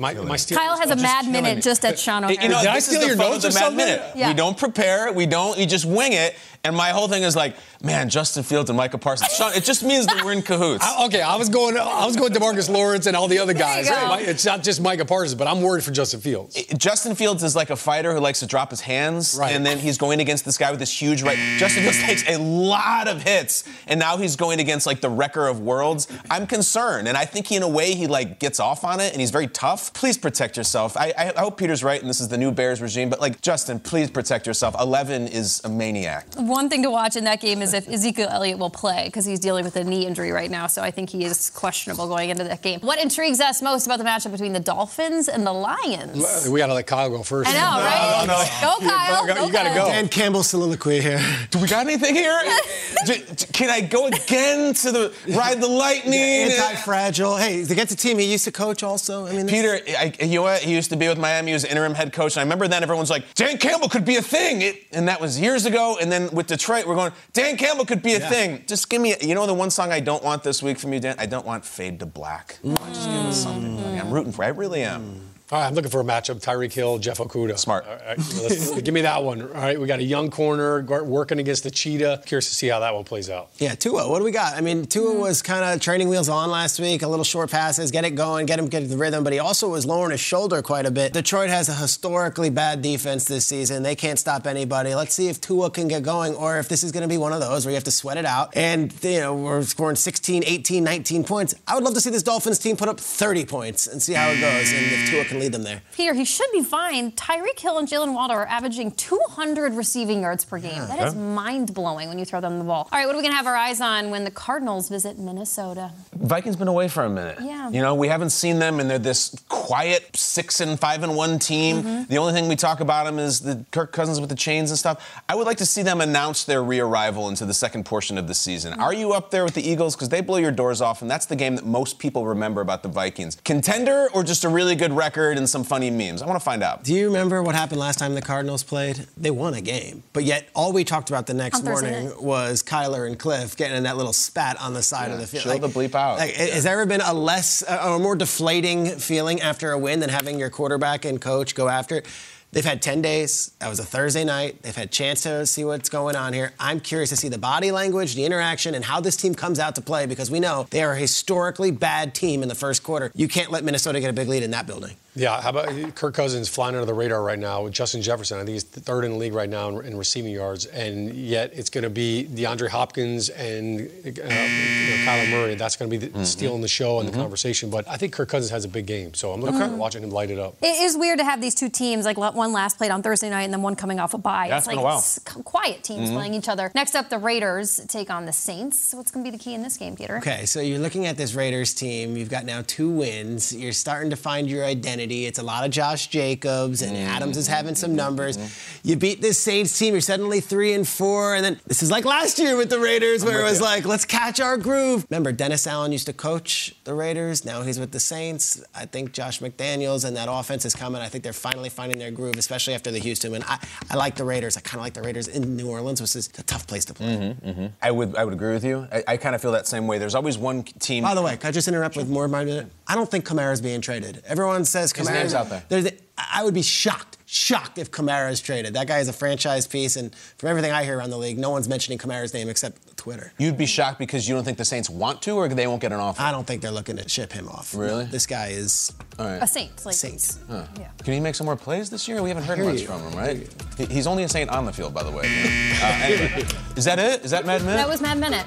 my 0.00 0.14
my 0.14 0.36
Steelers 0.36 0.56
Kyle 0.56 0.78
has 0.78 0.90
are 0.90 0.94
a 0.94 0.96
mad 0.96 1.26
minute 1.26 1.56
me. 1.56 1.62
just 1.62 1.84
at 1.84 1.98
Shaun 1.98 2.24
O'Hara. 2.24 2.42
You 2.42 2.48
know, 2.48 2.60
Did 2.60 2.68
I 2.68 2.78
steal 2.78 3.00
is 3.00 3.00
the 3.02 3.06
your 3.08 3.16
fun 3.16 3.32
notes 3.32 3.44
or 3.44 3.48
Mad 3.48 3.54
something? 3.54 3.76
Minute. 3.76 4.12
Yeah. 4.14 4.28
We 4.28 4.34
don't 4.34 4.56
prepare. 4.56 5.12
We 5.12 5.26
don't. 5.26 5.58
You 5.58 5.66
just 5.66 5.84
wing 5.84 6.12
it. 6.12 6.36
And 6.64 6.76
my 6.76 6.90
whole 6.90 7.08
thing 7.08 7.24
is 7.24 7.34
like, 7.34 7.56
man, 7.82 8.08
Justin 8.08 8.44
Fields 8.44 8.70
and 8.70 8.76
Micah 8.76 8.96
Parsons. 8.96 9.32
Sean, 9.32 9.52
it 9.52 9.64
just 9.64 9.82
means 9.82 10.06
that 10.06 10.24
we're 10.24 10.30
in 10.32 10.42
cahoots. 10.42 10.84
I- 10.86 11.06
okay, 11.06 11.20
I 11.20 11.34
was 11.34 11.48
going. 11.48 11.76
I 11.76 12.06
was 12.06 12.14
going 12.14 12.32
Demarcus 12.32 12.70
Lawrence 12.70 13.06
and 13.06 13.16
all 13.16 13.26
the 13.26 13.40
other 13.40 13.52
guys. 13.52 13.88
you. 13.88 13.94
It's 14.28 14.44
not 14.46 14.62
just 14.62 14.80
Micah 14.80 15.04
Parsons, 15.04 15.34
but 15.34 15.48
I'm 15.48 15.60
worried 15.60 15.82
for 15.82 15.90
Justin 15.90 16.20
Fields. 16.20 16.54
Justin 16.78 17.16
Fields 17.16 17.42
is 17.42 17.56
like 17.56 17.70
a 17.70 17.76
fighter 17.76 18.14
who 18.14 18.20
likes 18.20 18.38
to 18.40 18.46
drop 18.46 18.70
his 18.70 18.80
hands, 18.80 19.36
Right. 19.36 19.52
and 19.52 19.66
then 19.66 19.78
he's 19.78 19.98
going 19.98 20.20
against 20.20 20.44
this 20.44 20.56
guy 20.56 20.70
with 20.70 20.78
this 20.78 21.02
huge 21.02 21.22
right. 21.24 21.36
Justin 21.58 21.82
Fields 21.82 21.98
takes 22.00 22.28
a 22.28 22.36
lot 22.38 23.08
of 23.08 23.22
hits, 23.24 23.64
and 23.88 23.98
now 23.98 24.16
he's 24.16 24.36
going 24.36 24.60
against 24.60 24.86
like 24.86 25.00
the 25.00 25.10
wrecker 25.10 25.48
of 25.48 25.58
worlds. 25.58 26.06
I'm 26.30 26.46
concerned, 26.46 27.08
and 27.08 27.16
I 27.16 27.24
think 27.24 27.48
he, 27.48 27.56
in 27.56 27.64
a 27.64 27.68
way, 27.68 27.94
he 27.94 28.06
like 28.06 28.38
gets 28.38 28.60
off 28.60 28.84
on 28.84 29.00
it, 29.00 29.10
and 29.10 29.20
he's 29.20 29.32
very 29.32 29.48
tough. 29.48 29.92
Please 29.94 30.16
protect 30.16 30.56
yourself. 30.56 30.96
I, 30.96 31.12
I 31.36 31.40
hope 31.40 31.58
Peter's 31.58 31.82
right, 31.82 32.00
and 32.00 32.08
this 32.08 32.20
is 32.20 32.28
the 32.28 32.38
new 32.38 32.52
Bears 32.52 32.80
regime. 32.80 33.10
But 33.10 33.20
like 33.20 33.40
Justin, 33.40 33.80
please 33.80 34.08
protect 34.12 34.46
yourself. 34.46 34.76
Eleven 34.78 35.26
is 35.26 35.60
a 35.64 35.68
maniac. 35.68 36.26
One 36.52 36.68
thing 36.68 36.82
to 36.82 36.90
watch 36.90 37.16
in 37.16 37.24
that 37.24 37.40
game 37.40 37.62
is 37.62 37.72
if 37.72 37.88
Ezekiel 37.88 38.28
Elliott 38.30 38.58
will 38.58 38.68
play 38.70 39.04
because 39.06 39.24
he's 39.24 39.40
dealing 39.40 39.64
with 39.64 39.74
a 39.76 39.84
knee 39.84 40.06
injury 40.06 40.32
right 40.32 40.50
now. 40.50 40.66
So 40.66 40.82
I 40.82 40.90
think 40.90 41.08
he 41.08 41.24
is 41.24 41.48
questionable 41.48 42.06
going 42.06 42.28
into 42.28 42.44
that 42.44 42.60
game. 42.62 42.80
What 42.80 43.00
intrigues 43.00 43.40
us 43.40 43.62
most 43.62 43.86
about 43.86 43.98
the 43.98 44.04
matchup 44.04 44.32
between 44.32 44.52
the 44.52 44.60
Dolphins 44.60 45.28
and 45.28 45.46
the 45.46 45.52
Lions? 45.52 46.46
We 46.48 46.58
got 46.58 46.66
to 46.66 46.74
let 46.74 46.86
Kyle 46.86 47.08
go 47.08 47.22
first. 47.22 47.48
I 47.48 47.54
know, 47.54 47.58
right? 47.82 48.48
Go, 48.60 48.86
Kyle. 48.86 49.46
You 49.46 49.52
gotta 49.52 49.70
go. 49.70 49.86
Dan 49.86 50.08
Campbell 50.08 50.42
soliloquy 50.42 51.00
here. 51.00 51.20
Do 51.50 51.58
we 51.58 51.66
got 51.68 51.86
anything 51.86 52.14
here? 52.14 52.38
D- 53.06 53.22
d- 53.34 53.46
Can 53.52 53.70
I 53.70 53.80
go 53.80 54.06
again 54.06 54.74
to 54.74 54.92
the 54.92 55.14
ride 55.34 55.60
the 55.60 55.66
lightning? 55.68 56.12
Anti-fragile. 56.52 57.36
Hey, 57.36 57.64
to 57.64 57.74
get 57.74 57.88
the 57.88 57.96
team 57.96 58.18
he 58.18 58.30
used 58.30 58.44
to 58.44 58.52
coach 58.52 58.82
also. 58.82 59.26
I 59.26 59.32
mean, 59.32 59.48
Peter, 59.48 59.80
I, 59.98 60.12
you 60.20 60.36
know 60.36 60.42
what? 60.42 60.60
He 60.62 60.74
used 60.74 60.90
to 60.90 60.96
be 60.96 61.08
with 61.08 61.18
Miami. 61.18 61.48
He 61.48 61.54
was 61.54 61.64
interim 61.64 61.94
head 61.94 62.12
coach. 62.12 62.36
And 62.36 62.40
I 62.40 62.42
remember 62.44 62.68
then 62.68 62.82
everyone's 62.82 63.10
like, 63.10 63.32
Dan 63.34 63.58
Campbell 63.58 63.88
could 63.88 64.04
be 64.04 64.16
a 64.16 64.22
thing. 64.22 64.62
It, 64.62 64.86
and 64.92 65.08
that 65.08 65.20
was 65.20 65.40
years 65.40 65.64
ago. 65.66 65.96
And 66.00 66.12
then 66.12 66.28
with 66.30 66.41
Detroit, 66.46 66.86
we're 66.86 66.94
going, 66.94 67.12
Dan 67.32 67.56
Campbell 67.56 67.84
could 67.84 68.02
be 68.02 68.14
a 68.14 68.20
thing. 68.20 68.64
Just 68.66 68.88
give 68.90 69.00
me, 69.00 69.14
you 69.20 69.34
know, 69.34 69.46
the 69.46 69.54
one 69.54 69.70
song 69.70 69.92
I 69.92 70.00
don't 70.00 70.22
want 70.22 70.42
this 70.42 70.62
week 70.62 70.78
from 70.78 70.92
you, 70.92 71.00
Dan? 71.00 71.16
I 71.18 71.26
don't 71.26 71.46
want 71.46 71.64
Fade 71.64 72.00
to 72.00 72.06
Black. 72.06 72.58
Mm. 72.64 72.80
On, 72.80 72.88
Just 72.94 73.08
give 73.08 73.24
me 73.24 73.32
something. 73.32 73.76
buddy. 73.76 73.98
I'm 73.98 74.10
rooting 74.10 74.32
for. 74.32 74.44
I 74.44 74.48
really 74.48 74.82
am. 74.82 75.20
All 75.52 75.58
right, 75.60 75.66
I'm 75.66 75.74
looking 75.74 75.90
for 75.90 76.00
a 76.00 76.04
matchup: 76.04 76.40
Tyreek 76.42 76.72
Hill, 76.72 76.96
Jeff 76.98 77.18
Okudah. 77.18 77.58
Smart. 77.58 77.84
All 77.86 77.92
right, 77.94 78.16
let's- 78.16 78.80
give 78.80 78.94
me 78.94 79.02
that 79.02 79.22
one. 79.22 79.42
All 79.42 79.48
right, 79.48 79.78
we 79.78 79.86
got 79.86 79.98
a 79.98 80.02
young 80.02 80.30
corner 80.30 80.80
working 81.04 81.38
against 81.40 81.62
the 81.62 81.70
cheetah. 81.70 82.22
Curious 82.24 82.48
to 82.48 82.54
see 82.54 82.68
how 82.68 82.80
that 82.80 82.94
one 82.94 83.04
plays 83.04 83.28
out. 83.28 83.50
Yeah, 83.58 83.74
Tua. 83.74 84.08
What 84.08 84.20
do 84.20 84.24
we 84.24 84.30
got? 84.30 84.56
I 84.56 84.62
mean, 84.62 84.86
Tua 84.86 85.12
was 85.12 85.42
kind 85.42 85.62
of 85.62 85.78
training 85.82 86.08
wheels 86.08 86.30
on 86.30 86.50
last 86.50 86.80
week. 86.80 87.02
A 87.02 87.06
little 87.06 87.22
short 87.22 87.50
passes, 87.50 87.90
get 87.90 88.06
it 88.06 88.12
going, 88.12 88.46
get 88.46 88.58
him 88.58 88.66
get 88.68 88.88
the 88.88 88.96
rhythm. 88.96 89.24
But 89.24 89.34
he 89.34 89.40
also 89.40 89.68
was 89.68 89.84
lowering 89.84 90.12
his 90.12 90.20
shoulder 90.20 90.62
quite 90.62 90.86
a 90.86 90.90
bit. 90.90 91.12
Detroit 91.12 91.50
has 91.50 91.68
a 91.68 91.74
historically 91.74 92.48
bad 92.48 92.80
defense 92.80 93.26
this 93.26 93.44
season. 93.44 93.82
They 93.82 93.94
can't 93.94 94.18
stop 94.18 94.46
anybody. 94.46 94.94
Let's 94.94 95.14
see 95.14 95.28
if 95.28 95.38
Tua 95.38 95.68
can 95.70 95.86
get 95.86 96.02
going, 96.02 96.34
or 96.34 96.60
if 96.60 96.70
this 96.70 96.82
is 96.82 96.92
going 96.92 97.02
to 97.02 97.08
be 97.08 97.18
one 97.18 97.34
of 97.34 97.40
those 97.40 97.66
where 97.66 97.72
you 97.72 97.76
have 97.76 97.84
to 97.84 97.90
sweat 97.90 98.16
it 98.16 98.24
out. 98.24 98.56
And 98.56 98.90
you 99.04 99.20
know, 99.20 99.34
we're 99.34 99.62
scoring 99.64 99.96
16, 99.96 100.44
18, 100.46 100.82
19 100.82 101.24
points. 101.24 101.54
I 101.68 101.74
would 101.74 101.84
love 101.84 101.92
to 101.92 102.00
see 102.00 102.08
this 102.08 102.22
Dolphins 102.22 102.58
team 102.58 102.74
put 102.78 102.88
up 102.88 102.98
30 102.98 103.44
points 103.44 103.86
and 103.86 104.00
see 104.02 104.14
how 104.14 104.30
it 104.30 104.40
goes, 104.40 104.72
and 104.72 104.86
if 104.86 105.10
Tua 105.10 105.24
can 105.26 105.41
lead 105.42 105.52
them 105.52 105.62
there. 105.62 105.82
Peter, 105.94 106.14
he 106.14 106.24
should 106.24 106.50
be 106.52 106.62
fine. 106.62 107.12
Tyreek 107.12 107.58
Hill 107.58 107.78
and 107.78 107.88
Jaylen 107.88 108.14
Waddle 108.14 108.36
are 108.36 108.46
averaging 108.46 108.92
200 108.92 109.74
receiving 109.74 110.22
yards 110.22 110.44
per 110.44 110.58
game. 110.58 110.86
That 110.88 111.06
is 111.06 111.14
mind 111.14 111.74
blowing 111.74 112.08
when 112.08 112.18
you 112.18 112.24
throw 112.24 112.40
them 112.40 112.58
the 112.58 112.64
ball. 112.64 112.88
All 112.92 112.98
right, 112.98 113.06
what 113.06 113.14
are 113.14 113.18
we 113.18 113.22
going 113.22 113.32
to 113.32 113.36
have 113.36 113.46
our 113.46 113.56
eyes 113.56 113.80
on 113.80 114.10
when 114.10 114.24
the 114.24 114.30
Cardinals 114.30 114.88
visit 114.88 115.18
Minnesota? 115.18 115.90
Vikings 116.14 116.56
been 116.56 116.68
away 116.68 116.88
for 116.88 117.04
a 117.04 117.10
minute. 117.10 117.38
Yeah. 117.40 117.70
You 117.70 117.82
know, 117.82 117.94
we 117.94 118.08
haven't 118.08 118.30
seen 118.30 118.58
them, 118.58 118.80
and 118.80 118.88
they're 118.88 118.98
this 118.98 119.34
quiet 119.48 120.16
six 120.16 120.60
and 120.60 120.78
five 120.78 121.02
and 121.02 121.16
one 121.16 121.38
team. 121.38 121.82
Mm-hmm. 121.82 122.04
The 122.08 122.18
only 122.18 122.32
thing 122.32 122.48
we 122.48 122.56
talk 122.56 122.80
about 122.80 123.04
them 123.04 123.18
is 123.18 123.40
the 123.40 123.64
Kirk 123.70 123.92
Cousins 123.92 124.20
with 124.20 124.28
the 124.28 124.36
chains 124.36 124.70
and 124.70 124.78
stuff. 124.78 125.22
I 125.28 125.34
would 125.34 125.46
like 125.46 125.58
to 125.58 125.66
see 125.66 125.82
them 125.82 126.00
announce 126.00 126.44
their 126.44 126.62
re-arrival 126.62 127.28
into 127.28 127.44
the 127.44 127.54
second 127.54 127.84
portion 127.84 128.18
of 128.18 128.28
the 128.28 128.34
season. 128.34 128.74
Are 128.74 128.94
you 128.94 129.12
up 129.12 129.30
there 129.30 129.44
with 129.44 129.54
the 129.54 129.68
Eagles? 129.68 129.96
Because 129.96 130.08
they 130.08 130.20
blow 130.20 130.36
your 130.36 130.52
doors 130.52 130.80
off, 130.80 131.02
and 131.02 131.10
that's 131.10 131.26
the 131.26 131.36
game 131.36 131.56
that 131.56 131.66
most 131.66 131.98
people 131.98 132.26
remember 132.26 132.60
about 132.60 132.82
the 132.82 132.88
Vikings. 132.88 133.36
Contender 133.44 134.08
or 134.14 134.22
just 134.22 134.44
a 134.44 134.48
really 134.48 134.74
good 134.74 134.92
record 134.92 135.31
and 135.38 135.48
some 135.48 135.64
funny 135.64 135.90
memes? 135.90 136.22
I 136.22 136.26
want 136.26 136.38
to 136.38 136.44
find 136.44 136.62
out. 136.62 136.84
Do 136.84 136.94
you 136.94 137.06
remember 137.06 137.42
what 137.42 137.54
happened 137.54 137.80
last 137.80 137.98
time 137.98 138.14
the 138.14 138.22
Cardinals 138.22 138.62
played? 138.62 139.06
They 139.16 139.30
won 139.30 139.54
a 139.54 139.60
game, 139.60 140.02
but 140.12 140.24
yet 140.24 140.48
all 140.54 140.72
we 140.72 140.84
talked 140.84 141.10
about 141.10 141.26
the 141.26 141.34
next 141.34 141.60
On 141.60 141.64
morning 141.64 142.08
night. 142.08 142.22
was 142.22 142.62
Kyler 142.62 143.06
and 143.06 143.18
Cliff 143.18 143.56
getting 143.56 143.76
in 143.76 143.82
that 143.84 143.96
little 143.96 144.12
spat 144.12 144.60
on 144.60 144.74
the 144.74 144.82
side 144.82 145.10
of 145.10 145.18
the 145.18 145.26
field. 145.26 145.44
chill 145.44 145.58
the 145.58 145.68
bleep 145.68 145.94
out. 145.94 146.18
Like, 146.18 146.34
Has 146.34 146.64
there 146.64 146.72
ever 146.72 146.86
been 146.86 147.00
a 147.00 147.12
less, 147.12 147.62
or 147.62 147.98
more 147.98 148.16
deflating 148.16 148.86
feeling 148.86 149.40
after 149.40 149.72
a 149.72 149.78
win 149.78 150.00
than 150.00 150.08
having 150.10 150.38
your 150.38 150.50
quarterback 150.50 151.04
and 151.04 151.20
coach 151.20 151.54
go 151.54 151.68
after 151.68 151.96
it? 151.96 152.06
They've 152.52 152.62
had 152.62 152.82
10 152.82 153.00
days. 153.00 153.52
That 153.60 153.70
was 153.70 153.78
a 153.78 153.84
Thursday 153.84 154.24
night. 154.24 154.60
They've 154.60 154.76
had 154.76 154.84
a 154.88 154.90
chance 154.90 155.22
to 155.22 155.46
see 155.46 155.64
what's 155.64 155.88
going 155.88 156.16
on 156.16 156.34
here. 156.34 156.52
I'm 156.60 156.80
curious 156.80 157.08
to 157.08 157.16
see 157.16 157.28
the 157.30 157.38
body 157.38 157.72
language, 157.72 158.14
the 158.14 158.26
interaction, 158.26 158.74
and 158.74 158.84
how 158.84 159.00
this 159.00 159.16
team 159.16 159.34
comes 159.34 159.58
out 159.58 159.74
to 159.76 159.80
play 159.80 160.04
because 160.04 160.30
we 160.30 160.38
know 160.38 160.66
they 160.68 160.82
are 160.82 160.92
a 160.92 160.98
historically 160.98 161.70
bad 161.70 162.14
team 162.14 162.42
in 162.42 162.50
the 162.50 162.54
first 162.54 162.82
quarter. 162.82 163.10
You 163.14 163.26
can't 163.26 163.50
let 163.50 163.64
Minnesota 163.64 164.00
get 164.00 164.10
a 164.10 164.12
big 164.12 164.28
lead 164.28 164.42
in 164.42 164.50
that 164.50 164.66
building. 164.66 164.96
Yeah, 165.14 165.42
how 165.42 165.50
about 165.50 165.94
Kirk 165.94 166.14
Cousins 166.14 166.48
flying 166.48 166.74
under 166.74 166.86
the 166.86 166.94
radar 166.94 167.22
right 167.22 167.38
now 167.38 167.64
with 167.64 167.74
Justin 167.74 168.00
Jefferson? 168.00 168.38
I 168.38 168.44
think 168.44 168.54
he's 168.54 168.62
third 168.64 169.04
in 169.04 169.12
the 169.12 169.18
league 169.18 169.34
right 169.34 169.48
now 169.48 169.68
in, 169.68 169.84
in 169.84 169.98
receiving 169.98 170.32
yards, 170.32 170.64
and 170.66 171.12
yet 171.12 171.50
it's 171.52 171.68
going 171.68 171.84
to 171.84 171.90
be 171.90 172.26
DeAndre 172.32 172.68
Hopkins 172.70 173.28
and 173.28 173.80
uh, 173.82 173.84
you 174.04 174.12
know, 174.12 175.04
Kyler 175.04 175.30
Murray. 175.30 175.54
That's 175.54 175.76
going 175.76 175.90
to 175.90 175.98
be 175.98 176.06
the, 176.06 176.12
Mm-hmm. 176.12 176.24
stealing 176.24 176.62
the 176.62 176.68
show 176.68 177.00
and 177.00 177.08
the 177.08 177.12
conversation. 177.12 177.68
But 177.68 177.86
I 177.88 177.96
think 177.98 178.12
Kirk 178.14 178.28
Cousins 178.30 178.50
has 178.50 178.64
a 178.64 178.68
big 178.68 178.86
game, 178.86 179.12
so 179.14 179.32
I'm 179.32 179.40
looking 179.42 179.58
forward 179.58 179.74
to 179.74 179.76
watching 179.76 180.02
him 180.02 180.10
light 180.10 180.30
it 180.30 180.38
up. 180.38 180.54
It 180.62 180.80
is 180.82 180.96
weird 180.96 181.18
to 181.18 181.24
have 181.24 181.40
these 181.42 181.54
two 181.54 181.68
teams, 181.68 182.04
like 182.06 182.16
one 182.16 182.52
last 182.54 182.78
played 182.78 182.90
on 182.90 183.02
Thursday 183.02 183.28
night 183.28 183.42
and 183.42 183.52
then 183.52 183.60
one 183.62 183.76
coming 183.76 184.00
off 184.00 184.14
a 184.14 184.18
bye. 184.18 184.46
Yeah, 184.48 184.56
it's 184.58 184.66
it's 184.66 184.74
been 184.74 184.82
like 184.82 184.94
a 184.94 185.34
while. 185.36 185.42
quiet 185.44 185.82
teams 185.84 186.08
Mm-hmm. 186.08 186.16
playing 186.16 186.34
each 186.34 186.48
other. 186.48 186.70
Next 186.74 186.94
up, 186.94 187.10
the 187.10 187.18
Raiders 187.18 187.80
take 187.88 188.08
on 188.10 188.24
the 188.24 188.32
Saints. 188.32 188.94
What's 188.94 189.10
going 189.10 189.24
to 189.26 189.30
be 189.30 189.36
the 189.36 189.42
key 189.42 189.52
in 189.54 189.62
this 189.62 189.76
game, 189.76 189.94
Peter? 189.96 190.16
Okay, 190.18 190.46
so 190.46 190.60
you're 190.60 190.78
looking 190.78 191.06
at 191.06 191.16
this 191.18 191.34
Raiders 191.34 191.74
team. 191.74 192.16
You've 192.16 192.30
got 192.30 192.44
now 192.46 192.62
two 192.66 192.88
wins. 192.90 193.54
You're 193.54 193.72
starting 193.72 194.08
to 194.10 194.16
find 194.16 194.48
your 194.48 194.64
identity. 194.64 195.01
It's 195.10 195.38
a 195.38 195.42
lot 195.42 195.64
of 195.64 195.70
Josh 195.70 196.08
Jacobs, 196.08 196.82
and 196.82 196.96
mm-hmm. 196.96 197.08
Adams 197.08 197.36
is 197.36 197.46
having 197.46 197.74
some 197.74 197.90
mm-hmm. 197.90 197.96
numbers. 197.96 198.36
Mm-hmm. 198.36 198.88
You 198.88 198.96
beat 198.96 199.20
this 199.20 199.38
Saints 199.38 199.76
team. 199.78 199.94
You're 199.94 200.00
suddenly 200.00 200.40
three 200.40 200.72
and 200.72 200.86
four, 200.86 201.34
and 201.34 201.44
then 201.44 201.60
this 201.66 201.82
is 201.82 201.90
like 201.90 202.04
last 202.04 202.38
year 202.38 202.56
with 202.56 202.70
the 202.70 202.78
Raiders, 202.78 203.24
where 203.24 203.40
it 203.40 203.44
was 203.44 203.60
like, 203.60 203.84
let's 203.84 204.04
catch 204.04 204.40
our 204.40 204.56
groove. 204.56 205.06
Remember, 205.10 205.32
Dennis 205.32 205.66
Allen 205.66 205.92
used 205.92 206.06
to 206.06 206.12
coach 206.12 206.74
the 206.84 206.94
Raiders. 206.94 207.44
Now 207.44 207.62
he's 207.62 207.78
with 207.78 207.92
the 207.92 208.00
Saints. 208.00 208.62
I 208.74 208.86
think 208.86 209.12
Josh 209.12 209.40
McDaniels 209.40 210.04
and 210.04 210.16
that 210.16 210.28
offense 210.30 210.64
is 210.64 210.74
coming. 210.74 211.00
I 211.00 211.08
think 211.08 211.24
they're 211.24 211.32
finally 211.32 211.68
finding 211.68 211.98
their 211.98 212.10
groove, 212.10 212.36
especially 212.36 212.74
after 212.74 212.90
the 212.90 212.98
Houston 212.98 213.32
win. 213.32 213.42
I, 213.46 213.58
I 213.90 213.96
like 213.96 214.16
the 214.16 214.24
Raiders. 214.24 214.56
I 214.56 214.60
kind 214.60 214.76
of 214.76 214.82
like 214.82 214.94
the 214.94 215.02
Raiders 215.02 215.28
in 215.28 215.56
New 215.56 215.68
Orleans, 215.68 216.00
which 216.00 216.14
is 216.16 216.28
a 216.38 216.42
tough 216.42 216.66
place 216.66 216.84
to 216.86 216.94
play. 216.94 217.36
I 217.82 217.90
would 217.90 218.16
I 218.16 218.24
would 218.24 218.34
agree 218.34 218.52
with 218.52 218.64
you. 218.64 218.86
I, 218.92 219.04
I 219.08 219.16
kind 219.16 219.34
of 219.34 219.42
feel 219.42 219.52
that 219.52 219.66
same 219.66 219.86
way. 219.86 219.98
There's 219.98 220.14
always 220.14 220.38
one 220.38 220.62
team. 220.62 221.04
By 221.04 221.14
the 221.14 221.22
way, 221.22 221.36
can 221.36 221.48
I 221.48 221.50
just 221.52 221.68
interrupt 221.68 221.96
with 221.96 222.08
more 222.08 222.24
of 222.24 222.30
my 222.30 222.44
minute? 222.44 222.70
I 222.86 222.94
don't 222.94 223.10
think 223.10 223.26
Kamara's 223.26 223.60
being 223.60 223.80
traded. 223.80 224.22
Everyone 224.26 224.64
says 224.64 224.91
His 224.96 225.08
Kamara's 225.08 225.14
name's 225.14 225.34
out 225.34 225.48
there. 225.48 225.62
There's, 225.68 225.88
I 226.16 226.44
would 226.44 226.54
be 226.54 226.62
shocked, 226.62 227.18
shocked 227.26 227.78
if 227.78 227.90
Kamara 227.90 228.30
is 228.30 228.40
traded. 228.40 228.74
That 228.74 228.86
guy 228.86 228.98
is 228.98 229.08
a 229.08 229.12
franchise 229.12 229.66
piece, 229.66 229.96
and 229.96 230.14
from 230.14 230.50
everything 230.50 230.72
I 230.72 230.84
hear 230.84 230.98
around 230.98 231.10
the 231.10 231.18
league, 231.18 231.38
no 231.38 231.50
one's 231.50 231.68
mentioning 231.68 231.98
Kamara's 231.98 232.34
name 232.34 232.48
except 232.48 232.96
Twitter. 232.96 233.32
You'd 233.38 233.56
be 233.58 233.66
shocked 233.66 233.98
because 233.98 234.28
you 234.28 234.34
don't 234.34 234.44
think 234.44 234.58
the 234.58 234.64
Saints 234.64 234.88
want 234.88 235.22
to, 235.22 235.32
or 235.32 235.48
they 235.48 235.66
won't 235.66 235.80
get 235.80 235.92
an 235.92 236.00
offer. 236.00 236.22
I 236.22 236.30
don't 236.30 236.46
think 236.46 236.62
they're 236.62 236.70
looking 236.70 236.96
to 236.98 237.08
ship 237.08 237.32
him 237.32 237.48
off. 237.48 237.74
Really? 237.74 238.04
This 238.04 238.26
guy 238.26 238.48
is 238.48 238.92
All 239.18 239.26
right. 239.26 239.42
A 239.42 239.46
Saints. 239.46 239.84
Like 239.86 239.94
Saints. 239.94 240.38
Huh. 240.48 240.66
Yeah. 240.78 240.88
Can 241.02 241.14
he 241.14 241.20
make 241.20 241.34
some 241.34 241.46
more 241.46 241.56
plays 241.56 241.90
this 241.90 242.06
year? 242.06 242.22
We 242.22 242.28
haven't 242.28 242.44
heard 242.44 242.58
much 242.58 242.80
you. 242.80 242.86
from 242.86 243.00
him, 243.02 243.18
right? 243.18 243.90
He's 243.90 244.06
only 244.06 244.22
a 244.24 244.28
Saint 244.28 244.50
on 244.50 244.66
the 244.66 244.72
field, 244.72 244.94
by 244.94 245.02
the 245.02 245.10
way. 245.10 245.22
Uh, 245.82 245.86
anyway, 246.04 246.46
is 246.76 246.84
that 246.84 246.98
it? 246.98 247.24
Is 247.24 247.32
that 247.32 247.44
Mad 247.44 247.62
Minute? 247.62 247.76
That 247.76 247.88
was 247.88 248.00
Mad 248.00 248.18
Minute. 248.18 248.46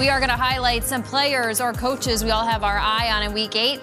We 0.00 0.08
are 0.08 0.18
going 0.18 0.30
to 0.30 0.36
highlight 0.36 0.84
some 0.84 1.02
players 1.02 1.60
or 1.60 1.74
coaches 1.74 2.24
we 2.24 2.30
all 2.30 2.46
have 2.46 2.64
our 2.64 2.78
eye 2.78 3.10
on 3.12 3.22
in 3.22 3.34
week 3.34 3.54
eight. 3.54 3.82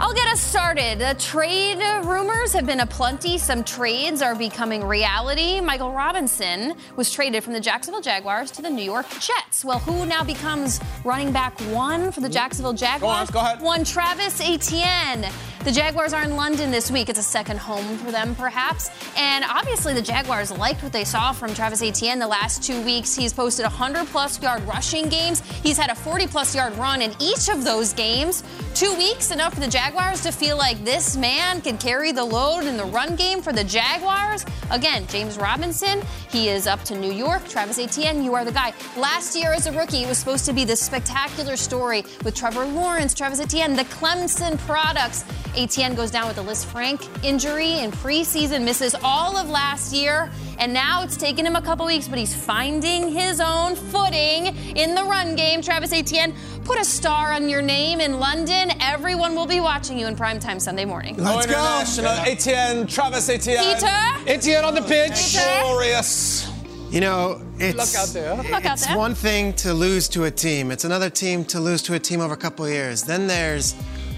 I'll 0.00 0.12
get 0.12 0.26
us 0.26 0.40
started. 0.40 0.98
The 0.98 1.14
trade 1.20 1.78
rumors 2.04 2.52
have 2.52 2.66
been 2.66 2.80
aplenty. 2.80 3.38
Some 3.38 3.62
trades 3.62 4.22
are 4.22 4.34
becoming 4.34 4.82
reality. 4.84 5.60
Michael 5.60 5.92
Robinson 5.92 6.74
was 6.96 7.12
traded 7.12 7.44
from 7.44 7.52
the 7.52 7.60
Jacksonville 7.60 8.00
Jaguars 8.02 8.50
to 8.52 8.62
the 8.62 8.70
New 8.70 8.82
York 8.82 9.06
Jets. 9.20 9.64
Well, 9.64 9.78
who 9.78 10.04
now 10.04 10.24
becomes 10.24 10.80
running 11.04 11.30
back 11.32 11.58
one 11.70 12.10
for 12.10 12.20
the 12.20 12.28
Jacksonville 12.28 12.72
Jaguars? 12.72 13.30
go 13.30 13.38
on, 13.38 13.44
go 13.44 13.52
ahead. 13.52 13.62
One 13.62 13.84
Travis 13.84 14.40
Etienne. 14.40 15.26
The 15.64 15.72
Jaguars 15.72 16.12
are 16.12 16.22
in 16.22 16.36
London 16.36 16.70
this 16.70 16.90
week. 16.90 17.08
It's 17.08 17.18
a 17.18 17.22
second 17.22 17.58
home 17.58 17.96
for 17.98 18.10
them, 18.10 18.34
perhaps. 18.34 18.90
And 19.16 19.46
obviously, 19.48 19.94
the 19.94 20.02
Jaguars 20.02 20.50
liked 20.50 20.82
what 20.82 20.92
they 20.92 21.04
saw 21.04 21.32
from 21.32 21.54
Travis 21.54 21.80
Etienne 21.80 22.18
the 22.18 22.26
last 22.26 22.62
two 22.62 22.82
weeks. 22.82 23.14
He's 23.16 23.32
posted 23.32 23.62
100 23.62 24.06
plus 24.08 24.42
yard 24.42 24.62
rushing 24.64 25.08
games. 25.08 25.40
He's 25.62 25.78
had 25.78 25.88
a 25.88 25.94
40 25.94 26.26
plus 26.26 26.54
yard 26.54 26.76
run 26.76 27.00
in 27.00 27.14
each 27.18 27.48
of 27.48 27.64
those 27.64 27.94
games. 27.94 28.42
Two 28.74 28.94
weeks, 28.96 29.30
enough 29.30 29.54
for 29.54 29.60
the 29.60 29.68
Jaguars 29.68 29.83
Jaguars 29.84 30.22
to 30.22 30.32
feel 30.32 30.56
like 30.56 30.82
this 30.82 31.14
man 31.14 31.60
can 31.60 31.76
carry 31.76 32.10
the 32.10 32.24
load 32.24 32.64
in 32.64 32.78
the 32.78 32.86
run 32.86 33.16
game 33.16 33.42
for 33.42 33.52
the 33.52 33.62
Jaguars? 33.62 34.46
Again, 34.70 35.06
James 35.08 35.36
Robinson, 35.36 36.00
he 36.30 36.48
is 36.48 36.66
up 36.66 36.82
to 36.84 36.98
New 36.98 37.12
York. 37.12 37.46
Travis 37.48 37.78
Etienne, 37.78 38.24
you 38.24 38.34
are 38.34 38.46
the 38.46 38.52
guy. 38.52 38.72
Last 38.96 39.36
year 39.36 39.52
as 39.52 39.66
a 39.66 39.72
rookie, 39.72 40.02
it 40.04 40.08
was 40.08 40.16
supposed 40.16 40.46
to 40.46 40.54
be 40.54 40.64
this 40.64 40.80
spectacular 40.80 41.54
story 41.54 42.02
with 42.24 42.34
Trevor 42.34 42.64
Lawrence, 42.64 43.12
Travis 43.12 43.40
Etienne, 43.40 43.76
the 43.76 43.84
Clemson 43.84 44.56
products. 44.60 45.26
Etienne 45.56 45.94
goes 45.94 46.10
down 46.10 46.26
with 46.26 46.38
a 46.38 46.42
Lisfranc 46.42 47.06
injury 47.24 47.78
in 47.78 47.90
preseason, 47.92 48.64
misses 48.64 48.94
all 49.02 49.36
of 49.36 49.48
last 49.48 49.92
year. 49.92 50.30
And 50.58 50.72
now 50.72 51.02
it's 51.02 51.16
taken 51.16 51.46
him 51.46 51.56
a 51.56 51.62
couple 51.62 51.86
weeks, 51.86 52.08
but 52.08 52.18
he's 52.18 52.34
finding 52.34 53.10
his 53.10 53.40
own 53.40 53.74
footing 53.76 54.46
in 54.76 54.94
the 54.94 55.02
run 55.04 55.36
game. 55.36 55.62
Travis 55.62 55.92
Etienne, 55.92 56.34
put 56.64 56.80
a 56.80 56.84
star 56.84 57.32
on 57.32 57.48
your 57.48 57.62
name 57.62 58.00
in 58.00 58.18
London. 58.18 58.70
Everyone 58.80 59.34
will 59.34 59.46
be 59.46 59.60
watching 59.60 59.98
you 59.98 60.06
in 60.06 60.16
primetime 60.16 60.60
Sunday 60.60 60.84
morning. 60.84 61.16
Let's 61.16 61.46
International 61.46 62.16
go. 62.16 62.22
Etienne, 62.22 62.86
Travis 62.86 63.28
Etienne. 63.28 63.74
Peter. 63.74 64.30
Etienne 64.30 64.64
on 64.64 64.74
the 64.74 64.82
pitch. 64.82 65.32
Peter. 65.32 65.60
Glorious. 65.62 66.50
You 66.90 67.00
know, 67.00 67.40
it's, 67.58 67.76
Look 67.76 68.00
out 68.00 68.08
there. 68.14 68.36
Look 68.36 68.64
out 68.64 68.74
it's 68.74 68.86
there. 68.86 68.96
one 68.96 69.14
thing 69.14 69.52
to 69.54 69.74
lose 69.74 70.08
to 70.10 70.24
a 70.24 70.30
team. 70.30 70.70
It's 70.70 70.84
another 70.84 71.10
team 71.10 71.44
to 71.46 71.58
lose 71.58 71.82
to 71.82 71.94
a 71.94 71.98
team 71.98 72.20
over 72.20 72.34
a 72.34 72.36
couple 72.36 72.64
of 72.64 72.70
years. 72.70 73.02
Then 73.02 73.26
there's 73.26 73.74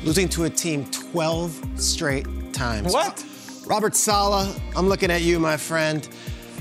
losing 0.07 0.29
to 0.29 0.45
a 0.45 0.51
team 0.51 0.85
12 0.93 1.81
straight 1.81 2.27
times. 2.53 2.93
What? 2.93 3.25
Robert 3.67 3.97
Saleh, 3.97 4.55
I'm 4.77 4.89
looking 4.89 5.11
at 5.11 5.23
you, 5.23 5.41
my 5.41 5.57
friend. 5.57 6.09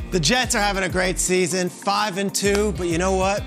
The 0.10 0.20
Jets 0.20 0.56
are 0.56 0.62
having 0.62 0.84
a 0.84 0.90
great 0.90 1.20
season, 1.20 1.70
five 1.70 2.18
and 2.18 2.34
two, 2.34 2.74
but 2.76 2.88
you 2.88 2.98
know 2.98 3.16
what? 3.16 3.44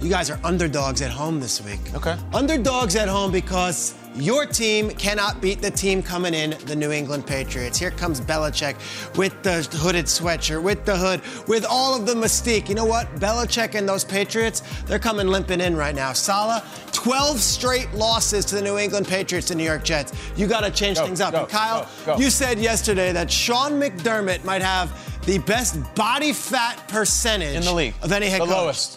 You 0.00 0.08
guys 0.08 0.30
are 0.30 0.40
underdogs 0.44 1.02
at 1.02 1.10
home 1.10 1.40
this 1.40 1.60
week. 1.62 1.80
Okay. 1.94 2.16
Underdogs 2.32 2.96
at 2.96 3.06
home 3.06 3.30
because 3.30 3.94
your 4.14 4.46
team 4.46 4.88
cannot 4.92 5.42
beat 5.42 5.60
the 5.60 5.70
team 5.70 6.02
coming 6.02 6.32
in, 6.32 6.50
the 6.64 6.74
New 6.74 6.90
England 6.90 7.26
Patriots. 7.26 7.78
Here 7.78 7.90
comes 7.90 8.18
Belichick 8.18 8.76
with 9.18 9.40
the 9.42 9.62
hooded 9.76 10.06
sweatshirt, 10.06 10.62
with 10.62 10.86
the 10.86 10.96
hood, 10.96 11.20
with 11.46 11.66
all 11.68 11.94
of 11.94 12.06
the 12.06 12.14
mystique. 12.14 12.70
You 12.70 12.76
know 12.76 12.86
what? 12.86 13.14
Belichick 13.16 13.74
and 13.74 13.86
those 13.86 14.02
Patriots, 14.02 14.62
they're 14.86 14.98
coming 14.98 15.26
limping 15.28 15.60
in 15.60 15.76
right 15.76 15.94
now. 15.94 16.14
Saleh, 16.14 16.62
12 16.92 17.38
straight 17.38 17.92
losses 17.92 18.46
to 18.46 18.54
the 18.54 18.62
New 18.62 18.78
England 18.78 19.06
Patriots, 19.06 19.48
the 19.48 19.54
New 19.54 19.64
York 19.64 19.84
Jets. 19.84 20.14
You 20.34 20.46
got 20.46 20.62
to 20.62 20.70
change 20.70 20.96
Go, 20.96 21.04
things 21.04 21.20
up. 21.20 21.32
go, 21.32 21.40
and 21.40 21.48
Kyle, 21.50 21.86
go. 22.06 22.16
you 22.16 22.30
said 22.30 22.58
yesterday 22.58 23.12
that 23.12 23.30
Sean 23.30 23.72
McDermott 23.72 24.44
might 24.44 24.62
have 24.62 24.90
the 25.26 25.38
best 25.40 25.78
body 25.94 26.32
fat 26.32 26.88
percentage 26.88 27.54
In 27.54 27.64
the 27.64 27.72
league. 27.72 27.94
of 28.02 28.10
any 28.12 28.28
head 28.30 28.40
The 28.40 28.46
coach. 28.46 28.54
lowest. 28.54 28.96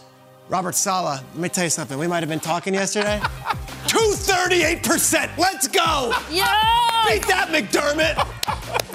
Robert 0.49 0.75
Saleh, 0.75 1.19
let 1.33 1.37
me 1.37 1.49
tell 1.49 1.63
you 1.63 1.69
something. 1.69 1.97
We 1.97 2.07
might 2.07 2.19
have 2.19 2.29
been 2.29 2.39
talking 2.39 2.73
yesterday. 2.73 3.19
238%. 3.87 5.37
Let's 5.37 5.67
go. 5.67 6.13
Yeah. 6.31 7.05
Beat 7.07 7.27
that, 7.27 7.49
McDermott. 7.49 8.15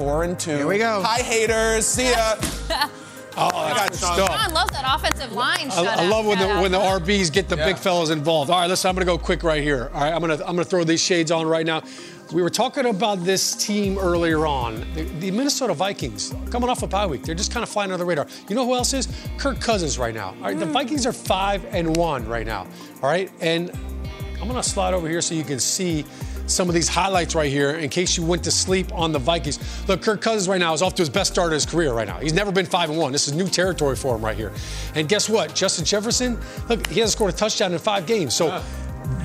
4 0.00 0.24
and 0.24 0.40
2. 0.40 0.50
Here 0.56 0.66
we 0.66 0.78
go. 0.78 1.02
Hi, 1.04 1.18
haters. 1.18 1.84
See 1.84 2.10
ya. 2.10 2.36
Oh, 3.36 3.72
that's 3.72 3.90
good 3.90 3.94
stuff. 3.96 4.28
John 4.28 4.52
loves 4.52 4.72
that 4.72 4.84
offensive 4.84 5.32
line. 5.32 5.70
I, 5.70 6.02
I 6.02 6.08
love 6.08 6.26
when 6.26 6.38
the 6.40 6.48
when 6.60 6.72
the 6.72 6.80
RBs 6.80 7.32
get 7.32 7.48
the 7.48 7.56
big 7.56 7.76
fellas 7.76 8.10
involved. 8.10 8.50
All 8.50 8.58
right, 8.58 8.66
listen, 8.66 8.88
I'm 8.88 8.96
going 8.96 9.06
to 9.06 9.10
go 9.10 9.16
quick 9.16 9.44
right 9.44 9.62
here. 9.62 9.88
All 9.94 10.00
right, 10.00 10.12
I'm 10.12 10.20
going 10.20 10.36
to 10.36 10.44
I'm 10.46 10.56
going 10.56 10.64
to 10.64 10.68
throw 10.68 10.82
these 10.82 11.00
shades 11.00 11.30
on 11.30 11.46
right 11.46 11.64
now. 11.64 11.84
We 12.32 12.42
were 12.42 12.50
talking 12.50 12.86
about 12.86 13.24
this 13.24 13.54
team 13.54 13.98
earlier 13.98 14.46
on, 14.46 14.84
the, 14.94 15.04
the 15.20 15.30
Minnesota 15.30 15.74
Vikings, 15.74 16.34
coming 16.50 16.68
off 16.68 16.82
a 16.82 16.88
bye 16.88 17.06
week. 17.06 17.22
They're 17.22 17.36
just 17.36 17.52
kind 17.52 17.62
of 17.62 17.68
flying 17.68 17.92
under 17.92 18.02
the 18.02 18.04
radar. 18.04 18.26
You 18.48 18.56
know 18.56 18.66
who 18.66 18.74
else 18.74 18.92
is? 18.92 19.06
Kirk 19.38 19.60
Cousins 19.60 19.96
right 19.96 20.14
now. 20.14 20.30
All 20.30 20.42
right, 20.42 20.58
the 20.58 20.66
hmm. 20.66 20.72
Vikings 20.72 21.06
are 21.06 21.12
five 21.12 21.64
and 21.66 21.96
one 21.96 22.26
right 22.26 22.46
now. 22.46 22.66
All 23.00 23.08
right, 23.08 23.30
and 23.40 23.70
I'm 24.40 24.48
going 24.48 24.60
to 24.60 24.68
slide 24.68 24.92
over 24.92 25.08
here 25.08 25.22
so 25.22 25.36
you 25.36 25.44
can 25.44 25.60
see 25.60 26.04
some 26.50 26.68
of 26.68 26.74
these 26.74 26.88
highlights 26.88 27.34
right 27.34 27.50
here 27.50 27.72
in 27.72 27.88
case 27.88 28.16
you 28.16 28.24
went 28.24 28.44
to 28.44 28.50
sleep 28.50 28.92
on 28.92 29.12
the 29.12 29.18
Vikings. 29.18 29.58
Look, 29.88 30.02
Kirk 30.02 30.20
Cousins 30.20 30.48
right 30.48 30.58
now 30.60 30.72
is 30.72 30.82
off 30.82 30.94
to 30.96 31.02
his 31.02 31.08
best 31.08 31.32
start 31.32 31.48
of 31.48 31.54
his 31.54 31.66
career 31.66 31.92
right 31.92 32.06
now. 32.08 32.18
He's 32.18 32.32
never 32.32 32.52
been 32.52 32.66
5 32.66 32.90
and 32.90 32.98
1. 32.98 33.12
This 33.12 33.28
is 33.28 33.34
new 33.34 33.46
territory 33.48 33.96
for 33.96 34.16
him 34.16 34.24
right 34.24 34.36
here. 34.36 34.52
And 34.94 35.08
guess 35.08 35.28
what? 35.28 35.54
Justin 35.54 35.84
Jefferson, 35.84 36.38
look, 36.68 36.86
he 36.88 37.00
hasn't 37.00 37.12
scored 37.16 37.32
a 37.34 37.36
touchdown 37.36 37.72
in 37.72 37.78
5 37.78 38.06
games. 38.06 38.34
So 38.34 38.62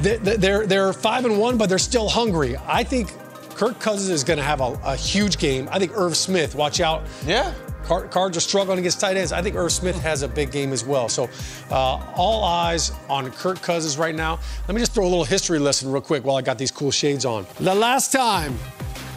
they- 0.02 0.18
they're 0.18 0.66
they're 0.68 0.94
5 0.94 1.26
and 1.26 1.40
1, 1.40 1.58
but 1.58 1.70
they're 1.70 1.78
still 1.78 2.10
hungry. 2.10 2.56
I 2.68 2.84
think 2.84 3.12
Kirk 3.56 3.80
Cousins 3.80 4.10
is 4.10 4.24
going 4.24 4.38
to 4.38 4.44
have 4.44 4.60
a, 4.62 4.78
a 4.84 4.96
huge 4.96 5.38
game. 5.38 5.70
I 5.72 5.80
think 5.80 5.92
Irv 5.96 6.18
Smith, 6.18 6.56
watch 6.56 6.80
out. 6.82 7.04
Yeah. 7.26 7.54
Car- 7.86 8.08
Cards 8.08 8.36
are 8.36 8.41
struggling 8.41 8.80
against 8.80 9.00
tight 9.00 9.15
ends. 9.15 9.32
I 9.32 9.41
think 9.41 9.56
Irv 9.56 9.71
Smith 9.71 9.98
has 10.02 10.24
a 10.24 10.28
big 10.28 10.52
game 10.52 10.74
as 10.74 10.84
well. 10.84 11.08
So, 11.08 11.30
uh, 11.69 12.02
all 12.15 12.43
eyes 12.43 12.91
on 13.10 13.32
Kirk 13.32 13.62
Cousins 13.62 13.98
right 13.98 14.15
now. 14.15 14.39
Let 14.67 14.74
me 14.76 14.82
just 14.82 14.93
throw 14.93 15.04
a 15.04 15.08
little 15.08 15.24
history 15.24 15.60
lesson 15.60 15.91
real 15.91 16.02
quick 16.02 16.24
while 16.26 16.36
I 16.36 16.41
got 16.41 16.58
these 16.58 16.71
cool 16.71 16.91
shades 16.91 17.26
on. 17.26 17.45
The 17.60 17.76
last 17.76 18.12
time 18.12 18.58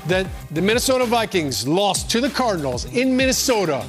that 0.06 0.26
the 0.50 0.60
Minnesota 0.62 1.04
Vikings 1.06 1.66
lost 1.66 2.10
to 2.10 2.20
the 2.20 2.30
Cardinals 2.30 2.84
in 2.94 3.16
Minnesota, 3.16 3.84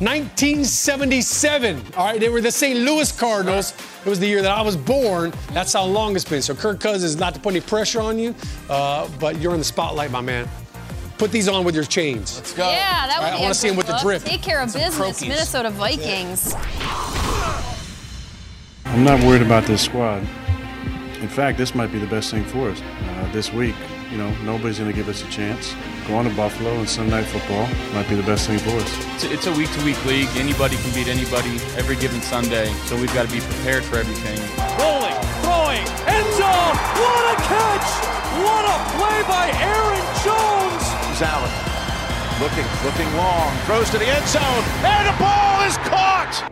1977. 0.00 1.80
All 1.96 2.06
right, 2.06 2.18
they 2.18 2.28
were 2.28 2.40
the 2.40 2.50
St. 2.50 2.80
Louis 2.80 3.10
Cardinals. 3.12 3.72
It 4.04 4.08
was 4.08 4.18
the 4.18 4.26
year 4.26 4.42
that 4.42 4.50
I 4.50 4.62
was 4.62 4.76
born. 4.76 5.32
That's 5.52 5.72
how 5.72 5.84
long 5.84 6.16
it's 6.16 6.24
been. 6.24 6.42
So, 6.42 6.54
Kirk 6.54 6.80
Cousins, 6.80 7.16
not 7.16 7.34
to 7.34 7.40
put 7.40 7.52
any 7.54 7.60
pressure 7.60 8.00
on 8.00 8.18
you, 8.18 8.34
uh, 8.68 9.08
but 9.20 9.40
you're 9.40 9.52
in 9.52 9.58
the 9.60 9.64
spotlight, 9.64 10.10
my 10.10 10.20
man. 10.20 10.48
Put 11.22 11.30
these 11.30 11.46
on 11.46 11.62
with 11.62 11.76
your 11.76 11.84
chains. 11.84 12.34
Let's 12.34 12.52
go. 12.52 12.68
Yeah, 12.68 13.06
that 13.06 13.18
would 13.20 13.26
All 13.26 13.30
right, 13.30 13.38
I 13.38 13.42
wanna 13.42 13.54
see 13.54 13.68
him 13.68 13.76
good 13.76 13.78
with 13.78 13.86
the 13.86 13.92
look. 13.92 14.02
drip. 14.02 14.24
Take 14.24 14.42
care 14.42 14.60
of 14.60 14.72
Some 14.72 14.80
business, 14.80 15.20
croakies. 15.22 15.28
Minnesota 15.28 15.70
Vikings. 15.70 16.52
I'm 18.86 19.04
not 19.04 19.20
worried 19.20 19.42
about 19.42 19.62
this 19.64 19.82
squad. 19.82 20.26
In 21.20 21.28
fact, 21.28 21.58
this 21.58 21.76
might 21.76 21.92
be 21.92 22.00
the 22.00 22.08
best 22.08 22.32
thing 22.32 22.44
for 22.46 22.70
us. 22.70 22.82
Uh, 22.82 23.30
this 23.30 23.52
week, 23.52 23.76
you 24.10 24.18
know, 24.18 24.34
nobody's 24.42 24.80
going 24.80 24.90
to 24.90 24.96
give 24.96 25.08
us 25.08 25.22
a 25.22 25.30
chance. 25.30 25.76
Going 26.08 26.28
to 26.28 26.34
Buffalo 26.34 26.72
and 26.72 26.88
Sunday 26.88 27.12
Night 27.12 27.26
Football 27.26 27.68
might 27.94 28.08
be 28.08 28.16
the 28.16 28.24
best 28.24 28.48
thing 28.48 28.58
for 28.58 28.70
us. 28.70 29.14
It's 29.14 29.24
a, 29.24 29.32
it's 29.32 29.46
a 29.46 29.52
week-to-week 29.52 30.04
league. 30.04 30.28
Anybody 30.34 30.74
can 30.74 30.92
beat 30.92 31.06
anybody 31.06 31.54
every 31.78 31.94
given 31.94 32.20
Sunday, 32.20 32.66
so 32.86 32.96
we've 32.96 33.14
got 33.14 33.28
to 33.28 33.32
be 33.32 33.38
prepared 33.38 33.84
for 33.84 33.94
everything. 33.94 34.40
Rolling, 34.76 35.14
throwing, 35.46 35.86
end 36.10 36.26
zone. 36.34 36.74
What 36.98 37.38
a 37.38 37.42
catch! 37.46 38.21
What 38.40 38.64
a 38.64 38.78
play 38.96 39.22
by 39.28 39.50
Aaron 39.60 40.06
Jones! 40.24 40.84
Here's 41.04 41.22
Allen. 41.22 41.52
Looking, 42.40 42.64
looking 42.82 43.16
long. 43.16 43.54
Throws 43.66 43.90
to 43.90 43.98
the 43.98 44.06
end 44.06 44.26
zone. 44.26 44.64
And 44.82 45.06
the 45.06 45.18
ball 45.18 45.62
is 45.64 45.76
caught! 45.78 46.50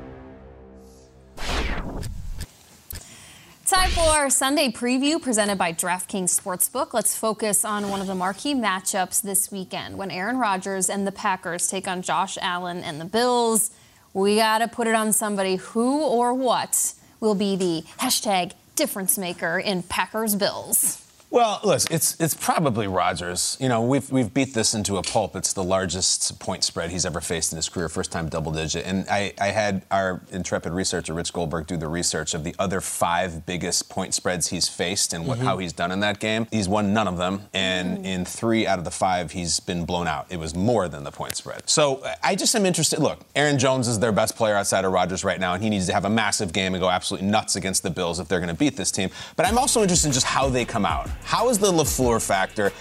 Time 3.64 3.90
for 3.90 4.00
our 4.00 4.28
Sunday 4.28 4.68
preview 4.68 5.22
presented 5.22 5.56
by 5.56 5.72
DraftKings 5.72 6.38
Sportsbook. 6.38 6.92
Let's 6.92 7.16
focus 7.16 7.64
on 7.64 7.88
one 7.88 8.00
of 8.00 8.08
the 8.08 8.14
marquee 8.14 8.54
matchups 8.54 9.22
this 9.22 9.50
weekend 9.50 9.96
when 9.96 10.10
Aaron 10.10 10.38
Rodgers 10.38 10.90
and 10.90 11.06
the 11.06 11.12
Packers 11.12 11.66
take 11.66 11.88
on 11.88 12.02
Josh 12.02 12.36
Allen 12.42 12.84
and 12.84 13.00
the 13.00 13.04
Bills. 13.06 13.70
We 14.12 14.36
got 14.36 14.58
to 14.58 14.68
put 14.68 14.86
it 14.86 14.94
on 14.94 15.12
somebody 15.12 15.56
who 15.56 16.02
or 16.02 16.34
what 16.34 16.94
will 17.20 17.34
be 17.34 17.56
the 17.56 17.84
hashtag 17.98 18.52
difference 18.74 19.16
maker 19.16 19.58
in 19.58 19.82
Packers 19.84 20.34
Bills. 20.34 21.06
Well, 21.32 21.60
listen, 21.62 21.94
it's 21.94 22.16
it's 22.20 22.34
probably 22.34 22.88
Rodgers. 22.88 23.56
You 23.60 23.68
know, 23.68 23.82
we've 23.82 24.10
we've 24.10 24.34
beat 24.34 24.52
this 24.52 24.74
into 24.74 24.96
a 24.96 25.02
pulp. 25.02 25.36
It's 25.36 25.52
the 25.52 25.62
largest 25.62 26.40
point 26.40 26.64
spread 26.64 26.90
he's 26.90 27.06
ever 27.06 27.20
faced 27.20 27.52
in 27.52 27.56
his 27.56 27.68
career, 27.68 27.88
first 27.88 28.10
time 28.10 28.28
double 28.28 28.50
digit. 28.50 28.84
And 28.84 29.06
I, 29.08 29.32
I 29.40 29.48
had 29.48 29.82
our 29.92 30.22
intrepid 30.32 30.72
researcher 30.72 31.14
Rich 31.14 31.32
Goldberg 31.32 31.68
do 31.68 31.76
the 31.76 31.86
research 31.86 32.34
of 32.34 32.42
the 32.42 32.52
other 32.58 32.80
five 32.80 33.46
biggest 33.46 33.88
point 33.88 34.12
spreads 34.12 34.48
he's 34.48 34.68
faced 34.68 35.12
and 35.12 35.24
what 35.24 35.38
Mhm. 35.38 35.44
how 35.44 35.58
he's 35.58 35.72
done 35.72 35.92
in 35.92 36.00
that 36.00 36.18
game. 36.18 36.48
He's 36.50 36.68
won 36.68 36.92
none 36.92 37.06
of 37.06 37.16
them, 37.16 37.42
and 37.54 38.04
in 38.04 38.24
three 38.24 38.66
out 38.66 38.80
of 38.80 38.84
the 38.84 38.90
five, 38.90 39.30
he's 39.30 39.60
been 39.60 39.84
blown 39.84 40.08
out. 40.08 40.26
It 40.30 40.38
was 40.40 40.56
more 40.56 40.88
than 40.88 41.04
the 41.04 41.12
point 41.12 41.36
spread. 41.36 41.62
So 41.66 42.02
I 42.24 42.34
just 42.34 42.56
am 42.56 42.66
interested. 42.66 42.98
Look, 42.98 43.20
Aaron 43.36 43.56
Jones 43.60 43.86
is 43.86 44.00
their 44.00 44.10
best 44.12 44.34
player 44.34 44.56
outside 44.56 44.84
of 44.84 44.90
Rodgers 44.90 45.22
right 45.22 45.38
now, 45.38 45.54
and 45.54 45.62
he 45.62 45.70
needs 45.70 45.86
to 45.86 45.92
have 45.92 46.04
a 46.04 46.10
massive 46.10 46.52
game 46.52 46.74
and 46.74 46.82
go 46.82 46.90
absolutely 46.90 47.28
nuts 47.28 47.54
against 47.54 47.84
the 47.84 47.90
Bills 47.90 48.18
if 48.18 48.26
they're 48.26 48.40
going 48.40 48.48
to 48.48 48.54
beat 48.58 48.76
this 48.76 48.90
team. 48.90 49.10
But 49.36 49.46
I'm 49.46 49.58
also 49.58 49.80
interested 49.80 50.08
in 50.08 50.12
just 50.12 50.26
how 50.26 50.48
they 50.48 50.64
come 50.64 50.84
out. 50.84 51.08
How 51.22 51.48
is 51.48 51.58
the 51.58 51.70
LaFleur 51.70 52.24
factor? 52.24 52.72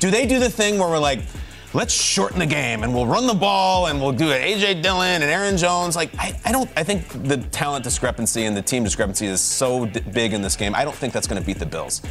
Do 0.00 0.10
they 0.10 0.26
do 0.26 0.38
the 0.38 0.50
thing 0.50 0.78
where 0.78 0.88
we're 0.88 0.98
like, 0.98 1.20
let's 1.74 1.92
shorten 1.92 2.38
the 2.38 2.46
game 2.46 2.82
and 2.82 2.94
we'll 2.94 3.06
run 3.06 3.26
the 3.26 3.34
ball 3.34 3.88
and 3.88 4.00
we'll 4.00 4.12
do 4.12 4.30
it 4.30 4.40
AJ 4.40 4.82
Dillon 4.82 5.22
and 5.22 5.24
Aaron 5.24 5.56
Jones? 5.56 5.96
Like, 5.96 6.10
I, 6.18 6.38
I 6.44 6.52
don't, 6.52 6.70
I 6.76 6.84
think 6.84 7.08
the 7.24 7.36
talent 7.36 7.84
discrepancy 7.84 8.44
and 8.44 8.56
the 8.56 8.62
team 8.62 8.84
discrepancy 8.84 9.26
is 9.26 9.40
so 9.40 9.86
d- 9.86 10.00
big 10.12 10.32
in 10.32 10.40
this 10.42 10.56
game. 10.56 10.74
I 10.74 10.84
don't 10.84 10.96
think 10.96 11.12
that's 11.12 11.26
going 11.26 11.40
to 11.40 11.46
beat 11.46 11.58
the 11.58 11.66
Bills. 11.66 12.02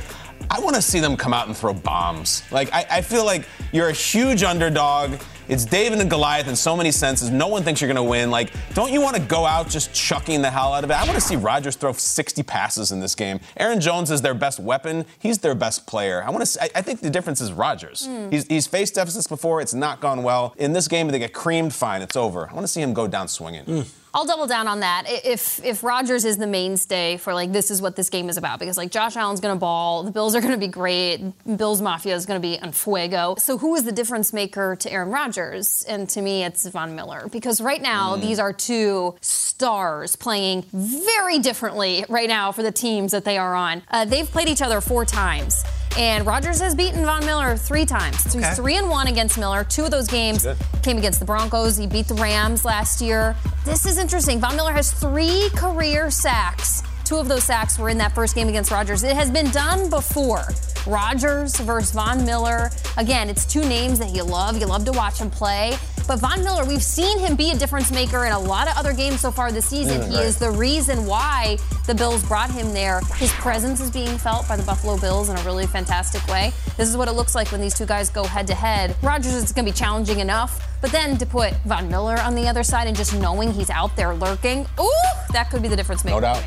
I 0.49 0.59
want 0.59 0.75
to 0.75 0.81
see 0.81 0.99
them 0.99 1.17
come 1.17 1.33
out 1.33 1.47
and 1.47 1.57
throw 1.57 1.73
bombs. 1.73 2.43
Like, 2.51 2.71
I, 2.71 2.85
I 2.89 3.01
feel 3.01 3.25
like 3.25 3.47
you're 3.71 3.89
a 3.89 3.93
huge 3.93 4.43
underdog. 4.43 5.19
It's 5.49 5.63
David 5.63 5.99
and 5.99 6.09
Goliath 6.09 6.49
in 6.49 6.55
so 6.57 6.75
many 6.75 6.91
senses. 6.91 7.29
No 7.29 7.47
one 7.47 7.63
thinks 7.63 7.79
you're 7.79 7.87
going 7.87 7.95
to 7.95 8.03
win. 8.03 8.29
Like, 8.29 8.51
don't 8.73 8.91
you 8.91 8.99
want 8.99 9.15
to 9.15 9.21
go 9.21 9.45
out 9.45 9.69
just 9.69 9.93
chucking 9.93 10.41
the 10.41 10.51
hell 10.51 10.73
out 10.73 10.83
of 10.83 10.89
it? 10.91 10.93
I 10.93 11.03
want 11.05 11.15
to 11.15 11.21
see 11.21 11.37
Rodgers 11.37 11.77
throw 11.77 11.93
60 11.93 12.43
passes 12.43 12.91
in 12.91 12.99
this 12.99 13.15
game. 13.15 13.39
Aaron 13.55 13.79
Jones 13.79 14.11
is 14.11 14.21
their 14.21 14.33
best 14.33 14.59
weapon. 14.59 15.05
He's 15.19 15.37
their 15.37 15.55
best 15.55 15.87
player. 15.87 16.21
I 16.21 16.29
want 16.31 16.41
to. 16.41 16.45
See, 16.45 16.59
I, 16.61 16.69
I 16.75 16.81
think 16.81 16.99
the 16.99 17.09
difference 17.09 17.39
is 17.39 17.53
Rodgers. 17.53 18.05
Hmm. 18.07 18.29
He's, 18.29 18.45
he's 18.47 18.67
faced 18.67 18.95
deficits 18.95 19.27
before. 19.27 19.61
It's 19.61 19.73
not 19.73 20.01
gone 20.01 20.21
well. 20.23 20.53
In 20.57 20.73
this 20.73 20.89
game, 20.89 21.07
they 21.07 21.19
get 21.19 21.33
creamed. 21.33 21.73
Fine, 21.73 22.01
it's 22.01 22.17
over. 22.17 22.49
I 22.49 22.53
want 22.53 22.65
to 22.65 22.67
see 22.67 22.81
him 22.81 22.93
go 22.93 23.07
down 23.07 23.29
swinging. 23.29 23.85
I'll 24.17 24.25
double 24.25 24.47
down 24.47 24.67
on 24.67 24.79
that. 24.79 25.03
If 25.07 25.63
if 25.63 25.83
Rodgers 25.83 26.25
is 26.25 26.37
the 26.37 26.47
mainstay 26.47 27.17
for 27.17 27.35
like 27.35 27.51
this 27.51 27.69
is 27.69 27.83
what 27.83 27.95
this 27.95 28.09
game 28.09 28.29
is 28.29 28.37
about 28.37 28.57
because 28.57 28.75
like 28.75 28.89
Josh 28.89 29.15
Allen's 29.15 29.39
going 29.41 29.53
to 29.53 29.59
ball, 29.59 30.01
the 30.01 30.09
Bills 30.09 30.33
are 30.33 30.41
going 30.41 30.53
to 30.53 30.57
be 30.59 30.67
great, 30.67 31.19
Bills 31.55 31.83
Mafia 31.83 32.15
is 32.15 32.25
going 32.25 32.41
to 32.41 32.47
be 32.47 32.59
on 32.59 32.71
fuego. 32.71 33.35
So 33.37 33.59
who 33.59 33.75
is 33.75 33.83
the 33.83 33.91
difference 33.91 34.33
maker 34.33 34.75
to 34.79 34.91
Aaron 34.91 35.09
Rodgers? 35.09 35.85
And 35.87 36.09
to 36.09 36.21
me, 36.23 36.43
it's 36.43 36.65
Von 36.65 36.95
Miller 36.95 37.27
because 37.31 37.61
right 37.61 37.79
now 37.79 38.15
Mm. 38.15 38.21
these 38.21 38.39
are 38.39 38.53
two 38.53 39.15
stars 39.21 40.15
playing 40.15 40.65
very 40.73 41.37
differently 41.37 42.03
right 42.09 42.27
now 42.27 42.51
for 42.51 42.63
the 42.63 42.71
teams 42.71 43.11
that 43.11 43.23
they 43.23 43.37
are 43.37 43.53
on. 43.53 43.83
Uh, 43.91 44.03
they've 44.05 44.25
played 44.31 44.47
each 44.49 44.63
other 44.63 44.81
four 44.81 45.05
times. 45.05 45.63
And 45.97 46.25
Rodgers 46.27 46.59
has 46.61 46.75
beaten 46.75 47.03
Von 47.05 47.25
Miller 47.25 47.57
three 47.57 47.85
times. 47.85 48.21
So 48.23 48.37
Okay. 48.37 48.47
he's 48.47 48.55
three 48.57 48.75
and 48.77 48.89
one 48.89 49.07
against 49.07 49.37
Miller. 49.37 49.63
Two 49.63 49.85
of 49.85 49.91
those 49.91 50.07
games 50.07 50.45
came 50.83 50.97
against 50.97 51.19
the 51.19 51.25
Broncos. 51.25 51.75
He 51.75 51.87
beat 51.87 52.07
the 52.07 52.13
Rams 52.13 52.63
last 52.63 53.01
year. 53.01 53.35
This 53.65 53.85
is 53.85 53.97
interesting. 53.97 54.39
Von 54.39 54.55
Miller 54.55 54.73
has 54.73 54.91
three 54.91 55.49
career 55.55 56.11
sacks. 56.11 56.83
Two 57.03 57.17
of 57.17 57.27
those 57.27 57.45
sacks 57.45 57.79
were 57.79 57.89
in 57.89 57.97
that 57.99 58.13
first 58.13 58.35
game 58.35 58.47
against 58.49 58.69
Rodgers. 58.69 59.01
It 59.03 59.15
has 59.15 59.31
been 59.31 59.49
done 59.51 59.89
before. 59.89 60.43
Rodgers 60.85 61.55
versus 61.61 61.91
Von 61.91 62.25
Miller. 62.25 62.69
Again, 62.97 63.29
it's 63.29 63.45
two 63.45 63.61
names 63.61 63.97
that 63.99 64.13
you 64.13 64.23
love. 64.23 64.59
You 64.59 64.67
love 64.67 64.85
to 64.85 64.91
watch 64.91 65.17
him 65.19 65.31
play. 65.31 65.77
But 66.07 66.19
Von 66.19 66.43
Miller, 66.43 66.63
we've 66.65 66.83
seen 66.83 67.17
him 67.19 67.35
be 67.35 67.51
a 67.51 67.55
difference 67.55 67.91
maker 67.91 68.25
in 68.25 68.31
a 68.31 68.39
lot 68.39 68.69
of 68.69 68.77
other 68.77 68.93
games 68.93 69.19
so 69.21 69.31
far 69.31 69.51
this 69.51 69.65
season. 69.65 70.01
Mm, 70.01 70.09
he 70.09 70.15
right. 70.17 70.25
is 70.25 70.37
the 70.37 70.51
reason 70.51 71.05
why 71.05 71.57
the 71.87 71.95
Bills 71.95 72.21
brought 72.23 72.51
him 72.51 72.73
there. 72.73 72.99
His 73.15 73.31
presence 73.31 73.79
is 73.79 73.89
being 73.89 74.17
felt 74.17 74.47
by 74.47 74.57
the 74.57 74.63
Buffalo 74.63 74.97
Bills 74.97 75.29
in 75.29 75.37
a 75.37 75.41
really 75.43 75.65
fantastic 75.65 76.25
way. 76.27 76.51
This 76.75 76.89
is 76.89 76.97
what 76.97 77.07
it 77.07 77.13
looks 77.13 77.33
like 77.33 77.49
when 77.51 77.61
these 77.61 77.73
two 77.73 77.85
guys 77.85 78.09
go 78.09 78.25
head 78.25 78.45
to 78.47 78.53
head. 78.53 78.95
Rodgers 79.01 79.33
is 79.33 79.53
going 79.53 79.65
to 79.65 79.71
be 79.71 79.75
challenging 79.75 80.19
enough, 80.19 80.61
but 80.81 80.91
then 80.91 81.17
to 81.17 81.25
put 81.25 81.53
Von 81.65 81.89
Miller 81.89 82.19
on 82.19 82.35
the 82.35 82.45
other 82.45 82.61
side 82.61 82.87
and 82.87 82.95
just 82.95 83.17
knowing 83.17 83.53
he's 83.53 83.69
out 83.69 83.95
there 83.95 84.13
lurking, 84.13 84.67
ooh, 84.79 84.91
that 85.31 85.49
could 85.49 85.61
be 85.61 85.69
the 85.69 85.77
difference 85.77 86.03
maker. 86.03 86.15
No 86.15 86.21
doubt. 86.21 86.43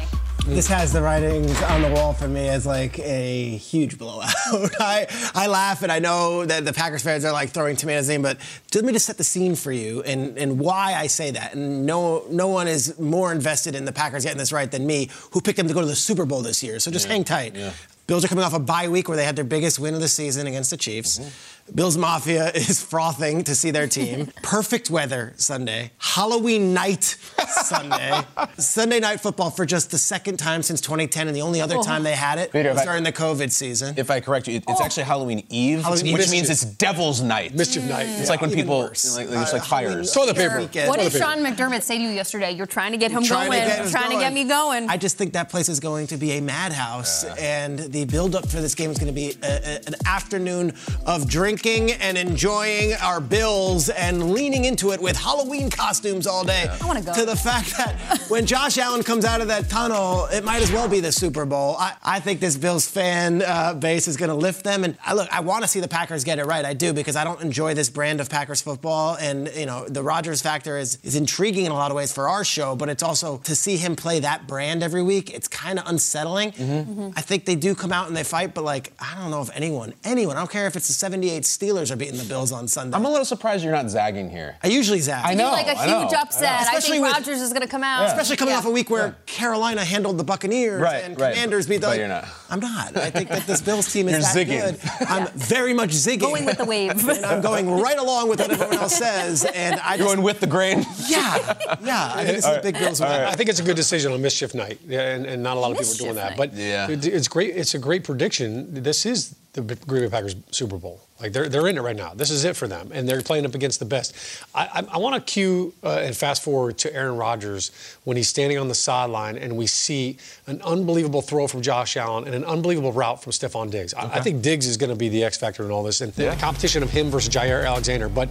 This 0.51 0.67
has 0.67 0.93
the 0.93 1.01
writings 1.01 1.63
on 1.63 1.81
the 1.81 1.89
wall 1.91 2.13
for 2.13 2.27
me 2.29 2.49
as 2.49 2.67
like 2.67 2.99
a 2.99 3.57
huge 3.57 3.97
blowout. 3.97 4.29
I, 4.81 5.07
I 5.35 5.47
laugh 5.47 5.83
and 5.83 5.91
I 5.93 6.01
know 6.01 6.45
that 6.45 6.65
the 6.65 6.73
Packers 6.73 7.03
fans 7.03 7.25
are 7.25 7.33
like 7.33 7.51
throwing 7.51 7.77
tomatoes 7.77 8.09
in, 8.09 8.21
but 8.21 8.37
let 8.75 8.85
me 8.85 8.93
just 8.93 9.07
set 9.07 9.17
the 9.17 9.25
scene 9.25 9.55
for 9.55 9.71
you 9.73 10.03
and, 10.03 10.37
and 10.37 10.59
why 10.59 10.95
I 10.95 11.07
say 11.07 11.31
that. 11.31 11.55
And 11.55 11.87
no 11.87 12.25
no 12.31 12.49
one 12.49 12.67
is 12.69 12.99
more 12.99 13.33
invested 13.33 13.75
in 13.75 13.85
the 13.85 13.93
Packers 13.93 14.25
getting 14.25 14.39
this 14.39 14.53
right 14.53 14.71
than 14.71 14.87
me, 14.87 15.09
who 15.31 15.41
picked 15.41 15.57
them 15.57 15.69
to 15.69 15.75
go 15.75 15.81
to 15.81 15.87
the 15.87 15.97
Super 15.97 16.27
Bowl 16.27 16.43
this 16.43 16.63
year. 16.63 16.79
So 16.81 16.91
just 16.91 17.07
Yeah, 17.07 17.13
hang 17.13 17.25
tight. 17.25 17.55
yeah. 17.57 17.73
Bills 18.07 18.25
are 18.25 18.29
coming 18.29 18.43
off 18.45 18.53
a 18.55 18.59
bye 18.59 18.89
week 18.89 19.07
where 19.09 19.17
they 19.17 19.25
had 19.25 19.37
their 19.37 19.45
biggest 19.45 19.79
win 19.79 19.95
of 19.95 20.01
the 20.01 20.09
season 20.09 20.49
against 20.49 20.71
the 20.71 20.77
Chiefs. 20.77 21.21
Mm-hmm. 21.21 21.29
Bills 21.75 21.97
Mafia 21.97 22.51
is 22.55 22.83
frothing 22.83 23.45
to 23.45 23.55
see 23.55 23.71
their 23.71 23.87
team. 23.87 24.27
Perfect 24.43 24.91
weather 24.91 25.33
Sunday. 25.37 25.93
Halloween 25.99 26.75
night 26.75 27.17
Sunday. 27.49 28.21
Sunday 28.59 29.01
night 29.01 29.21
football 29.21 29.51
for 29.51 29.65
just 29.65 29.91
the 29.91 29.99
second 29.99 30.39
time 30.39 30.63
since 30.63 30.81
2010 30.81 31.29
and 31.29 31.37
the 31.37 31.43
only 31.43 31.61
other 31.61 31.77
Oh. 31.79 31.83
time 31.83 32.03
they 32.03 32.15
had 32.15 32.39
it 32.39 32.53
Peter, 32.53 32.71
if 32.71 32.75
was 32.75 32.83
I- 32.83 32.87
during 32.87 33.05
the 33.05 33.13
COVID 33.13 33.51
season. 33.53 33.95
If 33.97 34.11
I 34.11 34.21
correct 34.21 34.49
you, 34.49 34.57
it- 34.57 34.65
it's 34.69 34.81
actually 34.81 35.05
Halloween 35.05 35.45
Eve, 35.49 35.83
Halloween 35.83 36.13
which 36.15 36.27
Eve. 36.27 36.31
means 36.33 36.51
it's 36.51 36.65
Devil's 36.65 37.21
Night. 37.23 37.55
Mischief 37.55 37.85
night. 37.85 38.07
It's 38.09 38.23
yeah. 38.25 38.29
like 38.31 38.41
when 38.41 38.51
Even 38.51 38.63
people, 38.65 38.79
worse. 38.81 39.17
like, 39.17 39.29
there's 39.29 39.53
like 39.53 39.63
Uh, 39.63 39.67
fires. 39.67 40.13
Toilet 40.13 40.37
paper. 40.37 40.61
What 40.89 40.99
did. 41.01 41.13
Sean 41.13 41.39
McDermott 41.39 41.83
say 41.83 41.97
to 41.99 42.03
you 42.03 42.11
yesterday? 42.11 42.51
You're 42.53 42.67
trying 42.67 42.93
to 42.93 42.99
get 42.99 43.11
him 43.11 43.23
Trying 43.23 43.51
to 43.51 43.57
going, 43.57 43.69
get 43.69 43.81
us 43.81 43.91
trying 43.91 44.11
to 44.11 44.19
get 44.19 44.33
me 44.33 44.45
going. 44.45 44.89
I 44.89 44.97
just 44.97 45.17
think 45.17 45.33
that 45.35 45.49
place 45.49 45.69
is 45.69 45.81
going 45.81 46.07
to 46.09 46.17
be 46.17 46.33
a 46.33 46.41
madhouse, 46.41 47.25
and 47.39 47.79
the 47.79 48.05
build-up 48.07 48.49
for 48.49 48.61
this 48.61 48.75
game 48.75 48.91
is 48.91 48.99
going 48.99 49.07
to 49.09 49.13
be 49.13 49.37
a, 49.43 49.47
a- 49.47 49.81
an 49.87 49.95
afternoon 50.07 50.73
of 51.07 51.29
drinking 51.61 51.93
and 52.01 52.17
enjoying 52.17 52.95
our 52.95 53.21
bills 53.21 53.89
and 53.91 54.33
leaning 54.33 54.65
into 54.65 54.93
it 54.93 55.01
with 55.01 55.17
Halloween 55.17 55.71
costumes 55.71 56.27
all 56.27 56.45
day. 56.45 56.67
I 56.69 56.87
wanna 56.87 57.03
go. 57.03 57.13
To 57.13 57.25
the 57.25 57.37
fact 57.37 57.77
that 57.77 58.25
when 58.29 58.47
Josh 58.47 58.79
Allen 58.79 59.03
comes 59.03 59.25
out 59.25 59.41
of 59.41 59.49
that 59.49 59.69
tunnel, 59.69 60.27
it 60.27 60.45
might 60.45 60.63
as 60.63 60.73
well 60.73 60.89
be 60.89 61.01
the 61.01 61.13
Super 61.13 61.45
Bowl. 61.45 61.77
I, 61.79 61.95
I 62.03 62.21
think 62.21 62.41
this 62.41 62.57
Bills 62.57 62.89
fan 62.89 63.43
uh, 63.43 63.75
base 63.75 64.09
is 64.09 64.17
going 64.17 64.29
to 64.31 64.35
lift 64.35 64.65
them, 64.65 64.85
and 64.85 64.97
I 65.05 65.15
look, 65.15 65.29
I 65.33 65.41
want 65.41 65.63
to 65.63 65.69
see 65.69 65.81
the 65.81 65.89
Packers 65.89 66.25
get 66.25 66.39
it 66.39 66.47
right. 66.47 66.65
I 66.65 66.75
do 66.75 66.93
because 66.93 67.17
I 67.17 67.25
don't 67.25 67.41
enjoy 67.43 67.75
this 67.75 67.91
brand 67.91 68.21
of 68.21 68.31
Packers 68.31 68.63
football, 68.63 69.17
and 69.17 69.51
you 69.55 69.67
know 69.67 69.87
the 69.87 70.03
Rodgers 70.03 70.41
factor 70.41 70.79
is 70.79 70.99
is 71.03 71.17
intriguing 71.17 71.67
in 71.67 71.73
a 71.73 71.75
lot 71.75 71.91
of 71.91 71.97
ways 71.97 72.13
for 72.13 72.29
our 72.29 72.45
show, 72.45 72.75
but 72.77 72.89
it's 72.89 73.03
also 73.03 73.39
to 73.39 73.55
see 73.55 73.77
him 73.77 73.97
play 73.97 74.21
that 74.21 74.47
brand 74.47 74.83
every 74.83 75.03
week. 75.03 75.33
It's 75.33 75.49
kind 75.49 75.79
of 75.79 75.87
unsettling. 75.87 76.53
Mm-hmm. 76.53 76.91
Mm-hmm. 76.91 77.11
I 77.17 77.21
think 77.21 77.45
they 77.45 77.57
do 77.57 77.75
come 77.75 77.93
out 77.93 78.09
and 78.09 78.17
they 78.17 78.25
fight, 78.25 78.55
but 78.55 78.65
like 78.65 78.93
I 78.99 79.21
don't 79.21 79.31
know 79.31 79.43
if 79.43 79.51
anyone, 79.55 79.95
anyone, 80.05 80.37
I 80.37 80.41
don't 80.41 80.51
care 80.51 80.67
if 80.67 80.77
it's 80.77 80.89
the 80.89 80.95
'78 80.95 81.45
Steelers 81.57 81.91
are 81.91 81.97
beating 81.97 82.17
the 82.17 82.25
Bills 82.25 82.53
on 82.53 82.69
Sunday. 82.69 82.97
I'm 82.97 83.05
a 83.05 83.11
little 83.11 83.25
surprised 83.25 83.63
you're 83.65 83.73
not 83.73 83.89
zagging 83.91 84.31
here. 84.31 84.57
I 84.63 84.69
usually 84.69 85.01
zag. 85.01 85.25
I 85.25 85.35
know. 85.35 85.51
like 85.51 85.67
a 85.67 85.71
huge 85.71 85.81
I 85.81 85.87
know. 85.87 86.09
upset. 86.21 86.53
I, 86.61 86.63
Especially 86.63 86.93
think 86.99 87.05
with- 87.05 87.13
Rodgers 87.13 87.41
is 87.41 87.51
going 87.53 87.63
to 87.63 87.69
come 87.69 87.83
out. 87.85 88.07
Especially 88.07 88.37
coming 88.37 88.55
off 88.55 88.67
a 88.67 88.71
week 88.71 88.91
where 88.91 89.17
Carolina 89.27 89.85
handled 89.85 90.19
the 90.19 90.25
Buccaneers 90.25 90.81
Right, 90.81 91.05
and 91.05 91.19
right. 91.21 91.35
Commanders 91.35 91.67
beat 91.67 91.79
the. 91.81 91.89
But 91.89 91.99
you're 91.99 92.09
not. 92.09 92.27
I'm 92.49 92.61
not. 92.61 92.97
I 92.97 93.11
think 93.11 93.29
that 93.31 93.47
this 93.47 93.61
Bills 93.61 93.93
team 93.93 94.09
is 94.09 94.13
You're 94.35 94.45
that 94.45 94.75
zigging. 94.77 94.99
good. 94.99 95.09
I'm 95.09 95.27
very 95.39 95.75
much 95.75 95.91
zigging. 95.91 96.21
Going 96.21 96.45
with 96.45 96.59
the 96.59 96.65
wave. 96.65 97.09
and 97.09 97.25
I'm 97.27 97.41
going 97.43 97.71
right 97.71 97.99
along 97.99 98.29
with 98.29 98.41
what 98.41 98.51
everyone 98.51 98.77
else 98.79 98.97
says, 98.97 99.45
and 99.45 99.79
I 99.81 99.95
You're 99.95 100.07
just, 100.07 100.15
going 100.15 100.25
with 100.25 100.41
the 100.41 100.47
grain. 100.47 100.85
yeah, 101.09 101.55
yeah. 101.83 102.13
I 102.15 102.25
think 102.25 102.37
this 102.37 102.47
is 102.47 102.57
a 102.57 102.61
big 102.63 102.79
Bills 102.79 103.01
win. 103.01 103.11
I 103.11 103.33
think 103.33 103.49
it's 103.51 103.61
a 103.61 103.65
good 103.65 103.77
decision 103.77 104.13
on 104.13 104.21
mischief 104.23 104.55
night, 104.55 104.79
yeah, 104.87 105.15
and, 105.15 105.27
and 105.27 105.43
not 105.43 105.57
a 105.57 105.61
lot 105.61 105.73
of 105.73 105.79
people 105.79 105.93
are 105.93 105.97
doing 105.99 106.15
Mischief 106.15 106.29
that. 106.31 106.37
But 106.37 106.55
Yeah. 106.55 106.89
it- 106.91 107.07
it's 107.07 107.29
great. 107.29 107.57
It's 107.57 107.75
a 107.75 107.79
great 107.79 108.05
prediction. 108.05 108.83
This 108.83 109.05
is 109.07 109.35
the 109.53 109.63
Green 109.63 110.03
Bay 110.03 110.09
Packers 110.09 110.37
Super 110.51 110.77
Bowl. 110.77 111.01
Like 111.21 111.33
they're 111.33 111.49
they're 111.49 111.67
in 111.67 111.77
it 111.77 111.83
right 111.83 111.97
now. 111.97 112.15
This 112.15 112.31
is 112.31 112.45
it 112.45 112.57
for 112.57 112.69
them, 112.69 112.91
and 112.95 113.09
they're 113.09 113.21
playing 113.21 113.45
up 113.45 113.55
against 113.55 113.79
the 113.79 113.85
best. 113.85 114.15
I 114.55 114.67
I, 114.67 114.95
I 114.95 114.99
want 114.99 115.15
to 115.15 115.33
cue 115.33 115.75
uh, 115.83 115.99
and 116.03 116.17
fast 116.17 116.43
forward 116.43 116.79
to 116.79 116.95
Aaron 116.95 117.17
Rodgers 117.17 117.73
when 118.05 118.17
he's 118.17 118.29
standing 118.29 118.59
on 118.59 118.69
the 118.69 118.75
sideline, 118.75 119.37
and 119.37 119.57
we 119.57 119.67
see 119.67 120.17
an 120.47 120.63
unbelievable 120.63 121.21
throw 121.21 121.47
from 121.47 121.63
Josh 121.63 121.97
Allen 121.97 122.25
and 122.25 122.35
an 122.35 122.45
unbelievable 122.45 122.93
route 122.93 123.23
from 123.23 123.33
Stefon 123.33 123.71
Diggs. 123.71 123.93
I, 123.93 124.05
I 124.05 124.21
think 124.21 124.43
Diggs 124.43 124.67
is 124.67 124.77
going 124.77 124.91
to 124.91 124.97
be 124.97 125.09
the 125.09 125.25
X 125.25 125.37
factor 125.37 125.65
in 125.65 125.71
all 125.71 125.83
this, 125.83 126.01
and 126.01 126.13
the 126.15 126.37
competition 126.41 126.83
of 126.83 126.91
him 126.91 127.11
versus 127.11 127.33
Jaire 127.35 127.67
Alexander, 127.67 128.09
but. 128.09 128.31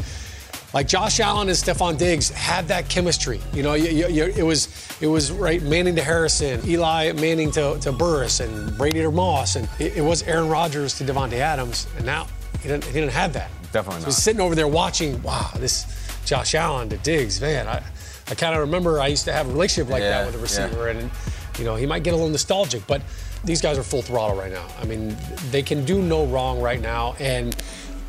Like 0.73 0.87
Josh 0.87 1.19
Allen 1.19 1.47
and 1.49 1.57
Stefon 1.57 1.97
Diggs 1.97 2.29
had 2.29 2.67
that 2.67 2.87
chemistry. 2.89 3.39
You 3.53 3.63
know, 3.63 3.73
you, 3.73 3.89
you, 3.89 4.07
you, 4.07 4.23
it 4.25 4.43
was 4.43 4.67
it 5.01 5.07
was 5.07 5.31
right 5.31 5.61
Manning 5.63 5.95
to 5.95 6.03
Harrison, 6.03 6.61
Eli 6.67 7.11
Manning 7.13 7.49
to, 7.51 7.79
to 7.81 7.91
Burress, 7.91 8.39
and 8.39 8.77
Brady 8.77 9.01
to 9.01 9.09
Moss, 9.11 9.55
and 9.55 9.67
it, 9.79 9.97
it 9.97 10.01
was 10.01 10.21
Aaron 10.23 10.47
Rodgers 10.47 10.95
to 10.99 11.03
Davante 11.03 11.33
Adams, 11.39 11.87
and 11.97 12.05
now 12.05 12.27
he 12.61 12.67
didn't, 12.67 12.83
he 12.85 12.93
didn't 12.93 13.11
have 13.13 13.33
that. 13.33 13.49
Definitely 13.71 14.01
So 14.01 14.05
he's 14.07 14.15
not. 14.17 14.21
sitting 14.21 14.41
over 14.41 14.53
there 14.55 14.67
watching. 14.67 15.21
Wow, 15.23 15.49
this 15.55 15.85
Josh 16.25 16.53
Allen 16.53 16.87
to 16.89 16.97
Diggs, 16.97 17.41
man. 17.41 17.67
I, 17.67 17.81
I 18.27 18.35
kind 18.35 18.53
of 18.53 18.61
remember 18.61 18.99
I 18.99 19.07
used 19.07 19.25
to 19.25 19.33
have 19.33 19.47
a 19.47 19.51
relationship 19.51 19.91
like 19.91 20.01
Yeah, 20.03 20.23
that 20.23 20.25
with 20.27 20.35
a 20.35 20.37
yeah. 20.37 20.43
receiver, 20.67 20.87
and 20.89 21.09
you 21.57 21.65
know 21.65 21.75
he 21.77 21.87
might 21.87 22.03
get 22.03 22.11
a 22.13 22.15
little 22.15 22.29
nostalgic, 22.29 22.85
but 22.85 23.01
these 23.43 23.59
guys 23.61 23.77
are 23.79 23.83
full 23.83 24.03
throttle 24.03 24.37
right 24.37 24.51
now. 24.51 24.67
I 24.79 24.85
mean, 24.85 25.17
they 25.49 25.63
can 25.63 25.83
do 25.83 25.99
no 26.01 26.25
wrong 26.27 26.61
right 26.61 26.79
now, 26.81 27.15
and 27.19 27.55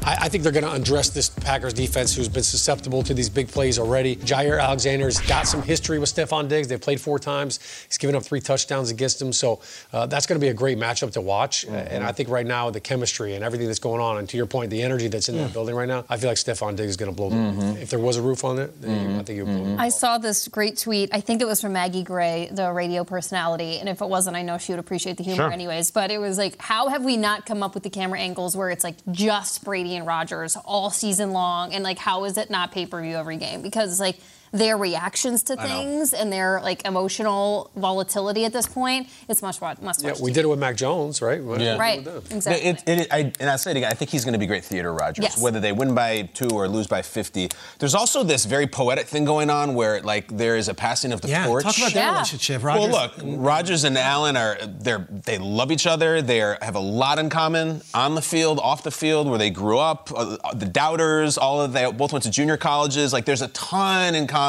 I, 0.02 0.16
I 0.22 0.28
think 0.28 0.42
they're 0.42 0.52
going 0.52 0.64
to 0.64 0.72
undress 0.72 1.10
this 1.10 1.28
Packers 1.28 1.72
defense, 1.72 2.14
who's 2.14 2.28
been 2.28 2.42
susceptible 2.42 3.02
to 3.02 3.14
these 3.14 3.28
big 3.28 3.48
plays 3.48 3.78
already. 3.78 4.16
Jaire 4.16 4.60
Alexander's 4.60 5.20
got 5.20 5.46
some 5.46 5.62
history 5.62 5.98
with 5.98 6.14
Stefon 6.14 6.48
Diggs. 6.48 6.68
They've 6.68 6.80
played 6.80 7.00
four 7.00 7.18
times. 7.18 7.60
He's 7.86 7.98
given 7.98 8.16
up 8.16 8.22
three 8.22 8.40
touchdowns 8.40 8.90
against 8.90 9.20
him, 9.20 9.32
so 9.32 9.60
uh, 9.92 10.06
that's 10.06 10.26
going 10.26 10.40
to 10.40 10.44
be 10.44 10.50
a 10.50 10.54
great 10.54 10.78
matchup 10.78 11.12
to 11.12 11.20
watch. 11.20 11.66
Mm-hmm. 11.66 11.74
And 11.74 12.04
I 12.04 12.12
think 12.12 12.28
right 12.28 12.46
now 12.46 12.70
the 12.70 12.80
chemistry 12.80 13.34
and 13.34 13.44
everything 13.44 13.66
that's 13.66 13.78
going 13.78 14.00
on, 14.00 14.18
and 14.18 14.28
to 14.28 14.36
your 14.36 14.46
point, 14.46 14.70
the 14.70 14.82
energy 14.82 15.08
that's 15.08 15.28
in 15.28 15.36
that 15.36 15.52
building 15.52 15.74
right 15.74 15.88
now, 15.88 16.04
I 16.08 16.16
feel 16.16 16.30
like 16.30 16.38
Stefon 16.38 16.76
Diggs 16.76 16.90
is 16.90 16.96
going 16.96 17.10
to 17.10 17.16
blow. 17.16 17.30
Mm-hmm. 17.30 17.82
If 17.82 17.90
there 17.90 17.98
was 17.98 18.16
a 18.16 18.22
roof 18.22 18.44
on 18.44 18.58
it, 18.58 18.80
mm-hmm. 18.80 19.18
I 19.18 19.22
think 19.22 19.36
he 19.36 19.42
would 19.42 19.56
blow. 19.56 19.76
I 19.78 19.90
saw 19.90 20.18
this 20.18 20.48
great 20.48 20.78
tweet. 20.78 21.10
I 21.12 21.20
think 21.20 21.42
it 21.42 21.46
was 21.46 21.60
from 21.60 21.72
Maggie 21.72 22.02
Gray, 22.02 22.48
the 22.50 22.72
radio 22.72 23.04
personality, 23.04 23.78
and 23.78 23.88
if 23.88 24.00
it 24.00 24.08
wasn't, 24.08 24.36
I 24.36 24.42
know 24.42 24.58
she 24.58 24.72
would 24.72 24.78
appreciate 24.78 25.16
the 25.16 25.24
humor 25.24 25.44
sure. 25.44 25.52
anyways. 25.52 25.90
But 25.90 26.10
it 26.10 26.18
was 26.18 26.38
like, 26.38 26.60
how 26.60 26.88
have 26.88 27.04
we 27.04 27.16
not 27.16 27.46
come 27.46 27.62
up 27.62 27.74
with 27.74 27.82
the 27.82 27.90
camera 27.90 28.18
angles 28.18 28.56
where 28.56 28.70
it's 28.70 28.84
like 28.84 28.96
just 29.10 29.64
Brady 29.64 29.89
and 29.96 30.06
Rodgers 30.06 30.56
all 30.64 30.90
season 30.90 31.32
long, 31.32 31.72
and 31.74 31.84
like 31.84 31.98
how 31.98 32.24
is 32.24 32.36
it 32.36 32.50
not 32.50 32.72
pay 32.72 32.86
per 32.86 33.02
view 33.02 33.16
every 33.16 33.36
game? 33.36 33.62
Because 33.62 34.00
like 34.00 34.18
their 34.52 34.76
reactions 34.76 35.42
to 35.44 35.56
things 35.56 36.12
and 36.12 36.32
their 36.32 36.60
like 36.62 36.84
emotional 36.84 37.70
volatility 37.76 38.44
at 38.44 38.52
this 38.52 38.66
point, 38.66 39.08
it's 39.28 39.42
much 39.42 39.60
must 39.60 40.02
Yeah, 40.02 40.14
we 40.20 40.32
did 40.32 40.44
it 40.44 40.48
with 40.48 40.58
Mac 40.58 40.76
Jones, 40.76 41.22
right? 41.22 41.40
Yeah. 41.60 41.76
Right. 41.76 42.06
Exactly. 42.30 42.68
It, 42.68 42.82
it, 42.86 43.08
I, 43.10 43.32
and 43.38 43.48
I 43.48 43.56
say 43.56 43.70
it 43.70 43.76
again, 43.76 43.90
I 43.90 43.94
think 43.94 44.10
he's 44.10 44.24
going 44.24 44.32
to 44.32 44.38
be 44.38 44.46
great 44.46 44.64
theater 44.64 44.92
Rodgers, 44.92 45.22
yes. 45.22 45.42
whether 45.42 45.60
they 45.60 45.72
win 45.72 45.94
by 45.94 46.22
two 46.34 46.48
or 46.48 46.68
lose 46.68 46.86
by 46.86 47.02
50. 47.02 47.48
There's 47.78 47.94
also 47.94 48.24
this 48.24 48.44
very 48.44 48.66
poetic 48.66 49.06
thing 49.06 49.24
going 49.24 49.50
on 49.50 49.74
where 49.74 50.00
like 50.00 50.36
there 50.36 50.56
is 50.56 50.68
a 50.68 50.74
passing 50.74 51.12
of 51.12 51.20
the 51.20 51.28
yeah, 51.28 51.46
torch. 51.46 51.64
Talk 51.64 51.78
about 51.78 51.92
their 51.92 52.02
yeah. 52.02 52.12
relationship, 52.12 52.64
Rodgers. 52.64 52.92
Well, 52.92 53.02
look, 53.02 53.40
Rodgers 53.40 53.84
and 53.84 53.96
Allen 53.96 54.36
are 54.36 54.58
they're 54.66 55.06
they 55.10 55.38
love 55.38 55.70
each 55.70 55.86
other. 55.86 56.22
They 56.22 56.38
have 56.38 56.74
a 56.74 56.80
lot 56.80 57.18
in 57.18 57.30
common 57.30 57.82
on 57.94 58.14
the 58.14 58.22
field, 58.22 58.58
off 58.58 58.82
the 58.82 58.90
field, 58.90 59.28
where 59.28 59.38
they 59.38 59.50
grew 59.50 59.78
up. 59.78 60.10
Uh, 60.14 60.36
the 60.54 60.66
doubters, 60.66 61.38
all 61.38 61.60
of 61.60 61.72
they 61.72 61.90
both 61.92 62.12
went 62.12 62.24
to 62.24 62.30
junior 62.30 62.56
colleges. 62.56 63.12
Like 63.12 63.24
there's 63.24 63.42
a 63.42 63.48
ton 63.48 64.14
in 64.14 64.26
common. 64.26 64.39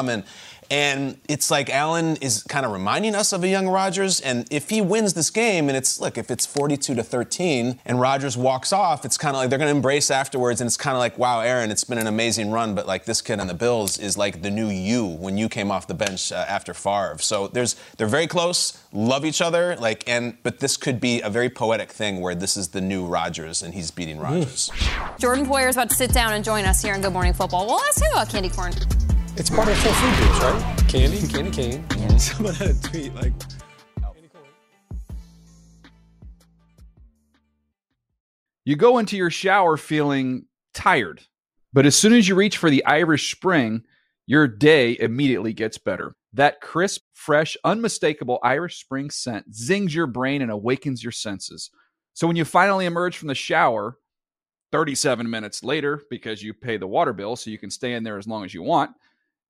And 0.71 1.17
it's 1.27 1.51
like 1.51 1.69
Allen 1.69 2.15
is 2.21 2.43
kind 2.43 2.65
of 2.65 2.71
reminding 2.71 3.13
us 3.13 3.33
of 3.33 3.43
a 3.43 3.47
young 3.49 3.67
Rodgers. 3.67 4.21
And 4.21 4.47
if 4.49 4.69
he 4.69 4.79
wins 4.79 5.13
this 5.13 5.29
game, 5.29 5.67
and 5.67 5.77
it's 5.77 5.99
look, 5.99 6.17
if 6.17 6.31
it's 6.31 6.45
42 6.45 6.95
to 6.95 7.03
13, 7.03 7.81
and 7.85 7.99
Rodgers 7.99 8.37
walks 8.37 8.71
off, 8.71 9.03
it's 9.03 9.17
kind 9.17 9.35
of 9.35 9.41
like 9.41 9.49
they're 9.49 9.59
going 9.59 9.69
to 9.69 9.75
embrace 9.75 10.09
afterwards. 10.09 10.61
And 10.61 10.69
it's 10.69 10.77
kind 10.77 10.95
of 10.95 10.99
like, 10.99 11.17
wow, 11.17 11.41
Aaron, 11.41 11.71
it's 11.71 11.83
been 11.83 11.97
an 11.97 12.07
amazing 12.07 12.51
run, 12.51 12.73
but 12.73 12.87
like 12.87 13.03
this 13.03 13.21
kid 13.21 13.41
on 13.41 13.47
the 13.47 13.53
Bills 13.53 13.99
is 13.99 14.17
like 14.17 14.43
the 14.43 14.49
new 14.49 14.69
you 14.69 15.05
when 15.05 15.37
you 15.37 15.49
came 15.49 15.71
off 15.71 15.87
the 15.87 15.93
bench 15.93 16.31
uh, 16.31 16.45
after 16.47 16.73
Favre. 16.73 17.17
So 17.19 17.49
there's 17.49 17.75
they're 17.97 18.07
very 18.07 18.27
close, 18.27 18.81
love 18.93 19.25
each 19.25 19.41
other, 19.41 19.75
like, 19.75 20.07
and 20.07 20.37
but 20.41 20.59
this 20.59 20.77
could 20.77 21.01
be 21.01 21.19
a 21.19 21.29
very 21.29 21.49
poetic 21.49 21.91
thing 21.91 22.21
where 22.21 22.33
this 22.33 22.55
is 22.55 22.69
the 22.69 22.79
new 22.79 23.05
Rodgers 23.05 23.61
and 23.61 23.73
he's 23.73 23.91
beating 23.91 24.19
Rodgers. 24.19 24.71
Jordan 25.19 25.45
Poyer 25.45 25.67
is 25.67 25.75
about 25.75 25.89
to 25.89 25.95
sit 25.95 26.13
down 26.13 26.31
and 26.31 26.45
join 26.45 26.63
us 26.63 26.81
here 26.81 26.93
on 26.93 27.01
Good 27.01 27.11
Morning 27.11 27.33
Football. 27.33 27.65
We'll 27.67 27.81
ask 27.81 28.01
him 28.01 28.13
about 28.13 28.29
candy 28.29 28.47
corn. 28.47 28.71
It's 29.37 29.49
part 29.49 29.69
of 29.69 29.75
the 29.75 29.81
full 29.81 29.93
food 29.93 30.17
groups, 30.17 30.39
right? 30.41 30.87
Candy, 30.89 31.27
candy 31.33 31.51
cane. 31.51 31.85
Yeah. 31.97 32.17
Someone 32.17 32.53
had 32.53 32.71
a 32.71 32.73
tweet 32.73 33.15
like. 33.15 33.33
You 38.65 38.75
go 38.75 38.97
into 38.97 39.15
your 39.15 39.31
shower 39.31 39.77
feeling 39.77 40.45
tired, 40.73 41.21
but 41.71 41.85
as 41.85 41.95
soon 41.95 42.13
as 42.13 42.27
you 42.27 42.35
reach 42.35 42.57
for 42.57 42.69
the 42.69 42.85
Irish 42.85 43.33
Spring, 43.33 43.83
your 44.27 44.47
day 44.47 44.97
immediately 44.99 45.53
gets 45.53 45.77
better. 45.77 46.13
That 46.33 46.61
crisp, 46.61 47.01
fresh, 47.13 47.55
unmistakable 47.63 48.37
Irish 48.43 48.81
Spring 48.81 49.09
scent 49.09 49.55
zings 49.55 49.95
your 49.95 50.07
brain 50.07 50.41
and 50.41 50.51
awakens 50.51 51.03
your 51.03 51.11
senses. 51.11 51.71
So 52.13 52.27
when 52.27 52.35
you 52.35 52.45
finally 52.45 52.85
emerge 52.85 53.17
from 53.17 53.29
the 53.29 53.35
shower, 53.35 53.97
37 54.71 55.29
minutes 55.29 55.63
later, 55.63 56.01
because 56.09 56.43
you 56.43 56.53
pay 56.53 56.77
the 56.77 56.87
water 56.87 57.13
bill 57.13 57.35
so 57.35 57.49
you 57.49 57.57
can 57.57 57.71
stay 57.71 57.93
in 57.93 58.03
there 58.03 58.17
as 58.17 58.27
long 58.27 58.45
as 58.45 58.53
you 58.53 58.61
want, 58.61 58.91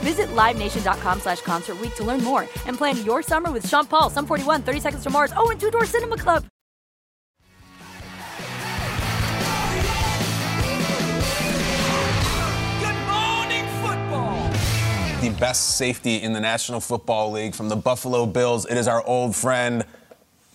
Visit 0.00 0.28
LiveNation.com 0.28 1.20
slash 1.20 1.40
Concert 1.42 1.78
Week 1.78 1.94
to 1.96 2.04
learn 2.04 2.22
more 2.22 2.48
and 2.66 2.76
plan 2.76 3.04
your 3.04 3.22
summer 3.22 3.50
with 3.50 3.68
Sean 3.68 3.86
Paul, 3.86 4.10
Sum 4.10 4.26
41, 4.26 4.62
30 4.62 4.80
Seconds 4.80 5.02
to 5.04 5.10
Mars, 5.10 5.32
oh, 5.36 5.50
and 5.50 5.60
Two 5.60 5.70
Door 5.70 5.86
Cinema 5.86 6.16
Club. 6.16 6.44
The 15.20 15.28
best 15.38 15.76
safety 15.76 16.16
in 16.16 16.32
the 16.32 16.40
National 16.40 16.80
Football 16.80 17.32
League 17.32 17.54
from 17.54 17.68
the 17.68 17.76
Buffalo 17.76 18.24
Bills. 18.24 18.64
It 18.64 18.78
is 18.78 18.88
our 18.88 19.06
old 19.06 19.36
friend, 19.36 19.84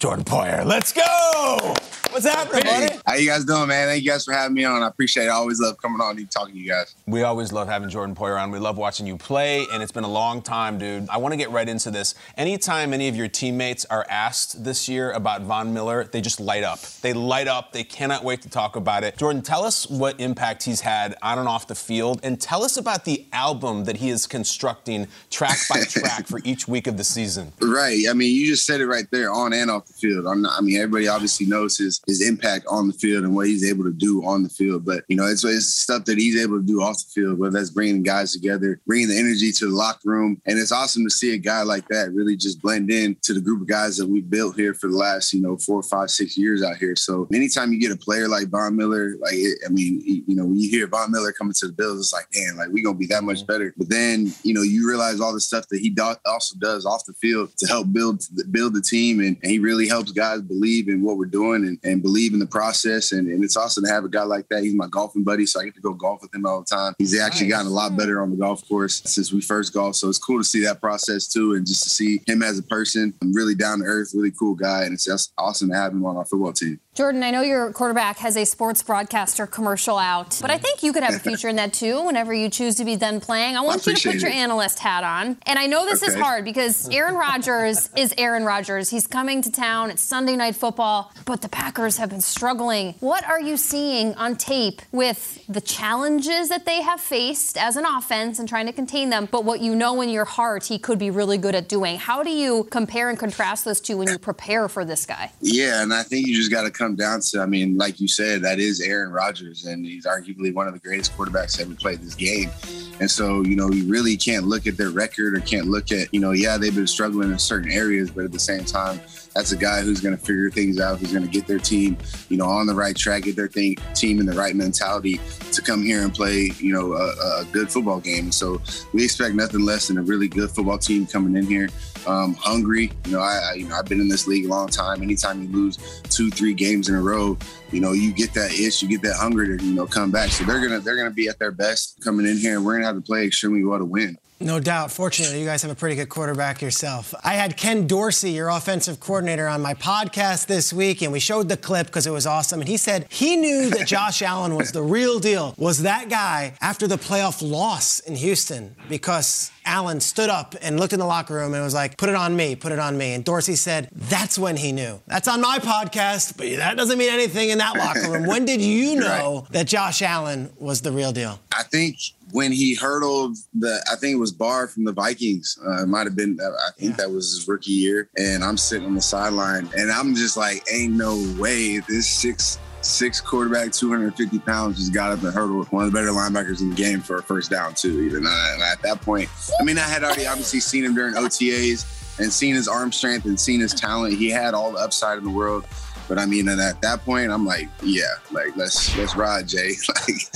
Jordan 0.05 0.23
Poyer. 0.23 0.63
Let's 0.63 0.93
go! 0.93 1.73
What's 2.11 2.27
happening, 2.27 2.63
Hey, 2.63 2.87
buddy? 2.87 2.99
how 3.05 3.15
you 3.15 3.27
guys 3.27 3.43
doing, 3.43 3.67
man? 3.67 3.89
Thank 3.89 4.01
you 4.03 4.09
guys 4.09 4.23
for 4.23 4.33
having 4.33 4.53
me 4.53 4.63
on. 4.63 4.81
I 4.83 4.87
appreciate 4.87 5.25
it. 5.25 5.29
I 5.29 5.33
always 5.33 5.59
love 5.59 5.77
coming 5.81 5.99
on 5.99 6.17
and 6.17 6.31
talking 6.31 6.53
to 6.53 6.59
you 6.61 6.69
guys. 6.69 6.95
We 7.07 7.23
always 7.23 7.51
love 7.51 7.67
having 7.67 7.89
Jordan 7.89 8.15
Poyer 8.15 8.41
on. 8.41 8.51
We 8.51 8.59
love 8.59 8.77
watching 8.77 9.05
you 9.05 9.17
play, 9.17 9.65
and 9.73 9.83
it's 9.83 9.91
been 9.91 10.05
a 10.05 10.09
long 10.09 10.41
time, 10.41 10.77
dude. 10.77 11.09
I 11.09 11.17
want 11.17 11.33
to 11.33 11.37
get 11.37 11.49
right 11.49 11.67
into 11.67 11.91
this. 11.91 12.15
Anytime 12.37 12.93
any 12.93 13.09
of 13.09 13.17
your 13.17 13.27
teammates 13.27 13.83
are 13.85 14.05
asked 14.09 14.63
this 14.63 14.87
year 14.87 15.11
about 15.11 15.41
Von 15.41 15.73
Miller, 15.73 16.05
they 16.05 16.21
just 16.21 16.39
light 16.39 16.63
up. 16.63 16.79
They 17.01 17.11
light 17.11 17.49
up. 17.49 17.73
They 17.73 17.83
cannot 17.83 18.23
wait 18.23 18.43
to 18.43 18.49
talk 18.49 18.77
about 18.77 19.03
it. 19.03 19.17
Jordan, 19.17 19.41
tell 19.41 19.65
us 19.65 19.89
what 19.89 20.17
impact 20.21 20.63
he's 20.63 20.81
had 20.81 21.15
on 21.21 21.37
and 21.37 21.49
off 21.49 21.67
the 21.67 21.75
field, 21.75 22.21
and 22.23 22.39
tell 22.39 22.63
us 22.63 22.77
about 22.77 23.03
the 23.03 23.25
album 23.33 23.83
that 23.85 23.97
he 23.97 24.09
is 24.09 24.25
constructing 24.25 25.07
track 25.31 25.57
by 25.69 25.81
track 25.89 26.27
for 26.27 26.39
each 26.45 26.65
week 26.65 26.87
of 26.87 26.95
the 26.95 27.03
season. 27.03 27.51
Right. 27.59 28.05
I 28.09 28.13
mean, 28.13 28.33
you 28.33 28.47
just 28.47 28.65
said 28.65 28.79
it 28.79 28.87
right 28.87 29.09
there, 29.11 29.33
on 29.33 29.51
and 29.51 29.69
off 29.69 29.87
the 29.87 29.93
field. 29.95 30.25
I'm 30.27 30.41
not, 30.41 30.57
I 30.57 30.61
mean, 30.61 30.77
everybody 30.77 31.07
obviously 31.07 31.45
knows 31.45 31.77
his 31.77 32.01
his 32.07 32.27
impact 32.27 32.65
on 32.67 32.87
the 32.87 32.93
field 32.93 33.23
and 33.23 33.35
what 33.35 33.47
he's 33.47 33.69
able 33.69 33.83
to 33.83 33.93
do 33.93 34.25
on 34.25 34.43
the 34.43 34.49
field. 34.49 34.85
But 34.85 35.03
you 35.07 35.15
know, 35.15 35.25
it's, 35.25 35.43
it's 35.43 35.67
stuff 35.67 36.05
that 36.05 36.17
he's 36.17 36.41
able 36.41 36.57
to 36.57 36.65
do 36.65 36.81
off 36.81 36.97
the 36.97 37.21
field, 37.21 37.39
whether 37.39 37.57
that's 37.57 37.69
bringing 37.69 38.03
guys 38.03 38.33
together, 38.33 38.81
bringing 38.85 39.09
the 39.09 39.17
energy 39.17 39.51
to 39.51 39.69
the 39.69 39.75
locker 39.75 40.09
room, 40.09 40.41
and 40.45 40.59
it's 40.59 40.71
awesome 40.71 41.03
to 41.03 41.09
see 41.09 41.33
a 41.33 41.37
guy 41.37 41.63
like 41.63 41.87
that 41.87 42.13
really 42.13 42.35
just 42.35 42.61
blend 42.61 42.91
in 42.91 43.15
to 43.21 43.33
the 43.33 43.41
group 43.41 43.61
of 43.61 43.67
guys 43.67 43.97
that 43.97 44.07
we've 44.07 44.29
built 44.29 44.55
here 44.55 44.73
for 44.73 44.87
the 44.87 44.95
last 44.95 45.33
you 45.33 45.41
know 45.41 45.57
four, 45.57 45.81
five, 45.83 46.09
six 46.09 46.37
years 46.37 46.63
out 46.63 46.77
here. 46.77 46.95
So 46.95 47.27
anytime 47.33 47.71
you 47.71 47.79
get 47.79 47.91
a 47.91 47.97
player 47.97 48.27
like 48.27 48.49
Von 48.49 48.75
Miller, 48.75 49.15
like 49.19 49.33
it, 49.35 49.59
I 49.65 49.69
mean, 49.69 50.01
you 50.05 50.35
know, 50.35 50.45
when 50.45 50.59
you 50.59 50.69
hear 50.69 50.87
Von 50.87 51.11
Miller 51.11 51.31
coming 51.31 51.53
to 51.59 51.67
the 51.67 51.73
Bills, 51.73 51.99
it's 51.99 52.13
like, 52.13 52.27
man, 52.35 52.57
like 52.57 52.69
we 52.71 52.81
gonna 52.81 52.97
be 52.97 53.07
that 53.07 53.23
much 53.23 53.45
better. 53.45 53.73
But 53.77 53.89
then 53.89 54.33
you 54.43 54.53
know, 54.53 54.61
you 54.61 54.87
realize 54.87 55.19
all 55.19 55.33
the 55.33 55.41
stuff 55.41 55.67
that 55.69 55.79
he 55.79 55.89
do- 55.89 56.15
also 56.25 56.57
does 56.59 56.85
off 56.85 57.05
the 57.05 57.13
field 57.13 57.55
to 57.57 57.67
help 57.67 57.91
build 57.91 58.23
build 58.51 58.73
the 58.73 58.81
team, 58.81 59.19
and, 59.19 59.37
and 59.41 59.51
he 59.51 59.59
really 59.59 59.74
helps 59.87 60.11
guys 60.11 60.41
believe 60.41 60.87
in 60.87 61.01
what 61.01 61.17
we're 61.17 61.25
doing 61.25 61.65
and, 61.65 61.77
and 61.83 62.01
believe 62.01 62.33
in 62.33 62.39
the 62.39 62.47
process. 62.47 63.11
And, 63.11 63.27
and 63.27 63.43
it's 63.43 63.57
awesome 63.57 63.83
to 63.83 63.91
have 63.91 64.05
a 64.05 64.09
guy 64.09 64.23
like 64.23 64.47
that. 64.49 64.63
He's 64.63 64.73
my 64.73 64.87
golfing 64.87 65.23
buddy, 65.23 65.45
so 65.45 65.59
I 65.59 65.65
get 65.65 65.75
to 65.75 65.81
go 65.81 65.93
golf 65.93 66.21
with 66.21 66.33
him 66.33 66.45
all 66.45 66.61
the 66.61 66.65
time. 66.65 66.93
He's 66.97 67.19
actually 67.19 67.47
gotten 67.47 67.67
a 67.67 67.71
lot 67.71 67.97
better 67.97 68.21
on 68.21 68.31
the 68.31 68.37
golf 68.37 68.67
course 68.67 69.01
since 69.05 69.31
we 69.31 69.41
first 69.41 69.73
golfed. 69.73 69.97
So 69.97 70.09
it's 70.09 70.17
cool 70.17 70.39
to 70.39 70.43
see 70.43 70.63
that 70.63 70.81
process 70.81 71.27
too, 71.27 71.53
and 71.53 71.65
just 71.65 71.83
to 71.83 71.89
see 71.89 72.21
him 72.25 72.41
as 72.41 72.57
a 72.57 72.63
person. 72.63 73.13
I'm 73.21 73.33
really 73.33 73.55
down 73.55 73.79
to 73.79 73.85
earth, 73.85 74.11
really 74.13 74.31
cool 74.31 74.55
guy, 74.55 74.83
and 74.83 74.93
it's 74.93 75.05
just 75.05 75.33
awesome 75.37 75.69
to 75.69 75.75
have 75.75 75.91
him 75.91 76.05
on 76.05 76.17
our 76.17 76.25
football 76.25 76.53
team. 76.53 76.79
Jordan, 76.95 77.23
I 77.23 77.31
know 77.31 77.41
your 77.41 77.73
quarterback 77.73 78.19
has 78.19 78.37
a 78.37 78.45
sports 78.45 78.81
broadcaster 78.81 79.45
commercial 79.45 79.97
out, 79.97 80.37
but 80.41 80.49
I 80.49 80.57
think 80.57 80.81
you 80.81 80.93
could 80.93 81.03
have 81.03 81.15
a 81.15 81.19
future 81.19 81.49
in 81.49 81.57
that 81.57 81.73
too 81.73 82.05
whenever 82.05 82.33
you 82.33 82.49
choose 82.49 82.75
to 82.75 82.85
be 82.85 82.95
done 82.95 83.19
playing. 83.19 83.57
I 83.57 83.61
want 83.61 83.85
you 83.85 83.93
to 83.93 84.11
put 84.11 84.21
your 84.21 84.31
it. 84.31 84.35
analyst 84.35 84.79
hat 84.79 85.03
on. 85.03 85.37
And 85.45 85.59
I 85.59 85.65
know 85.67 85.85
this 85.85 86.01
is 86.03 86.15
hard 86.15 86.45
because 86.45 86.87
Aaron 86.89 87.15
Rodgers 87.15 87.89
is 87.97 88.13
Aaron 88.17 88.45
Rodgers. 88.45 88.89
He's 88.89 89.07
coming 89.07 89.41
to 89.41 89.51
town. 89.51 89.64
It's 89.65 90.03
Sunday 90.03 90.35
night 90.35 90.55
football, 90.55 91.11
but 91.25 91.41
the 91.41 91.49
Packers 91.49 91.65
Packers 91.65 91.97
have 91.97 92.11
been 92.11 92.21
struggling. 92.21 92.93
What 92.99 93.25
are 93.25 93.41
you 93.41 93.57
seeing 93.57 94.13
on 94.15 94.35
tape 94.35 94.83
with 94.91 95.43
the 95.49 95.59
challenges 95.59 96.49
that 96.49 96.63
they 96.63 96.83
have 96.83 97.01
faced 97.01 97.57
as 97.57 97.75
an 97.75 97.85
offense 97.85 98.37
and 98.37 98.47
trying 98.47 98.67
to 98.67 98.71
contain 98.71 99.09
them, 99.09 99.27
but 99.31 99.43
what 99.43 99.61
you 99.61 99.75
know 99.75 99.99
in 100.01 100.09
your 100.09 100.25
heart 100.25 100.63
he 100.65 100.77
could 100.77 100.99
be 100.99 101.09
really 101.09 101.39
good 101.39 101.55
at 101.55 101.67
doing? 101.67 101.97
How 101.97 102.21
do 102.21 102.29
you 102.29 102.65
compare 102.69 103.09
and 103.09 103.17
contrast 103.17 103.65
those 103.65 103.81
two 103.81 103.97
when 103.97 104.07
you 104.07 104.19
prepare 104.19 104.69
for 104.69 104.85
this 104.85 105.07
guy? 105.07 105.31
Yeah, 105.41 105.81
and 105.81 105.91
I 105.91 106.03
think 106.03 106.27
you 106.27 106.35
just 106.35 106.51
got 106.51 106.63
to 106.63 106.71
come 106.71 106.95
down 106.95 107.21
to, 107.31 107.41
I 107.41 107.47
mean, 107.47 107.77
like 107.77 107.99
you 107.99 108.07
said, 108.07 108.43
that 108.43 108.59
is 108.59 108.79
Aaron 108.79 109.11
Rodgers, 109.11 109.65
and 109.65 109.83
he's 109.83 110.05
arguably 110.05 110.53
one 110.53 110.67
of 110.67 110.73
the 110.73 110.79
greatest 110.79 111.17
quarterbacks 111.17 111.59
ever 111.59 111.73
played 111.73 111.99
this 111.99 112.13
game. 112.13 112.51
And 112.99 113.09
so, 113.09 113.41
you 113.41 113.55
know, 113.55 113.69
you 113.71 113.91
really 113.91 114.15
can't 114.15 114.45
look 114.45 114.67
at 114.67 114.77
their 114.77 114.91
record 114.91 115.35
or 115.35 115.41
can't 115.41 115.67
look 115.67 115.91
at, 115.91 116.13
you 116.13 116.19
know, 116.19 116.31
yeah, 116.31 116.57
they've 116.57 116.75
been 116.75 116.87
struggling 116.87 117.31
in 117.31 117.39
certain 117.39 117.71
areas, 117.71 118.11
but 118.11 118.23
at 118.23 118.31
the 118.31 118.39
same 118.39 118.63
time, 118.63 119.01
that's 119.35 119.51
a 119.51 119.57
guy 119.57 119.81
who's 119.81 119.99
going 119.99 120.17
to 120.17 120.23
figure 120.23 120.49
things 120.49 120.79
out, 120.79 120.97
who's 120.97 121.11
going 121.11 121.25
to 121.25 121.29
get 121.29 121.45
their 121.45 121.59
team, 121.59 121.97
you 122.29 122.37
know, 122.37 122.45
on 122.45 122.65
the 122.65 122.73
right 122.73 122.95
track, 122.95 123.23
get 123.23 123.35
their 123.35 123.49
thing, 123.49 123.75
team 123.93 124.19
in 124.21 124.25
the 124.25 124.33
right 124.33 124.55
mentality 124.55 125.19
to 125.51 125.61
come 125.61 125.83
here 125.83 126.01
and 126.01 126.13
play, 126.13 126.51
you 126.59 126.73
know, 126.73 126.93
a, 126.93 127.41
a 127.41 127.45
good 127.51 127.69
football 127.69 127.99
game. 127.99 128.31
So 128.31 128.61
we 128.93 129.03
expect 129.03 129.35
nothing 129.35 129.65
less 129.65 129.89
than 129.89 129.97
a 129.97 130.01
really 130.01 130.29
good 130.29 130.49
football 130.49 130.77
team 130.77 131.05
coming 131.05 131.35
in 131.35 131.45
here, 131.45 131.67
um, 132.07 132.33
hungry. 132.35 132.91
You 133.05 133.11
know, 133.11 133.19
I, 133.19 133.51
I, 133.51 133.53
you 133.55 133.67
know, 133.67 133.75
I've 133.75 133.85
been 133.85 133.99
in 133.99 134.07
this 134.07 134.25
league 134.25 134.45
a 134.45 134.49
long 134.49 134.69
time. 134.69 135.03
Anytime 135.03 135.43
you 135.43 135.49
lose 135.49 136.01
two, 136.03 136.31
three 136.31 136.53
games 136.53 136.87
in 136.87 136.95
a 136.95 137.01
row, 137.01 137.37
you 137.71 137.81
know, 137.81 137.91
you 137.91 138.13
get 138.13 138.33
that 138.35 138.53
itch, 138.53 138.81
you 138.81 138.87
get 138.87 139.01
that 139.01 139.17
hunger 139.17 139.57
to, 139.57 139.63
you 139.63 139.73
know, 139.73 139.85
come 139.85 140.11
back. 140.11 140.29
So 140.29 140.45
they're 140.45 140.61
gonna 140.61 140.79
they're 140.79 140.95
gonna 140.95 141.11
be 141.11 141.27
at 141.27 141.39
their 141.39 141.51
best 141.51 142.01
coming 142.01 142.25
in 142.25 142.37
here, 142.37 142.55
and 142.55 142.65
we're 142.65 142.75
gonna 142.75 142.85
have 142.85 142.95
to 142.95 143.01
play 143.01 143.25
extremely 143.25 143.65
well 143.65 143.79
to 143.79 143.85
win. 143.85 144.17
No 144.39 144.59
doubt. 144.59 144.91
Fortunately, 144.91 145.39
you 145.39 145.45
guys 145.45 145.61
have 145.61 145.71
a 145.71 145.75
pretty 145.75 145.95
good 145.95 146.09
quarterback 146.09 146.61
yourself. 146.61 147.13
I 147.23 147.35
had 147.35 147.55
Ken 147.55 147.87
Dorsey, 147.87 148.31
your 148.31 148.49
offensive 148.49 148.99
coordinator, 148.99 149.47
on 149.47 149.61
my 149.61 149.73
podcast 149.73 150.47
this 150.47 150.73
week, 150.73 151.01
and 151.01 151.13
we 151.13 151.21
showed 151.21 151.47
the 151.47 151.55
clip 151.55 151.87
because 151.87 152.05
it 152.05 152.11
was 152.11 152.27
awesome. 152.27 152.59
And 152.59 152.67
he 152.67 152.75
said 152.75 153.07
he 153.09 153.37
knew 153.37 153.69
that 153.69 153.87
Josh 153.95 154.21
Allen 154.21 154.55
was 154.55 154.73
the 154.73 154.83
real 154.83 155.19
deal, 155.19 155.55
was 155.57 155.83
that 155.83 156.09
guy 156.09 156.53
after 156.59 156.85
the 156.85 156.97
playoff 156.97 157.41
loss 157.41 157.99
in 158.01 158.15
Houston 158.15 158.75
because 158.89 159.51
Allen 159.65 159.99
stood 159.99 160.29
up 160.29 160.55
and 160.61 160.79
looked 160.79 160.93
in 160.93 160.99
the 160.99 161.05
locker 161.05 161.33
room 161.35 161.53
and 161.53 161.63
was 161.63 161.73
like, 161.73 161.97
put 161.97 162.09
it 162.09 162.15
on 162.15 162.35
me, 162.35 162.55
put 162.55 162.71
it 162.71 162.79
on 162.79 162.97
me. 162.97 163.13
And 163.13 163.23
Dorsey 163.23 163.55
said, 163.55 163.89
that's 163.91 164.37
when 164.37 164.57
he 164.57 164.71
knew. 164.71 165.01
That's 165.07 165.27
on 165.27 165.41
my 165.41 165.59
podcast, 165.59 166.37
but 166.37 166.47
that 166.57 166.77
doesn't 166.77 166.97
mean 166.97 167.11
anything 167.11 167.49
in 167.49 167.57
that 167.57 167.75
locker 167.77 168.11
room. 168.11 168.25
when 168.25 168.45
did 168.45 168.61
you 168.61 168.95
know 168.99 169.41
right. 169.41 169.51
that 169.51 169.67
Josh 169.67 170.01
Allen 170.01 170.51
was 170.57 170.81
the 170.81 170.91
real 170.91 171.11
deal? 171.11 171.39
I 171.55 171.63
think 171.63 171.97
when 172.31 172.51
he 172.51 172.75
hurdled 172.75 173.37
the, 173.53 173.83
I 173.91 173.95
think 173.95 174.13
it 174.13 174.19
was 174.19 174.31
Barr 174.31 174.67
from 174.67 174.83
the 174.83 174.91
Vikings. 174.91 175.57
Uh, 175.65 175.83
it 175.83 175.87
might 175.87 176.05
have 176.05 176.15
been, 176.15 176.37
I 176.41 176.71
think 176.77 176.91
yeah. 176.91 177.05
that 177.05 177.11
was 177.11 177.35
his 177.35 177.47
rookie 177.47 177.71
year. 177.71 178.09
And 178.17 178.43
I'm 178.43 178.57
sitting 178.57 178.87
on 178.87 178.95
the 178.95 179.01
sideline 179.01 179.69
and 179.77 179.91
I'm 179.91 180.15
just 180.15 180.37
like, 180.37 180.63
ain't 180.71 180.93
no 180.93 181.15
way 181.39 181.79
this 181.79 182.07
six 182.07 182.59
six 182.85 183.19
quarterback, 183.19 183.71
250 183.71 184.39
pounds, 184.39 184.77
just 184.77 184.93
got 184.93 185.11
up 185.11 185.23
and 185.23 185.33
hurdled 185.33 185.67
one 185.71 185.85
of 185.85 185.91
the 185.91 185.97
better 185.97 186.11
linebackers 186.11 186.61
in 186.61 186.69
the 186.69 186.75
game 186.75 187.01
for 187.01 187.17
a 187.17 187.23
first 187.23 187.51
down, 187.51 187.73
too. 187.73 188.01
Even 188.01 188.25
and 188.25 188.63
at 188.63 188.81
that 188.83 189.01
point, 189.01 189.29
I 189.59 189.63
mean, 189.63 189.77
I 189.77 189.81
had 189.81 190.03
already 190.03 190.27
obviously 190.27 190.59
seen 190.59 190.83
him 190.83 190.93
during 190.93 191.15
OTAs 191.15 192.19
and 192.19 192.31
seen 192.31 192.55
his 192.55 192.67
arm 192.67 192.91
strength 192.91 193.25
and 193.25 193.39
seen 193.39 193.59
his 193.59 193.73
talent. 193.73 194.17
He 194.17 194.29
had 194.29 194.53
all 194.53 194.71
the 194.71 194.79
upside 194.79 195.17
in 195.17 195.23
the 195.23 195.31
world. 195.31 195.65
But 196.07 196.19
I 196.19 196.25
mean, 196.25 196.47
and 196.47 196.61
at 196.61 196.81
that 196.81 197.03
point, 197.03 197.31
I'm 197.31 197.45
like, 197.45 197.67
yeah, 197.81 198.03
like 198.31 198.55
let's 198.55 198.95
let's 198.97 199.15
ride, 199.15 199.47
Jay. 199.47 199.71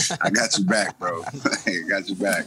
Like 0.10 0.22
I 0.22 0.30
got 0.30 0.58
you 0.58 0.66
back, 0.66 0.98
bro. 0.98 1.24
I 1.68 1.82
got 1.88 2.08
you 2.08 2.16
back. 2.16 2.46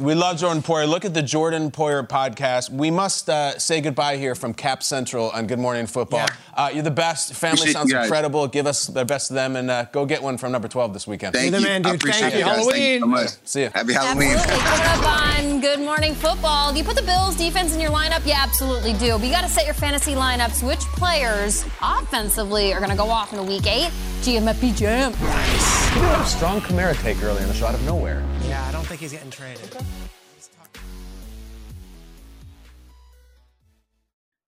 We 0.00 0.14
love 0.14 0.38
Jordan 0.38 0.62
Poyer. 0.62 0.88
Look 0.88 1.04
at 1.04 1.12
the 1.12 1.22
Jordan 1.22 1.70
Poyer 1.70 2.08
podcast. 2.08 2.70
We 2.70 2.90
must 2.90 3.28
uh, 3.28 3.58
say 3.58 3.82
goodbye 3.82 4.16
here 4.16 4.34
from 4.34 4.54
Cap 4.54 4.82
Central 4.82 5.28
on 5.30 5.46
Good 5.46 5.58
Morning 5.58 5.86
Football. 5.86 6.20
Yeah. 6.20 6.36
Uh, 6.54 6.70
you're 6.72 6.82
the 6.82 6.90
best. 6.90 7.34
Family 7.34 7.54
appreciate 7.60 7.72
sounds 7.74 7.92
incredible. 7.92 8.46
Give 8.48 8.66
us 8.66 8.86
the 8.86 9.04
best 9.04 9.30
of 9.30 9.34
them 9.34 9.56
and 9.56 9.70
uh, 9.70 9.84
go 9.92 10.06
get 10.06 10.22
one 10.22 10.38
from 10.38 10.52
number 10.52 10.68
12 10.68 10.94
this 10.94 11.06
weekend. 11.06 11.34
Thank 11.34 11.54
you. 11.54 11.60
Man, 11.60 11.82
dude. 11.82 12.02
Thank 12.02 12.34
you. 12.34 12.44
Halloween. 12.44 12.72
Thank 12.72 12.94
you 12.94 13.00
so 13.00 13.06
much. 13.08 13.28
See 13.44 13.62
you. 13.64 13.70
Happy 13.74 13.92
Halloween. 13.92 14.30
Absolutely. 14.30 14.64
Put 14.70 14.86
up 14.86 15.06
on 15.06 15.60
Good 15.60 15.80
Morning 15.80 16.14
Football. 16.14 16.72
Do 16.72 16.78
you 16.78 16.84
put 16.84 16.96
the 16.96 17.02
Bills 17.02 17.36
defense 17.36 17.74
in 17.74 17.80
your 17.80 17.90
lineup? 17.90 18.24
You 18.24 18.32
absolutely 18.34 18.94
do. 18.94 19.18
But 19.18 19.26
you 19.26 19.32
got 19.32 19.42
to 19.42 19.50
set 19.50 19.66
your 19.66 19.74
fantasy 19.74 20.12
lineups. 20.12 20.66
Which 20.66 20.80
players 20.96 21.62
offensively 21.82 22.49
are 22.50 22.78
going 22.78 22.90
to 22.90 22.96
go 22.96 23.08
off 23.08 23.32
in 23.32 23.38
a 23.38 23.42
week 23.42 23.66
eight? 23.66 23.90
GMFB 24.22 24.76
Jam. 24.76 25.12
Nice. 25.12 25.94
You 25.94 26.02
had 26.02 26.20
a 26.20 26.24
strong 26.24 26.60
Kamara 26.60 27.00
take 27.00 27.22
earlier 27.22 27.42
in 27.42 27.48
the 27.48 27.54
show 27.54 27.66
out 27.66 27.74
of 27.74 27.84
nowhere. 27.84 28.24
Yeah, 28.46 28.64
I 28.66 28.72
don't 28.72 28.84
think 28.84 29.00
he's 29.00 29.12
getting 29.12 29.30
traded. 29.30 29.64
Okay. 29.64 29.84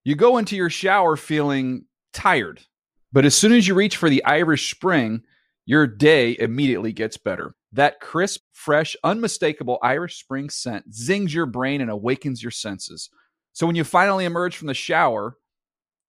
You 0.03 0.15
go 0.15 0.37
into 0.37 0.57
your 0.57 0.69
shower 0.69 1.15
feeling 1.15 1.85
tired, 2.11 2.59
but 3.13 3.23
as 3.23 3.35
soon 3.35 3.53
as 3.53 3.67
you 3.67 3.73
reach 3.73 3.95
for 3.95 4.09
the 4.09 4.23
Irish 4.25 4.69
Spring, 4.69 5.23
your 5.65 5.87
day 5.87 6.35
immediately 6.37 6.91
gets 6.91 7.15
better. 7.15 7.55
That 7.71 8.01
crisp, 8.01 8.41
fresh, 8.51 8.97
unmistakable 9.03 9.79
Irish 9.81 10.19
Spring 10.19 10.49
scent 10.49 10.93
zings 10.93 11.33
your 11.33 11.45
brain 11.45 11.79
and 11.79 11.89
awakens 11.89 12.43
your 12.43 12.51
senses. 12.51 13.09
So 13.53 13.65
when 13.65 13.77
you 13.77 13.85
finally 13.85 14.25
emerge 14.25 14.57
from 14.57 14.67
the 14.67 14.73
shower, 14.73 15.37